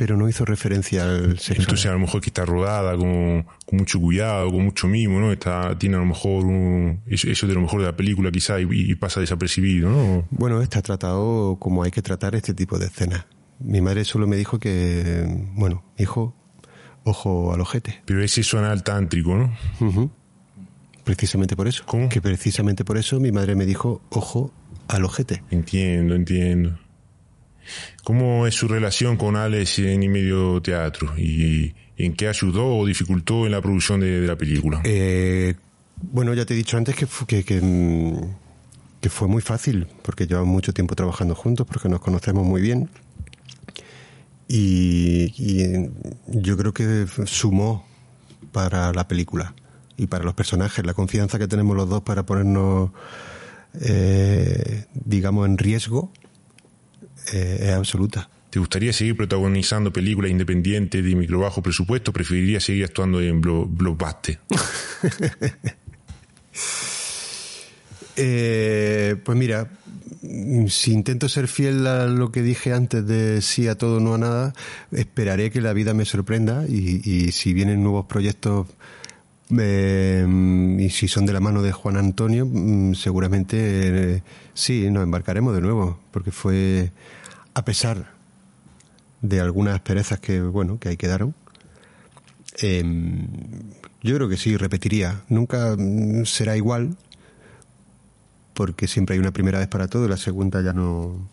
pero 0.00 0.16
no 0.16 0.30
hizo 0.30 0.46
referencia 0.46 1.02
al 1.02 1.38
sexo. 1.38 1.60
Entonces 1.60 1.84
a 1.84 1.92
lo 1.92 1.98
mejor 1.98 2.22
que 2.22 2.30
está 2.30 2.46
rodada 2.46 2.96
con, 2.96 3.44
mucho 3.70 4.00
cuidado, 4.00 4.50
con 4.50 4.64
mucho 4.64 4.88
mimo, 4.88 5.20
¿no? 5.20 5.30
Está, 5.30 5.76
tiene 5.76 5.96
a 5.96 5.98
lo 5.98 6.06
mejor 6.06 6.46
un, 6.46 7.02
eso, 7.06 7.46
de 7.46 7.52
lo 7.52 7.60
mejor 7.60 7.80
de 7.80 7.86
la 7.86 7.94
película 7.94 8.30
quizá 8.30 8.58
y, 8.58 8.94
pasa 8.94 9.20
desapercibido, 9.20 9.90
¿no? 9.90 10.26
Bueno, 10.30 10.62
está 10.62 10.80
tratado 10.80 11.58
como 11.60 11.82
hay 11.82 11.90
que 11.90 12.00
tratar 12.00 12.34
este 12.34 12.54
tipo 12.54 12.78
de 12.78 12.86
escenas. 12.86 13.26
Mi 13.58 13.82
madre 13.82 14.06
solo 14.06 14.26
me 14.26 14.36
dijo 14.36 14.58
que, 14.58 15.26
bueno, 15.52 15.84
hijo, 15.98 16.34
ojo 17.04 17.52
al 17.52 17.60
ojete. 17.60 18.00
Pero 18.06 18.24
ese 18.24 18.42
suena 18.42 18.72
al 18.72 18.82
tántrico, 18.82 19.36
¿no? 19.36 20.10
Precisamente 21.04 21.56
por 21.56 21.68
eso. 21.68 21.82
¿Cómo? 21.84 22.08
Que 22.08 22.22
precisamente 22.22 22.86
por 22.86 22.96
eso 22.96 23.20
mi 23.20 23.32
madre 23.32 23.54
me 23.54 23.66
dijo, 23.66 24.00
ojo 24.08 24.50
al 24.88 25.04
ojete. 25.04 25.42
Entiendo, 25.50 26.14
entiendo. 26.14 26.78
¿Cómo 28.04 28.46
es 28.46 28.54
su 28.54 28.66
relación 28.66 29.16
con 29.16 29.36
Alex 29.36 29.80
en 29.80 30.02
y 30.02 30.08
medio 30.08 30.60
teatro? 30.62 31.12
¿Y 31.18 31.74
en 31.96 32.14
qué 32.14 32.28
ayudó 32.28 32.78
o 32.78 32.86
dificultó 32.86 33.44
en 33.46 33.52
la 33.52 33.60
producción 33.60 34.00
de, 34.00 34.20
la 34.20 34.36
película? 34.36 34.80
Eh, 34.84 35.54
bueno, 35.96 36.32
ya 36.32 36.46
te 36.46 36.54
he 36.54 36.56
dicho 36.56 36.76
antes 36.76 36.96
que, 36.96 37.44
que, 37.44 37.60
mm, 37.60 38.20
que, 39.00 39.10
fue 39.10 39.28
muy 39.28 39.42
fácil, 39.42 39.86
porque 40.02 40.26
llevamos 40.26 40.48
mucho 40.48 40.72
tiempo 40.72 40.94
trabajando 40.94 41.34
juntos, 41.34 41.66
porque 41.66 41.88
nos 41.88 42.00
conocemos 42.00 42.46
muy 42.46 42.62
bien. 42.62 42.88
Y, 44.48 45.32
yo 46.26 46.56
creo 46.56 46.72
que 46.72 47.06
sumó 47.26 47.86
para 48.50 48.92
la 48.92 49.06
película 49.06 49.54
y 49.96 50.06
para 50.06 50.24
los 50.24 50.34
personajes, 50.34 50.84
la 50.84 50.94
confianza 50.94 51.38
que 51.38 51.46
tenemos 51.46 51.76
los 51.76 51.88
dos 51.88 52.02
para 52.02 52.24
ponernos, 52.24 52.90
eh, 53.80 54.86
digamos, 54.94 55.46
en 55.46 55.58
riesgo 55.58 56.10
eh, 57.32 57.58
es 57.60 57.70
absoluta. 57.70 58.28
¿Te 58.50 58.58
gustaría 58.58 58.92
seguir 58.92 59.16
protagonizando 59.16 59.92
películas 59.92 60.30
independientes 60.30 61.04
de 61.04 61.14
micro 61.14 61.38
bajo 61.38 61.62
presupuesto 61.62 62.10
o 62.10 62.14
preferirías 62.14 62.64
seguir 62.64 62.84
actuando 62.84 63.20
en 63.20 63.40
blockbuster? 63.40 64.40
eh, 68.16 69.16
pues 69.22 69.38
mira, 69.38 69.70
si 70.68 70.92
intento 70.92 71.28
ser 71.28 71.48
fiel 71.48 71.86
a 71.86 72.06
lo 72.06 72.30
que 72.30 72.42
dije 72.42 72.72
antes 72.72 73.06
de 73.06 73.40
sí 73.40 73.68
a 73.68 73.76
todo, 73.76 74.00
no 74.00 74.14
a 74.14 74.18
nada, 74.18 74.52
esperaré 74.90 75.50
que 75.50 75.60
la 75.60 75.72
vida 75.72 75.94
me 75.94 76.04
sorprenda 76.04 76.66
y, 76.68 77.32
si 77.32 77.54
vienen 77.54 77.82
nuevos 77.82 78.06
proyectos 78.06 78.66
eh, 79.58 80.26
y 80.78 80.90
si 80.90 81.08
son 81.08 81.24
de 81.24 81.32
la 81.32 81.40
mano 81.40 81.62
de 81.62 81.72
Juan 81.72 81.96
Antonio, 81.96 82.46
mm, 82.46 82.94
seguramente 82.94 84.16
eh, 84.16 84.22
sí, 84.60 84.90
nos 84.90 85.02
embarcaremos 85.02 85.54
de 85.54 85.60
nuevo, 85.60 85.98
porque 86.10 86.30
fue 86.30 86.92
a 87.54 87.64
pesar 87.64 88.12
de 89.22 89.40
algunas 89.40 89.80
perezas 89.80 90.20
que, 90.20 90.40
bueno, 90.40 90.78
que 90.78 90.90
ahí 90.90 90.96
quedaron, 90.96 91.34
em, 92.58 93.26
yo 94.02 94.14
creo 94.16 94.28
que 94.28 94.36
sí, 94.36 94.56
repetiría. 94.56 95.22
Nunca 95.28 95.76
mm, 95.76 96.24
será 96.24 96.56
igual, 96.56 96.96
porque 98.54 98.86
siempre 98.86 99.14
hay 99.14 99.20
una 99.20 99.32
primera 99.32 99.58
vez 99.58 99.68
para 99.68 99.88
todo 99.88 100.06
y 100.06 100.08
la 100.08 100.16
segunda 100.16 100.62
ya 100.62 100.72
no... 100.72 101.28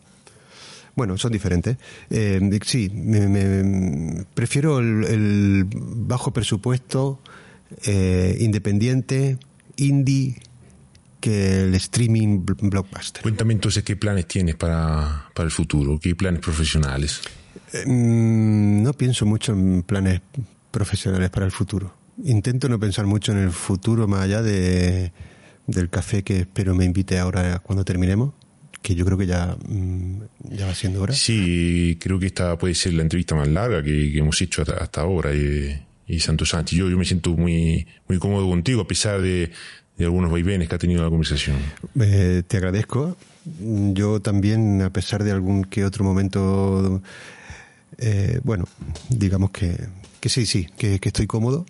Bueno, 0.96 1.18
son 1.18 1.32
diferentes. 1.32 1.78
Em, 2.10 2.50
sí, 2.66 2.90
me, 2.90 4.26
prefiero 4.34 4.80
el, 4.80 5.68
bajo 5.70 6.32
presupuesto, 6.32 7.20
eh, 7.86 8.38
independiente, 8.40 9.38
indie, 9.76 10.38
que 11.28 11.64
el 11.64 11.76
streaming 11.76 12.46
blockbuster. 12.46 13.22
Cuéntame 13.22 13.54
entonces 13.54 13.84
qué 13.84 13.98
planes 13.98 14.28
tienes 14.28 14.56
para, 14.56 15.30
para 15.34 15.46
el 15.46 15.52
futuro, 15.52 16.00
qué 16.00 16.16
planes 16.16 16.40
profesionales. 16.40 17.20
Eh, 17.74 17.84
mm, 17.86 18.82
no 18.82 18.94
pienso 18.94 19.26
mucho 19.26 19.52
en 19.52 19.84
planes 19.84 20.22
profesionales 20.72 21.30
para 21.30 21.46
el 21.46 21.52
futuro. 21.52 21.94
Intento 22.24 22.70
no 22.70 22.80
pensar 22.80 23.06
mucho 23.06 23.34
en 23.34 23.40
el 23.40 23.52
futuro 23.52 24.08
más 24.08 24.22
allá 24.22 24.42
de, 24.42 25.12
del 25.66 25.90
café 25.90 26.24
que 26.24 26.40
espero 26.40 26.74
me 26.74 26.86
invite 26.86 27.20
ahora 27.20 27.60
cuando 27.60 27.84
terminemos 27.84 28.34
que 28.82 28.96
yo 28.96 29.04
creo 29.04 29.18
que 29.18 29.26
ya, 29.26 29.58
mm, 29.68 30.22
ya 30.52 30.66
va 30.66 30.74
siendo 30.74 31.02
hora. 31.02 31.14
Sí, 31.14 31.98
creo 32.00 32.20
que 32.20 32.28
esta 32.28 32.58
puede 32.58 32.74
ser 32.74 32.94
la 32.94 33.02
entrevista 33.02 33.36
más 33.36 33.50
larga 33.50 33.84
que, 33.84 34.18
hemos 34.18 34.42
hecho 34.42 34.62
hasta, 34.62 35.02
ahora. 35.02 35.36
Y, 35.36 35.78
y 36.08 36.22
Santos 36.22 36.50
Sánchez, 36.50 36.80
yo, 36.80 36.90
yo 36.90 36.98
me 36.98 37.04
siento 37.04 37.32
muy, 37.32 37.86
muy 38.08 38.18
cómodo 38.18 38.48
contigo, 38.48 38.82
a 38.82 38.88
pesar 38.88 39.22
de, 39.22 39.52
de 39.98 40.06
algunos 40.06 40.32
vaivenes 40.32 40.70
que 40.70 40.76
ha 40.76 40.78
tenido 40.78 41.04
la 41.04 41.10
conversación. 41.10 41.58
Eh, 42.00 42.44
te 42.48 42.58
agradezco. 42.58 43.18
Yo 43.94 44.20
también, 44.22 44.82
a 44.82 44.92
pesar 44.92 45.24
de 45.24 45.32
algún 45.32 45.64
que 45.64 45.86
otro 45.86 46.04
momento, 46.04 47.02
eh, 47.98 48.40
bueno, 48.44 48.66
digamos 49.10 49.52
que, 49.52 49.76
que 50.20 50.30
sí, 50.30 50.46
sí, 50.46 50.68
que, 50.78 51.00
estoy 51.02 51.26
cómodo. 51.26 51.66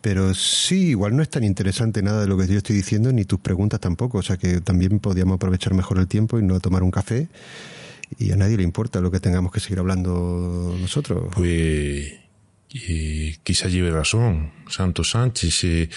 Pero 0.00 0.34
sí, 0.34 0.88
igual 0.88 1.16
no 1.16 1.22
es 1.22 1.30
tan 1.30 1.44
interesante 1.44 2.02
nada 2.02 2.20
de 2.20 2.26
lo 2.26 2.36
que 2.36 2.46
yo 2.46 2.58
estoy 2.58 2.76
diciendo, 2.76 3.10
ni 3.12 3.24
tus 3.24 3.40
preguntas 3.40 3.80
tampoco. 3.80 4.18
O 4.18 4.22
sea 4.22 4.36
que 4.36 4.60
también 4.60 4.98
podríamos 4.98 5.36
aprovechar 5.36 5.74
mejor 5.74 5.98
el 5.98 6.06
tiempo 6.06 6.38
y 6.38 6.42
no 6.42 6.60
tomar 6.60 6.82
un 6.82 6.90
café. 6.90 7.28
Y 8.18 8.30
a 8.30 8.36
nadie 8.36 8.56
le 8.56 8.62
importa 8.62 9.00
lo 9.00 9.10
que 9.10 9.20
tengamos 9.20 9.50
que 9.50 9.60
seguir 9.60 9.78
hablando 9.78 10.76
nosotros. 10.78 11.32
Pues 11.34 12.12
eh, 12.74 13.36
quizá 13.42 13.68
lleve 13.68 13.90
razón, 13.90 14.52
Santos 14.68 15.10
Sánchez. 15.10 15.88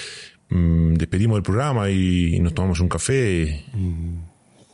Eh, 0.49 0.55
mm, 0.55 0.93
despedimos 0.95 1.37
el 1.37 1.43
programa 1.43 1.89
y 1.89 2.39
nos 2.39 2.53
tomamos 2.53 2.79
un 2.79 2.89
café. 2.89 3.65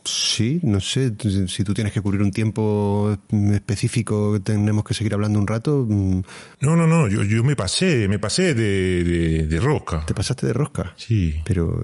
Sí, 0.06 0.60
no 0.62 0.80
sé, 0.80 1.12
si 1.48 1.64
tú 1.64 1.72
tienes 1.72 1.90
que 1.92 2.02
cubrir 2.02 2.20
un 2.20 2.30
tiempo 2.30 3.16
específico, 3.54 4.38
tenemos 4.42 4.84
que 4.84 4.92
seguir 4.92 5.14
hablando 5.14 5.38
un 5.38 5.46
rato. 5.46 5.86
mm, 5.88 6.20
No, 6.60 6.76
no, 6.76 6.86
no, 6.86 7.08
yo, 7.08 7.22
yo 7.22 7.42
me 7.42 7.56
pasé, 7.56 8.06
me 8.06 8.18
pasé 8.18 8.52
de, 8.54 9.02
de, 9.02 9.46
de 9.46 9.60
rosca. 9.60 10.04
¿Te 10.04 10.12
pasaste 10.12 10.46
de 10.46 10.52
rosca? 10.52 10.92
Sí. 10.96 11.40
Pero, 11.46 11.82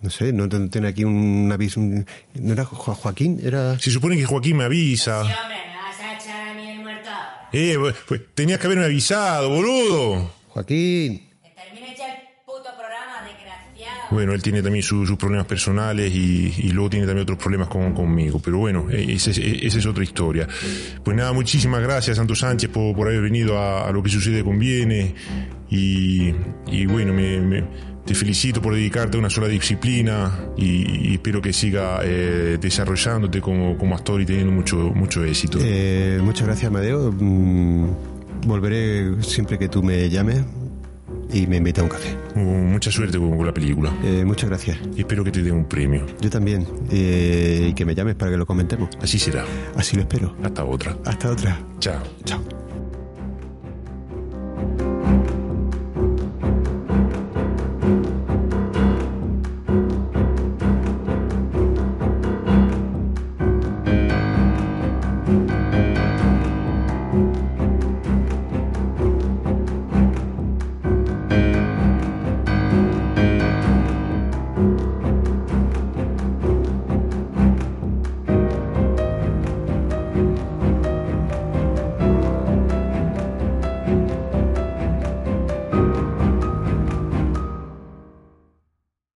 no 0.00 0.08
sé, 0.08 0.32
no 0.32 0.48
tiene 0.70 0.88
aquí 0.88 1.04
un 1.04 1.50
aviso. 1.52 1.80
un- 1.80 2.06
¿No 2.36 2.52
era 2.54 2.64
Jo- 2.64 2.94
Joaquín? 2.94 3.38
Era. 3.44 3.78
Se 3.78 3.90
supone 3.90 4.16
que 4.16 4.24
Joaquín 4.24 4.56
me 4.56 4.64
avisa. 4.64 5.22
Sí, 5.22 5.30
hombre, 5.42 5.56
me 5.68 5.76
vas 5.76 6.00
a 6.00 6.14
echar 6.16 6.48
a 6.48 6.54
mí 6.54 6.66
el 6.70 6.80
muerto. 6.80 7.10
Eh, 7.52 7.76
pues, 7.78 7.94
pues, 8.08 8.20
tenías 8.34 8.58
que 8.58 8.66
haberme 8.68 8.86
avisado, 8.86 9.50
boludo. 9.50 10.30
Joaquín. 10.48 11.28
Que 11.42 11.50
termine 11.50 11.94
ya 11.94 12.06
el 12.14 12.20
puto 12.46 12.70
programa, 12.74 13.22
desgraciado. 13.28 13.99
Bueno, 14.10 14.32
él 14.32 14.42
tiene 14.42 14.62
también 14.62 14.82
su- 14.82 15.06
sus 15.06 15.16
problemas 15.16 15.46
personales 15.46 16.12
y, 16.14 16.52
y 16.58 16.70
luego 16.72 16.90
tiene 16.90 17.06
también 17.06 17.22
otros 17.22 17.38
problemas 17.38 17.68
con, 17.68 17.92
conmigo. 17.94 18.40
Pero 18.44 18.58
bueno, 18.58 18.86
esa 18.90 19.30
es, 19.30 19.38
esa 19.38 19.78
es 19.78 19.86
otra 19.86 20.02
historia. 20.02 20.48
Pues 21.04 21.16
nada, 21.16 21.32
muchísimas 21.32 21.80
gracias, 21.82 22.16
Santos 22.16 22.40
Sánchez, 22.40 22.70
por, 22.70 22.94
por 22.96 23.06
haber 23.08 23.22
venido 23.22 23.58
a, 23.58 23.88
a 23.88 23.92
lo 23.92 24.02
que 24.02 24.10
sucede 24.10 24.42
conviene. 24.42 25.14
Y, 25.70 26.32
y 26.66 26.86
bueno, 26.86 27.12
me, 27.12 27.40
me- 27.40 27.64
te 28.04 28.14
felicito 28.14 28.60
por 28.60 28.74
dedicarte 28.74 29.16
a 29.16 29.20
una 29.20 29.30
sola 29.30 29.46
disciplina 29.46 30.32
y, 30.56 31.12
espero 31.12 31.40
que 31.40 31.52
siga 31.52 32.00
eh, 32.02 32.58
desarrollándote 32.60 33.40
como, 33.40 33.76
como 33.78 33.94
actor 33.94 34.20
y 34.20 34.26
teniendo 34.26 34.50
mucho, 34.50 34.76
mucho 34.76 35.24
éxito. 35.24 35.58
Eh, 35.62 36.18
muchas 36.20 36.46
gracias, 36.48 36.68
Amadeo. 36.68 37.12
Mm, 37.12 37.86
volveré 38.46 39.22
siempre 39.22 39.58
que 39.58 39.68
tú 39.68 39.82
me 39.84 40.08
llames 40.10 40.38
y 41.32 41.46
me 41.46 41.56
invites 41.56 41.80
a 41.80 41.84
un 41.84 41.88
café. 41.88 42.16
Uh, 42.34 42.40
mucha 42.40 42.90
suerte 42.90 43.18
con, 43.18 43.36
con 43.36 43.46
la 43.46 43.54
película. 43.54 43.92
Eh, 44.02 44.24
muchas 44.24 44.48
gracias. 44.48 44.78
Y 44.96 45.00
espero 45.00 45.24
que 45.24 45.30
te 45.30 45.42
dé 45.42 45.52
un 45.52 45.64
premio. 45.64 46.06
Yo 46.20 46.30
también. 46.30 46.66
Eh, 46.90 47.68
y 47.70 47.74
que 47.74 47.84
me 47.84 47.94
llames 47.94 48.14
para 48.14 48.30
que 48.30 48.36
lo 48.36 48.46
comentemos. 48.46 48.90
Así 49.00 49.18
será. 49.18 49.44
Así 49.76 49.96
lo 49.96 50.02
espero. 50.02 50.34
Hasta 50.42 50.64
otra. 50.64 50.96
Hasta 51.04 51.30
otra. 51.30 51.58
Chao. 51.78 52.02
Chao. 52.24 52.59